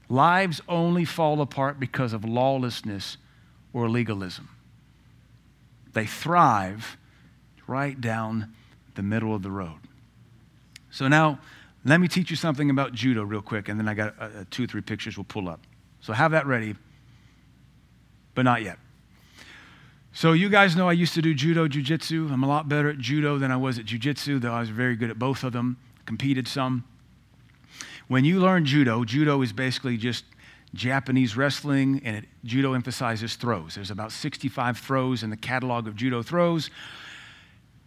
Lives 0.10 0.60
only 0.68 1.06
fall 1.06 1.40
apart 1.40 1.80
because 1.80 2.12
of 2.12 2.26
lawlessness 2.26 3.16
or 3.72 3.90
legalism. 3.90 4.50
They 5.94 6.06
thrive 6.06 6.98
right 7.66 8.00
down 8.00 8.54
the 8.96 9.04
middle 9.04 9.34
of 9.34 9.42
the 9.42 9.52
road. 9.52 9.80
So 10.90 11.08
now, 11.08 11.40
let 11.86 12.02
me 12.02 12.10
teach 12.10 12.30
you 12.30 12.36
something 12.36 12.70
about 12.70 12.92
judo 12.92 13.24
real 13.24 13.42
quick, 13.42 13.70
and 13.70 13.80
then 13.80 13.88
I 13.88 13.94
got 13.94 14.16
uh, 14.20 14.30
two 14.52 14.66
or 14.66 14.68
three 14.68 14.82
pictures 14.82 15.18
we'll 15.18 15.24
pull 15.24 15.48
up. 15.48 15.62
So 16.02 16.12
have 16.12 16.32
that 16.32 16.46
ready, 16.46 16.76
but 18.36 18.42
not 18.42 18.64
yet. 18.64 18.80
So 20.14 20.34
you 20.34 20.49
guys 20.49 20.76
know 20.76 20.89
I 20.89 20.91
used 20.91 21.14
to 21.14 21.22
do 21.22 21.34
judo, 21.34 21.70
jujitsu. 21.70 22.32
I'm 22.32 22.43
a 22.43 22.47
lot 22.47 22.68
better 22.68 22.89
at 22.89 22.97
judo 22.97 23.38
than 23.38 23.49
I 23.49 23.55
was 23.55 23.80
at 23.80 23.86
jujitsu, 23.86 24.41
though 24.41 24.51
I 24.51 24.59
was 24.59 24.70
very 24.70 24.97
good 24.97 25.09
at 25.09 25.18
both 25.18 25.43
of 25.43 25.53
them. 25.53 25.78
Competed 26.05 26.49
some. 26.49 26.84
When 28.09 28.26
you 28.26 28.41
learn 28.41 28.66
judo, 28.66 29.05
judo 29.05 29.41
is 29.41 29.53
basically 29.53 29.95
just 29.95 30.26
Japanese 30.74 31.38
wrestling, 31.38 32.01
and 32.03 32.18
it, 32.18 32.26
judo 32.43 32.74
emphasizes 32.74 33.38
throws. 33.38 33.76
There's 33.76 33.89
about 33.89 34.12
65 34.12 34.78
throws 34.78 35.24
in 35.24 35.30
the 35.30 35.38
catalog 35.38 35.88
of 35.88 35.95
judo 35.95 36.22
throws. 36.22 36.70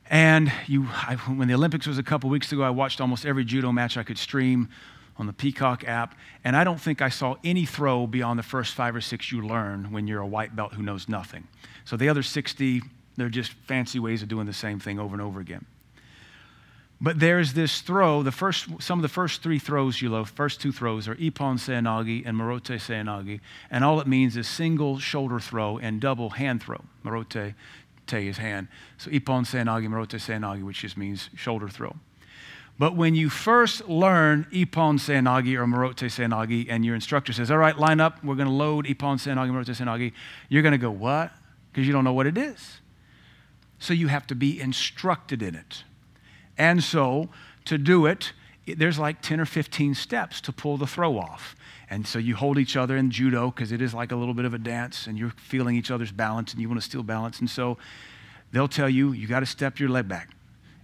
And 0.09 0.51
you, 0.67 0.89
I, 0.93 1.17
when 1.17 1.49
the 1.49 1.55
Olympics 1.55 1.87
was 1.87 1.99
a 1.99 2.03
couple 2.03 2.31
weeks 2.31 2.53
ago, 2.53 2.63
I 2.63 2.71
watched 2.71 3.03
almost 3.03 3.27
every 3.27 3.45
judo 3.45 3.71
match 3.71 3.99
I 3.99 4.03
could 4.03 4.19
stream 4.19 4.71
on 5.17 5.27
the 5.27 5.33
Peacock 5.33 5.85
app, 5.87 6.17
and 6.43 6.57
I 6.57 6.65
don't 6.65 6.81
think 6.81 7.01
I 7.01 7.09
saw 7.09 7.37
any 7.45 7.67
throw 7.67 8.07
beyond 8.07 8.39
the 8.39 8.43
first 8.43 8.75
five 8.75 8.97
or 8.97 9.01
six 9.01 9.31
you 9.31 9.47
learn 9.47 9.93
when 9.93 10.07
you're 10.07 10.21
a 10.21 10.27
white 10.27 10.57
belt 10.57 10.75
who 10.75 10.83
knows 10.83 11.09
nothing. 11.09 11.47
So 11.85 11.97
the 11.97 12.09
other 12.09 12.23
60, 12.23 12.83
they're 13.17 13.29
just 13.29 13.53
fancy 13.53 13.99
ways 13.99 14.23
of 14.23 14.29
doing 14.29 14.47
the 14.47 14.53
same 14.53 14.81
thing 14.81 14.99
over 14.99 15.15
and 15.15 15.23
over 15.23 15.41
again. 15.41 15.67
But 17.01 17.21
there's 17.21 17.53
this 17.53 17.81
throw, 17.81 18.23
the 18.23 18.33
first, 18.33 18.67
some 18.81 18.99
of 18.99 19.03
the 19.03 19.09
first 19.09 19.43
three 19.43 19.59
throws 19.59 20.01
you 20.01 20.09
know, 20.09 20.25
first 20.25 20.61
two 20.61 20.73
throws 20.73 21.07
are 21.07 21.17
Ippon 21.17 21.59
Seoinage 21.59 22.23
and 22.25 22.39
Morote 22.39 22.81
Seoinage, 22.81 23.41
and 23.71 23.85
all 23.85 24.01
it 24.01 24.07
means 24.07 24.37
is 24.37 24.49
single 24.49 24.99
shoulder 24.99 25.39
throw 25.39 25.77
and 25.79 26.01
double 26.01 26.31
hand 26.31 26.63
throw. 26.63 26.83
Morote 27.05 27.55
te 28.07 28.29
is 28.29 28.39
hand. 28.39 28.69
So 28.97 29.11
Ippon 29.11 29.45
Seoinage, 29.45 29.87
Morote 29.89 30.19
Seoinage, 30.19 30.63
which 30.63 30.81
just 30.81 30.97
means 30.97 31.31
shoulder 31.37 31.69
throw. 31.69 31.97
But 32.79 32.97
when 32.97 33.15
you 33.15 33.31
first 33.31 33.89
learn 33.89 34.47
Ippon 34.51 34.99
Seoinage 34.99 35.57
or 35.57 35.65
Morote 35.65 36.11
Seoinage, 36.11 36.67
and 36.69 36.85
your 36.85 36.95
instructor 36.95 37.33
says, 37.33 37.51
All 37.51 37.59
right, 37.59 37.79
line 37.79 38.01
up, 38.01 38.23
we're 38.25 38.35
going 38.35 38.49
to 38.49 38.55
load 38.55 38.87
Ippon 38.87 39.19
Seoinage, 39.19 39.51
Morote 39.51 39.77
Seoinage, 39.77 40.13
you're 40.49 40.63
going 40.63 40.73
to 40.73 40.79
go, 40.79 40.91
What? 40.91 41.33
Because 41.71 41.87
you 41.87 41.93
don't 41.93 42.05
know 42.05 42.13
what 42.13 42.27
it 42.27 42.37
is. 42.37 42.81
So 43.79 43.95
you 43.95 44.09
have 44.09 44.27
to 44.29 44.35
be 44.35 44.61
instructed 44.61 45.43
in 45.43 45.55
it. 45.55 45.85
And 46.59 46.83
so 46.83 47.29
to 47.65 47.79
do 47.79 48.07
it, 48.07 48.33
there's 48.67 48.99
like 48.99 49.21
10 49.21 49.41
or 49.41 49.47
15 49.47 49.95
steps 49.95 50.41
to 50.43 50.53
pull 50.53 50.77
the 50.77 50.87
throw 50.87 51.19
off. 51.19 51.55
And 51.91 52.07
so 52.07 52.19
you 52.19 52.35
hold 52.35 52.59
each 52.59 52.77
other 52.77 52.97
in 52.97 53.11
judo 53.11 53.51
because 53.51 53.73
it 53.73 53.83
is 53.83 53.93
like 53.93 54.11
a 54.11 54.17
little 54.17 54.35
bit 54.35 54.47
of 54.47 54.55
a 54.55 54.59
dance 54.59 55.07
and 55.07 55.19
you're 55.19 55.31
feeling 55.37 55.77
each 55.77 55.91
other's 55.91 56.11
balance 56.11 56.53
and 56.53 56.63
you 56.63 56.69
want 56.69 56.81
to 56.81 56.85
steal 56.85 57.03
balance. 57.03 57.41
And 57.41 57.51
so 57.51 57.77
they'll 58.53 58.69
tell 58.69 58.89
you, 58.89 59.13
you 59.13 59.27
got 59.27 59.41
to 59.41 59.47
step 59.47 59.79
your 59.79 59.91
leg 59.91 60.09
back 60.09 60.34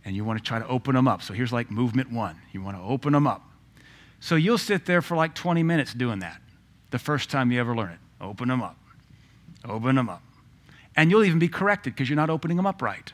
and 0.05 0.17
you 0.17 0.25
want 0.25 0.39
to 0.39 0.45
try 0.45 0.59
to 0.59 0.67
open 0.67 0.95
them 0.95 1.07
up. 1.07 1.23
So 1.23 1.35
here's 1.35 1.53
like 1.53 1.71
movement 1.71 2.11
one 2.11 2.37
you 2.53 2.63
want 2.63 2.77
to 2.77 2.83
open 2.83 3.13
them 3.13 3.27
up. 3.27 3.43
So 4.21 4.35
you'll 4.35 4.59
sit 4.59 4.87
there 4.87 5.03
for 5.03 5.17
like 5.17 5.35
20 5.35 5.63
minutes 5.63 5.95
doing 5.95 6.19
that 6.21 6.41
the 6.91 6.99
first 6.99 7.31
time 7.31 7.51
you 7.53 7.61
ever 7.61 7.75
learn 7.75 7.91
it. 7.93 7.99
Open 8.21 8.49
them 8.49 8.63
up, 8.63 8.77
open 9.65 9.97
them 9.97 10.09
up. 10.09 10.23
And 10.97 11.11
you'll 11.11 11.25
even 11.25 11.39
be 11.39 11.49
corrected 11.49 11.95
because 11.95 12.09
you're 12.09 12.17
not 12.17 12.31
opening 12.31 12.57
them 12.57 12.67
up 12.67 12.83
right. 12.83 13.13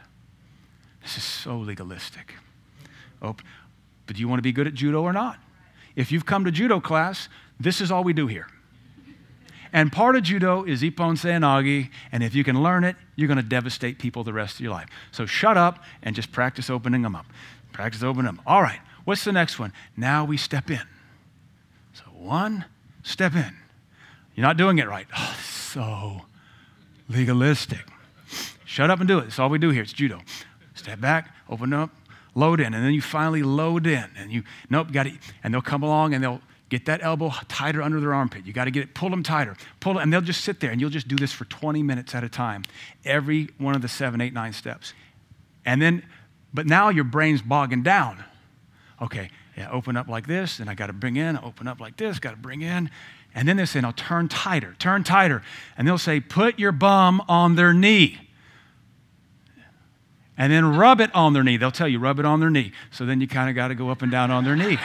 This 1.03 1.17
is 1.17 1.23
so 1.23 1.59
legalistic. 1.59 2.35
But 3.21 3.37
do 4.07 4.21
you 4.21 4.29
want 4.29 4.39
to 4.39 4.43
be 4.43 4.53
good 4.53 4.67
at 4.67 4.75
judo 4.75 5.03
or 5.03 5.13
not? 5.13 5.39
If 5.95 6.11
you've 6.11 6.27
come 6.27 6.45
to 6.45 6.51
judo 6.51 6.81
class, 6.81 7.29
this 7.61 7.81
is 7.81 7.91
all 7.91 8.05
we 8.05 8.13
do 8.13 8.27
here. 8.27 8.49
And 9.73 9.93
part 9.93 10.17
of 10.17 10.23
judo 10.23 10.65
is 10.65 10.83
Ippon 10.83 11.17
Seoi-nage, 11.17 11.91
and 12.13 12.23
if 12.23 12.35
you 12.35 12.45
can 12.45 12.63
learn 12.63 12.85
it, 12.85 12.97
you're 13.15 13.29
going 13.29 13.37
to 13.37 13.43
devastate 13.43 13.99
people 13.99 14.25
the 14.25 14.33
rest 14.33 14.57
of 14.57 14.61
your 14.61 14.73
life. 14.73 14.89
So 15.11 15.27
shut 15.27 15.57
up 15.57 15.83
and 16.03 16.15
just 16.15 16.33
practice 16.33 16.71
opening 16.71 17.03
them 17.03 17.17
up. 17.17 17.27
Practice 17.73 18.03
opening 18.03 18.27
them. 18.27 18.41
All 18.47 18.63
right, 18.63 18.81
what's 19.05 19.25
the 19.25 19.33
next 19.33 19.59
one? 19.59 19.73
Now 19.97 20.25
we 20.25 20.37
step 20.37 20.71
in. 20.71 20.83
So 21.93 22.05
one, 22.13 22.65
step 23.03 23.35
in. 23.35 23.57
You're 24.35 24.47
not 24.47 24.57
doing 24.57 24.79
it 24.79 24.89
right. 24.89 25.07
Oh, 25.17 25.37
so 25.43 26.23
legalistic. 27.09 27.87
Shut 28.65 28.91
up 28.91 29.01
and 29.01 29.09
do 29.09 29.19
it. 29.19 29.23
That's 29.23 29.39
all 29.39 29.49
we 29.49 29.59
do 29.59 29.71
here. 29.71 29.83
It's 29.83 29.93
judo. 29.93 30.21
Step 30.75 31.01
back, 31.01 31.35
open 31.49 31.73
up, 31.73 31.91
load 32.35 32.61
in, 32.61 32.75
and 32.75 32.85
then 32.85 32.93
you 32.93 33.01
finally 33.01 33.43
load 33.43 33.87
in, 33.87 34.05
and 34.17 34.31
you 34.31 34.43
nope, 34.69 34.93
got 34.93 35.07
it. 35.07 35.15
And 35.43 35.55
they'll 35.55 35.63
come 35.63 35.83
along 35.83 36.15
and 36.15 36.23
they'll 36.23 36.43
get 36.69 36.87
that 36.87 37.03
elbow 37.03 37.33
tighter 37.49 37.83
under 37.83 38.01
their 38.01 38.15
armpit. 38.15 38.45
You 38.47 38.53
got 38.53 38.65
to 38.65 38.71
get 38.71 38.83
it, 38.83 38.95
pull 38.95 39.11
them 39.11 39.23
tighter, 39.23 39.57
pull 39.81 39.99
and 39.99 40.13
they'll 40.13 40.21
just 40.21 40.43
sit 40.43 40.61
there, 40.61 40.71
and 40.71 40.81
you'll 40.81 40.91
just 40.91 41.09
do 41.09 41.17
this 41.17 41.33
for 41.33 41.45
20 41.45 41.83
minutes 41.83 42.15
at 42.15 42.25
a 42.25 42.29
time, 42.29 42.65
every 43.05 43.49
one 43.59 43.75
of 43.75 43.83
the 43.83 43.89
seven, 43.89 44.21
eight, 44.21 44.33
nine 44.33 44.53
steps, 44.53 44.93
and 45.65 45.81
then, 45.81 46.03
but 46.53 46.67
now 46.67 46.89
your 46.89 47.05
brain's 47.05 47.43
bogging 47.43 47.83
down. 47.83 48.25
Okay, 49.01 49.31
yeah, 49.57 49.71
open 49.71 49.97
up 49.97 50.09
like 50.09 50.27
this, 50.27 50.59
and 50.59 50.71
I 50.71 50.75
got 50.75 50.87
to 50.87 50.93
bring 50.93 51.17
in, 51.17 51.39
open 51.39 51.69
up 51.69 51.81
like 51.81 51.97
this, 51.97 52.19
got 52.19 52.31
to 52.31 52.37
bring 52.37 52.63
in, 52.63 52.91
and 53.37 53.47
then 53.47 53.59
they 53.59 53.67
say, 53.67 53.83
now 53.83 53.93
turn 53.93 54.29
tighter, 54.29 54.75
turn 54.79 55.05
tighter. 55.05 55.43
And 55.77 55.87
they'll 55.87 55.99
say, 55.99 56.21
put 56.21 56.59
your 56.59 56.73
bum 56.73 57.23
on 57.29 57.55
their 57.55 57.75
knee. 57.75 58.19
And 60.39 60.51
then 60.51 60.75
rub 60.75 61.03
it 61.03 61.15
on 61.15 61.35
their 61.35 61.45
knee. 61.45 61.59
They'll 61.59 61.71
tell 61.71 61.87
you, 61.87 61.99
rub 61.99 62.19
it 62.19 62.25
on 62.25 62.41
their 62.41 62.49
knee. 62.49 62.73
So 62.91 63.05
then 63.05 63.21
you 63.21 63.29
kind 63.29 63.51
of 63.51 63.55
got 63.55 63.69
to 63.69 63.75
go 63.75 63.91
up 63.91 64.01
and 64.01 64.11
down 64.11 64.31
on 64.31 64.45
their 64.45 64.57
knee. 64.57 64.79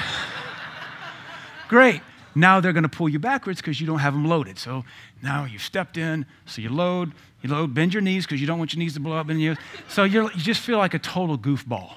Great. 1.72 2.02
Now 2.36 2.60
they're 2.60 2.74
going 2.74 2.84
to 2.84 2.90
pull 2.90 3.08
you 3.08 3.18
backwards 3.18 3.62
because 3.62 3.80
you 3.80 3.88
don't 3.88 4.00
have 4.00 4.12
them 4.12 4.26
loaded. 4.26 4.60
So 4.60 4.84
now 5.24 5.46
you've 5.46 5.62
stepped 5.62 5.96
in, 5.96 6.26
so 6.46 6.62
you 6.62 6.68
load, 6.68 7.14
you 7.42 7.50
load, 7.50 7.74
bend 7.74 7.94
your 7.94 8.02
knees 8.02 8.26
because 8.26 8.42
you 8.42 8.46
don't 8.46 8.60
want 8.60 8.74
your 8.74 8.80
knees 8.80 8.94
to 8.96 9.00
blow 9.00 9.16
up 9.16 9.30
in 9.30 9.40
you. 9.40 9.56
So 9.88 10.04
you 10.04 10.30
just 10.36 10.60
feel 10.60 10.80
like 10.80 10.94
a 10.94 11.00
total 11.00 11.38
goofball. 11.38 11.94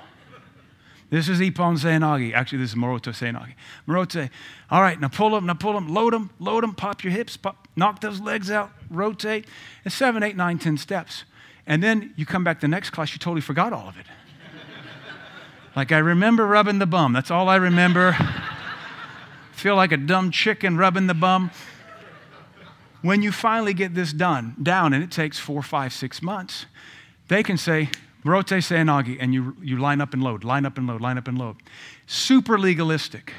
This 1.10 1.28
is 1.28 1.40
Ippon 1.40 1.76
Seoi-nage. 1.76 2.34
Actually, 2.34 2.58
this 2.58 2.70
is 2.70 2.76
Morote 2.76 3.02
Seoi-nage. 3.02 3.54
Morote, 3.88 4.30
all 4.70 4.80
right, 4.80 5.00
now 5.00 5.08
pull 5.08 5.30
them, 5.30 5.46
now 5.46 5.54
pull 5.54 5.72
them, 5.72 5.92
load 5.92 6.12
them, 6.12 6.30
load 6.38 6.62
them, 6.62 6.72
pop 6.76 7.02
your 7.02 7.12
hips, 7.12 7.36
pop, 7.36 7.66
knock 7.74 8.00
those 8.00 8.20
legs 8.20 8.52
out, 8.52 8.70
rotate. 8.90 9.44
It's 9.84 9.96
seven, 9.96 10.22
eight, 10.22 10.36
nine, 10.36 10.60
ten 10.60 10.78
steps. 10.78 11.24
And 11.66 11.82
then 11.82 12.14
you 12.14 12.26
come 12.26 12.44
back 12.44 12.60
the 12.60 12.68
next 12.68 12.90
class, 12.90 13.12
you 13.12 13.18
totally 13.18 13.40
forgot 13.40 13.72
all 13.72 13.88
of 13.88 13.98
it. 13.98 14.06
like, 15.74 15.90
I 15.90 15.98
remember 15.98 16.46
rubbing 16.46 16.78
the 16.78 16.86
bum. 16.86 17.12
That's 17.12 17.32
all 17.32 17.48
I 17.48 17.56
remember. 17.56 18.16
Feel 19.64 19.76
like 19.76 19.92
a 19.92 19.96
dumb 19.96 20.30
chicken 20.30 20.76
rubbing 20.76 21.06
the 21.06 21.14
bum. 21.14 21.50
When 23.00 23.22
you 23.22 23.32
finally 23.32 23.72
get 23.72 23.94
this 23.94 24.12
done, 24.12 24.54
down, 24.62 24.92
and 24.92 25.02
it 25.02 25.10
takes 25.10 25.38
four, 25.38 25.62
five, 25.62 25.94
six 25.94 26.20
months, 26.20 26.66
they 27.28 27.42
can 27.42 27.56
say, 27.56 27.88
Morote 28.26 28.58
Seoi-nage, 28.58 29.16
and 29.18 29.32
you, 29.32 29.56
you 29.62 29.78
line 29.78 30.02
up 30.02 30.12
and 30.12 30.22
load, 30.22 30.44
line 30.44 30.66
up 30.66 30.76
and 30.76 30.86
load, 30.86 31.00
line 31.00 31.16
up 31.16 31.28
and 31.28 31.38
load. 31.38 31.56
Super 32.06 32.58
legalistic. 32.58 33.32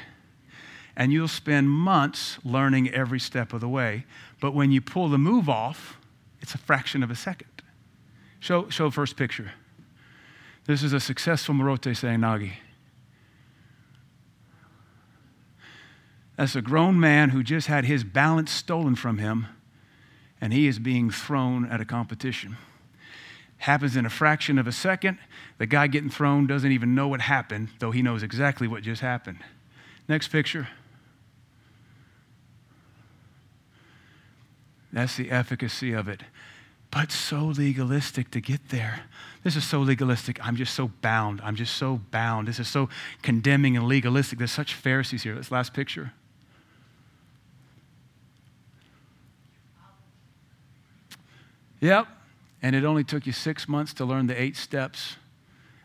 And 0.96 1.12
you'll 1.12 1.28
spend 1.28 1.70
months 1.70 2.38
learning 2.42 2.90
every 2.90 3.20
step 3.20 3.52
of 3.52 3.60
the 3.60 3.68
way. 3.68 4.04
But 4.40 4.50
when 4.50 4.72
you 4.72 4.80
pull 4.80 5.08
the 5.08 5.18
move 5.18 5.48
off, 5.48 5.96
it's 6.40 6.56
a 6.56 6.58
fraction 6.58 7.04
of 7.04 7.10
a 7.12 7.14
second. 7.14 7.62
Show, 8.40 8.68
show 8.68 8.90
first 8.90 9.16
picture. 9.16 9.52
This 10.64 10.82
is 10.82 10.92
a 10.92 10.98
successful 10.98 11.54
Morote 11.54 11.82
Seoi-nage. 11.82 12.54
That's 16.36 16.54
a 16.54 16.62
grown 16.62 17.00
man 17.00 17.30
who 17.30 17.42
just 17.42 17.66
had 17.66 17.84
his 17.86 18.04
balance 18.04 18.50
stolen 18.50 18.94
from 18.94 19.18
him, 19.18 19.46
and 20.40 20.52
he 20.52 20.66
is 20.66 20.78
being 20.78 21.10
thrown 21.10 21.66
at 21.66 21.80
a 21.80 21.84
competition. 21.84 22.56
Happens 23.58 23.96
in 23.96 24.04
a 24.04 24.10
fraction 24.10 24.58
of 24.58 24.66
a 24.66 24.72
second. 24.72 25.18
The 25.56 25.66
guy 25.66 25.86
getting 25.86 26.10
thrown 26.10 26.46
doesn't 26.46 26.70
even 26.70 26.94
know 26.94 27.08
what 27.08 27.22
happened, 27.22 27.70
though 27.78 27.90
he 27.90 28.02
knows 28.02 28.22
exactly 28.22 28.68
what 28.68 28.82
just 28.82 29.00
happened. 29.00 29.38
Next 30.08 30.28
picture. 30.28 30.68
That's 34.92 35.16
the 35.16 35.30
efficacy 35.30 35.92
of 35.92 36.06
it. 36.06 36.22
But 36.90 37.12
so 37.12 37.46
legalistic 37.46 38.30
to 38.32 38.40
get 38.40 38.68
there. 38.68 39.04
This 39.42 39.56
is 39.56 39.64
so 39.64 39.80
legalistic. 39.80 40.38
I'm 40.46 40.56
just 40.56 40.74
so 40.74 40.90
bound. 41.00 41.40
I'm 41.42 41.56
just 41.56 41.76
so 41.76 42.00
bound. 42.10 42.48
This 42.48 42.58
is 42.58 42.68
so 42.68 42.88
condemning 43.22 43.76
and 43.76 43.86
legalistic. 43.86 44.38
There's 44.38 44.52
such 44.52 44.74
Pharisees 44.74 45.22
here. 45.22 45.34
This 45.34 45.50
last 45.50 45.74
picture. 45.74 46.12
Yep. 51.80 52.06
And 52.62 52.74
it 52.74 52.84
only 52.84 53.04
took 53.04 53.26
you 53.26 53.32
six 53.32 53.68
months 53.68 53.92
to 53.94 54.04
learn 54.04 54.26
the 54.26 54.40
eight 54.40 54.56
steps, 54.56 55.16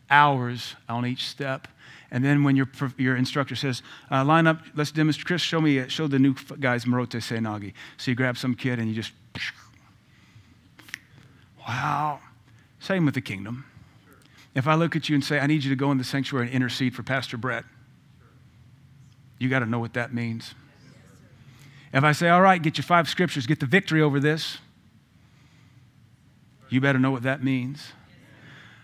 hours 0.10 0.76
on 0.88 1.06
each 1.06 1.28
step. 1.28 1.68
And 2.10 2.26
then 2.26 2.44
when 2.44 2.56
your, 2.56 2.70
your 2.98 3.16
instructor 3.16 3.56
says, 3.56 3.82
uh, 4.10 4.26
line 4.26 4.48
up, 4.48 4.62
let's 4.76 4.92
demonstrate, 4.92 5.26
Chris, 5.28 5.42
show 5.42 5.62
me, 5.62 5.88
show 5.88 6.08
the 6.08 6.20
new 6.20 6.34
guys 6.60 6.86
Morote 6.86 7.10
Seoi-nage. 7.10 7.74
So 7.98 8.12
you 8.12 8.16
grab 8.16 8.38
some 8.38 8.56
kid 8.56 8.80
and 8.80 8.90
you 8.90 8.96
just, 8.96 9.14
wow. 11.68 12.20
Same 12.80 13.06
with 13.06 13.14
the 13.14 13.22
kingdom. 13.22 13.66
If 14.56 14.68
I 14.68 14.76
look 14.76 14.96
at 14.96 15.08
you 15.08 15.16
and 15.16 15.24
say, 15.24 15.40
I 15.40 15.48
need 15.48 15.64
you 15.64 15.70
to 15.70 15.76
go 15.76 15.92
in 15.92 15.98
the 15.98 16.04
sanctuary 16.04 16.48
and 16.48 16.56
intercede 16.56 16.94
for 16.96 17.04
Pastor 17.04 17.38
Brett, 17.38 17.64
you 19.40 19.50
got 19.50 19.60
to 19.60 19.66
know 19.66 19.80
what 19.80 19.94
that 19.94 20.14
means. 20.14 20.54
If 21.94 22.04
I 22.04 22.12
say, 22.12 22.30
all 22.30 22.42
right, 22.42 22.62
get 22.62 22.78
your 22.78 22.84
five 22.84 23.08
scriptures, 23.08 23.48
get 23.48 23.60
the 23.60 23.66
victory 23.66 24.02
over 24.02 24.20
this, 24.20 24.58
you 26.72 26.80
better 26.80 26.98
know 26.98 27.12
what 27.12 27.24
that 27.24 27.44
means. 27.44 27.92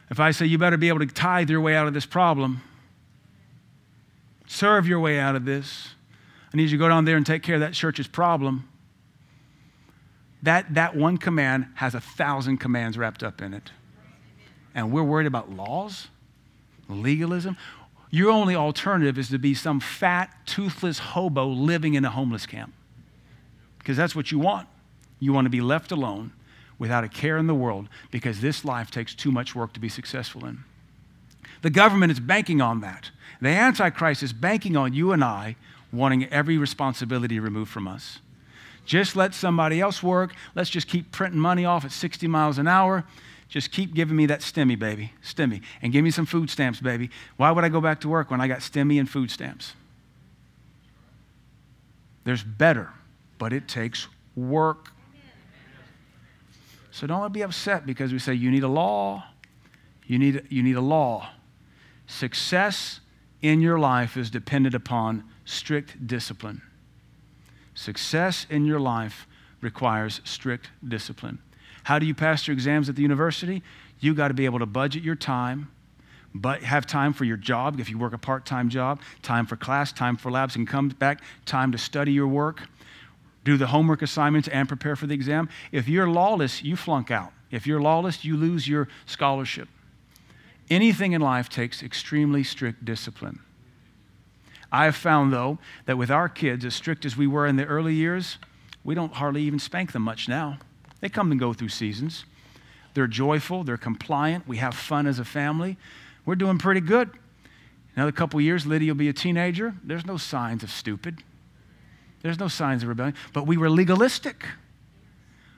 If 0.10 0.20
I 0.20 0.32
say 0.32 0.46
you 0.46 0.58
better 0.58 0.78
be 0.78 0.90
able 0.90 1.00
to 1.00 1.08
tithe 1.08 1.50
your 1.50 1.62
way 1.62 1.76
out 1.76 1.88
of 1.88 1.94
this 1.94 2.06
problem, 2.06 2.62
serve 4.46 4.88
your 4.88 5.00
way 5.00 5.20
out 5.20 5.36
of 5.36 5.46
this, 5.46 5.96
I 6.54 6.58
need 6.58 6.64
you 6.64 6.72
to 6.72 6.78
go 6.78 6.90
down 6.90 7.06
there 7.06 7.18
and 7.18 7.26
take 7.26 7.44
care 7.44 7.56
of 7.56 7.62
that 7.62 7.74
church's 7.74 8.08
problem. 8.08 8.70
That, 10.44 10.74
that 10.76 10.96
one 10.96 11.18
command 11.18 11.68
has 11.76 11.96
a 11.96 12.02
thousand 12.02 12.58
commands 12.58 12.98
wrapped 12.98 13.24
up 13.24 13.42
in 13.42 13.54
it. 13.54 13.72
And 14.76 14.92
we're 14.92 15.04
worried 15.04 15.28
about 15.28 15.52
laws, 15.52 16.08
legalism. 16.88 17.58
Your 18.12 18.32
only 18.32 18.56
alternative 18.56 19.18
is 19.18 19.30
to 19.30 19.40
be 19.40 19.54
some 19.54 19.80
fat, 19.80 20.34
toothless 20.46 21.00
hobo 21.00 21.48
living 21.48 21.96
in 21.96 22.06
a 22.06 22.10
homeless 22.10 22.46
camp. 22.46 22.74
Because 23.80 23.98
that's 23.98 24.16
what 24.16 24.32
you 24.32 24.40
want. 24.40 24.68
You 25.20 25.34
want 25.34 25.46
to 25.46 25.50
be 25.50 25.62
left 25.62 25.92
alone 25.92 26.34
without 26.80 27.04
a 27.04 27.10
care 27.10 27.38
in 27.38 27.48
the 27.48 27.56
world 27.56 27.88
because 28.12 28.42
this 28.42 28.64
life 28.64 28.92
takes 28.92 29.16
too 29.16 29.32
much 29.32 29.56
work 29.56 29.74
to 29.74 29.80
be 29.80 29.90
successful 29.90 30.46
in. 30.46 30.64
The 31.62 31.70
government 31.70 32.12
is 32.12 32.20
banking 32.20 32.62
on 32.62 32.82
that. 32.82 33.12
The 33.42 33.50
Antichrist 33.50 34.24
is 34.24 34.34
banking 34.34 34.78
on 34.78 34.94
you 34.94 35.12
and 35.12 35.24
I 35.24 35.56
wanting 35.92 36.26
every 36.26 36.58
responsibility 36.58 37.40
removed 37.40 37.72
from 37.72 37.88
us. 37.88 38.20
Just 38.86 39.16
let 39.16 39.34
somebody 39.34 39.82
else 39.82 40.02
work. 40.02 40.34
Let's 40.56 40.70
just 40.70 40.88
keep 40.88 41.12
printing 41.12 41.40
money 41.40 41.66
off 41.66 41.84
at 41.84 41.92
60 41.92 42.28
miles 42.28 42.58
an 42.58 42.68
hour. 42.68 43.04
Just 43.50 43.72
keep 43.72 43.94
giving 43.94 44.16
me 44.16 44.26
that 44.26 44.42
stimmy, 44.42 44.78
baby, 44.78 45.14
stimmy, 45.24 45.62
and 45.82 45.94
give 45.94 46.04
me 46.04 46.12
some 46.12 46.26
food 46.26 46.50
stamps, 46.50 46.80
baby. 46.80 47.10
Why 47.38 47.52
would 47.52 47.64
I 47.64 47.70
go 47.70 47.82
back 47.82 48.02
to 48.02 48.10
work 48.10 48.30
when 48.30 48.42
I 48.42 48.48
got 48.48 48.60
stimmy 48.60 49.00
and 49.00 49.10
food 49.10 49.32
stamps? 49.32 49.74
There's 52.24 52.44
better, 52.44 52.90
but 53.38 53.54
it 53.54 53.68
takes 53.68 54.08
work 54.36 54.92
so 56.98 57.06
don't 57.06 57.32
be 57.32 57.44
upset 57.44 57.86
because 57.86 58.12
we 58.12 58.18
say 58.18 58.34
you 58.34 58.50
need 58.50 58.64
a 58.64 58.68
law. 58.68 59.24
You 60.08 60.18
need, 60.18 60.48
you 60.50 60.64
need 60.64 60.78
a 60.78 60.82
law. 60.82 61.30
Success 62.08 63.02
in 63.40 63.62
your 63.62 63.78
life 63.78 64.18
is 64.18 64.32
dependent 64.32 64.74
upon 64.74 65.24
strict 65.46 66.08
discipline. 66.08 66.60
Success 67.76 68.48
in 68.50 68.66
your 68.66 68.80
life 68.80 69.28
requires 69.62 70.22
strict 70.24 70.72
discipline. 70.88 71.38
How 71.84 72.00
do 72.00 72.08
you 72.08 72.16
pass 72.16 72.48
your 72.48 72.54
exams 72.54 72.90
at 72.90 72.96
the 72.96 73.04
university? 73.04 73.62
You 74.00 74.16
got 74.16 74.30
to 74.30 74.34
be 74.34 74.46
able 74.46 74.58
to 74.58 74.66
budget 74.66 75.04
your 75.04 75.14
time, 75.14 75.70
but 76.34 76.64
have 76.64 76.88
time 76.88 77.14
for 77.14 77.26
your 77.26 77.38
job 77.38 77.80
if 77.80 77.92
you 77.92 78.00
work 78.00 78.14
a 78.14 78.18
part-time 78.18 78.70
job, 78.70 79.02
time 79.22 79.46
for 79.46 79.56
class, 79.56 79.92
time 79.92 80.18
for 80.18 80.32
labs, 80.32 80.56
and 80.56 80.68
come 80.68 80.90
back, 80.90 81.22
time 81.46 81.72
to 81.74 81.78
study 81.78 82.12
your 82.12 82.28
work 82.28 82.64
do 83.48 83.56
the 83.56 83.68
homework 83.68 84.02
assignments 84.02 84.50
and 84.50 84.68
prepare 84.68 84.98
for 84.98 85.08
the 85.08 85.14
exam. 85.14 85.48
If 85.72 85.88
you're 85.88 86.10
lawless, 86.10 86.64
you 86.64 86.76
flunk 86.76 87.10
out. 87.10 87.32
If 87.50 87.66
you're 87.66 87.80
lawless, 87.80 88.26
you 88.26 88.36
lose 88.36 88.68
your 88.68 88.90
scholarship. 89.06 89.70
Anything 90.70 91.14
in 91.14 91.22
life 91.22 91.48
takes 91.48 91.82
extremely 91.82 92.44
strict 92.44 92.84
discipline. 92.84 93.40
I 94.70 94.84
have 94.84 94.98
found, 94.98 95.32
though, 95.32 95.60
that 95.86 95.98
with 95.98 96.12
our 96.12 96.28
kids, 96.28 96.66
as 96.66 96.76
strict 96.76 97.06
as 97.06 97.16
we 97.16 97.26
were 97.26 97.48
in 97.48 97.56
the 97.56 97.64
early 97.64 97.94
years, 97.94 98.38
we 98.84 98.94
don't 98.94 99.14
hardly 99.14 99.44
even 99.44 99.60
spank 99.60 99.94
them 99.94 100.02
much 100.02 100.28
now. 100.28 100.58
They 101.00 101.08
come 101.08 101.32
and 101.32 101.40
go 101.40 101.54
through 101.54 101.70
seasons. 101.70 102.26
They're 102.96 103.08
joyful, 103.08 103.64
they're 103.64 103.78
compliant, 103.78 104.46
we 104.46 104.58
have 104.58 104.76
fun 104.76 105.08
as 105.08 105.20
a 105.20 105.26
family. 105.26 105.78
We're 106.26 106.36
doing 106.36 106.58
pretty 106.58 106.82
good. 106.82 107.12
Another 107.96 108.12
couple 108.12 108.42
years, 108.42 108.66
Lydia 108.66 108.92
will 108.92 108.98
be 108.98 109.08
a 109.08 109.14
teenager. 109.14 109.74
There's 109.86 110.06
no 110.06 110.18
signs 110.18 110.64
of 110.64 110.70
stupid. 110.70 111.24
There's 112.28 112.40
no 112.40 112.50
signs 112.50 112.84
of 112.84 112.90
rebellion. 112.90 113.16
But 113.32 113.48
we 113.48 113.56
were 113.56 113.70
legalistic. 113.70 114.46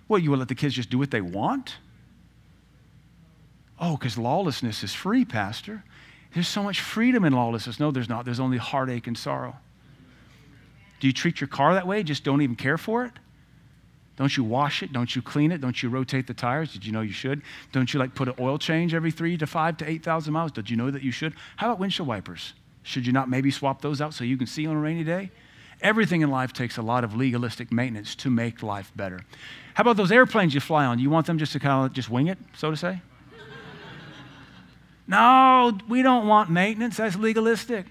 Well, 0.08 0.20
you 0.20 0.30
will 0.30 0.38
let 0.38 0.50
the 0.50 0.56
kids 0.56 0.76
just 0.76 0.92
do 0.92 1.00
what 1.00 1.10
they 1.10 1.20
want? 1.20 1.78
Oh, 3.80 3.98
because 3.98 4.20
lawlessness 4.20 4.84
is 4.84 4.94
free, 4.94 5.26
Pastor. 5.26 5.84
There's 6.36 6.48
so 6.48 6.62
much 6.62 6.80
freedom 6.80 7.26
in 7.26 7.34
lawlessness. 7.34 7.80
No, 7.80 7.90
there's 7.90 8.08
not. 8.08 8.24
There's 8.24 8.40
only 8.40 8.58
heartache 8.58 9.08
and 9.08 9.18
sorrow. 9.18 9.56
Do 11.00 11.08
you 11.08 11.14
treat 11.14 11.42
your 11.42 11.48
car 11.48 11.74
that 11.74 11.88
way? 11.88 12.04
Just 12.04 12.24
don't 12.24 12.44
even 12.44 12.56
care 12.56 12.78
for 12.78 13.04
it? 13.04 13.14
Don't 14.18 14.38
you 14.38 14.44
wash 14.44 14.84
it? 14.84 14.94
Don't 14.94 15.16
you 15.16 15.24
clean 15.24 15.52
it? 15.52 15.62
Don't 15.62 15.82
you 15.82 15.90
rotate 15.90 16.28
the 16.28 16.36
tires? 16.36 16.72
Did 16.72 16.86
you 16.86 16.92
know 16.92 17.02
you 17.02 17.14
should? 17.14 17.42
Don't 17.72 17.92
you 17.92 18.00
like 18.00 18.14
put 18.14 18.28
an 18.28 18.36
oil 18.40 18.60
change 18.60 18.94
every 18.94 19.10
three 19.10 19.38
to 19.38 19.48
five 19.48 19.76
to 19.78 19.90
8,000 19.90 20.32
miles? 20.32 20.52
Did 20.52 20.70
you 20.70 20.78
know 20.78 20.92
that 20.92 21.02
you 21.02 21.12
should? 21.12 21.34
How 21.56 21.66
about 21.66 21.80
windshield 21.80 22.08
wipers? 22.08 22.54
Should 22.84 23.08
you 23.08 23.12
not 23.12 23.28
maybe 23.28 23.50
swap 23.50 23.82
those 23.82 24.02
out 24.02 24.14
so 24.14 24.24
you 24.24 24.38
can 24.38 24.46
see 24.46 24.68
on 24.68 24.76
a 24.76 24.80
rainy 24.80 25.04
day? 25.04 25.32
Everything 25.82 26.22
in 26.22 26.30
life 26.30 26.52
takes 26.52 26.78
a 26.78 26.82
lot 26.82 27.04
of 27.04 27.16
legalistic 27.16 27.72
maintenance 27.72 28.16
to 28.16 28.30
make 28.30 28.62
life 28.62 28.92
better. 28.96 29.22
How 29.74 29.82
about 29.82 29.98
those 29.98 30.12
airplanes 30.12 30.54
you 30.54 30.60
fly 30.60 30.86
on? 30.86 31.00
You 31.00 31.10
want 31.10 31.26
them 31.26 31.38
just 31.38 31.54
to 31.54 31.60
kind 31.60 31.86
of 31.86 31.94
just 31.94 32.10
wing 32.10 32.28
it, 32.28 32.38
so 32.56 32.72
to 32.72 32.78
say? 32.78 33.02
no, 35.08 35.78
we 35.88 36.02
don't 36.02 36.28
want 36.28 36.50
maintenance. 36.50 36.98
That's 36.98 37.16
legalistic. 37.16 37.86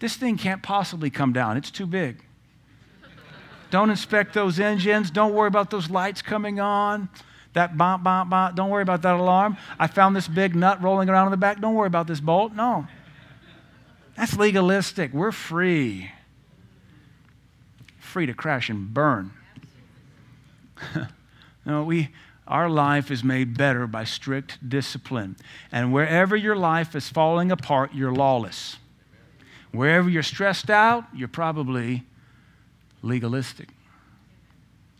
This 0.00 0.16
thing 0.16 0.36
can't 0.36 0.62
possibly 0.62 1.08
come 1.10 1.32
down, 1.32 1.56
it's 1.56 1.70
too 1.70 1.86
big. 1.86 2.22
Don't 3.70 3.88
inspect 3.88 4.34
those 4.34 4.60
engines. 4.60 5.10
Don't 5.10 5.32
worry 5.32 5.48
about 5.48 5.70
those 5.70 5.88
lights 5.88 6.20
coming 6.20 6.60
on. 6.60 7.08
That 7.54 7.78
bomb, 7.78 8.02
bomb, 8.02 8.28
bomb. 8.28 8.54
Don't 8.54 8.68
worry 8.68 8.82
about 8.82 9.00
that 9.00 9.14
alarm. 9.14 9.56
I 9.78 9.86
found 9.86 10.14
this 10.14 10.28
big 10.28 10.54
nut 10.54 10.82
rolling 10.82 11.08
around 11.08 11.28
in 11.28 11.30
the 11.30 11.38
back. 11.38 11.58
Don't 11.58 11.74
worry 11.74 11.86
about 11.86 12.06
this 12.06 12.20
bolt. 12.20 12.52
No. 12.52 12.86
That's 14.14 14.36
legalistic. 14.36 15.14
We're 15.14 15.32
free. 15.32 16.10
Free 18.12 18.26
to 18.26 18.34
crash 18.34 18.68
and 18.68 18.92
burn. 18.92 19.30
no, 21.64 21.82
we, 21.82 22.10
our 22.46 22.68
life 22.68 23.10
is 23.10 23.24
made 23.24 23.56
better 23.56 23.86
by 23.86 24.04
strict 24.04 24.68
discipline. 24.68 25.34
And 25.72 25.94
wherever 25.94 26.36
your 26.36 26.54
life 26.54 26.94
is 26.94 27.08
falling 27.08 27.50
apart, 27.50 27.94
you're 27.94 28.12
lawless. 28.12 28.76
Wherever 29.70 30.10
you're 30.10 30.22
stressed 30.22 30.68
out, 30.68 31.04
you're 31.14 31.26
probably 31.26 32.02
legalistic. 33.00 33.70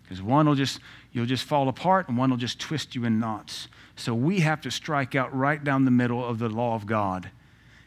Because 0.05 0.23
one 0.23 0.47
will 0.47 0.55
just, 0.55 0.81
you'll 1.13 1.27
just 1.27 1.45
fall 1.45 1.69
apart 1.69 2.09
and 2.09 2.17
one 2.17 2.31
will 2.31 2.39
just 2.39 2.59
twist 2.59 2.95
you 2.95 3.05
in 3.05 3.21
knots. 3.21 3.69
So 3.95 4.15
we 4.15 4.41
have 4.41 4.63
to 4.63 4.71
strike 4.71 5.15
out 5.15 5.37
right 5.37 5.63
down 5.63 5.85
the 5.85 5.91
middle 5.91 6.27
of 6.27 6.39
the 6.39 6.49
law 6.49 6.77
of 6.77 6.87
God. 6.87 7.31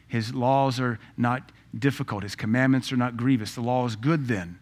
His 0.06 0.32
laws 0.32 0.78
are 0.78 1.00
not 1.16 1.50
difficult, 1.76 2.22
His 2.22 2.36
commandments 2.36 2.92
are 2.92 2.96
not 2.96 3.16
grievous. 3.16 3.56
The 3.56 3.60
law 3.60 3.86
is 3.86 3.96
good 3.96 4.28
then, 4.28 4.60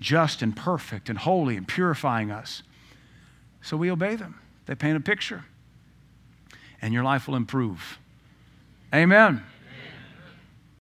just 0.00 0.42
and 0.42 0.56
perfect 0.56 1.08
and 1.08 1.18
holy 1.18 1.56
and 1.56 1.66
purifying 1.66 2.30
us. 2.30 2.62
So 3.62 3.76
we 3.76 3.90
obey 3.90 4.16
them. 4.16 4.40
They 4.66 4.74
paint 4.74 4.96
a 4.96 5.00
picture, 5.00 5.44
and 6.82 6.92
your 6.92 7.04
life 7.04 7.26
will 7.28 7.36
improve. 7.36 7.98
Amen. 8.94 9.42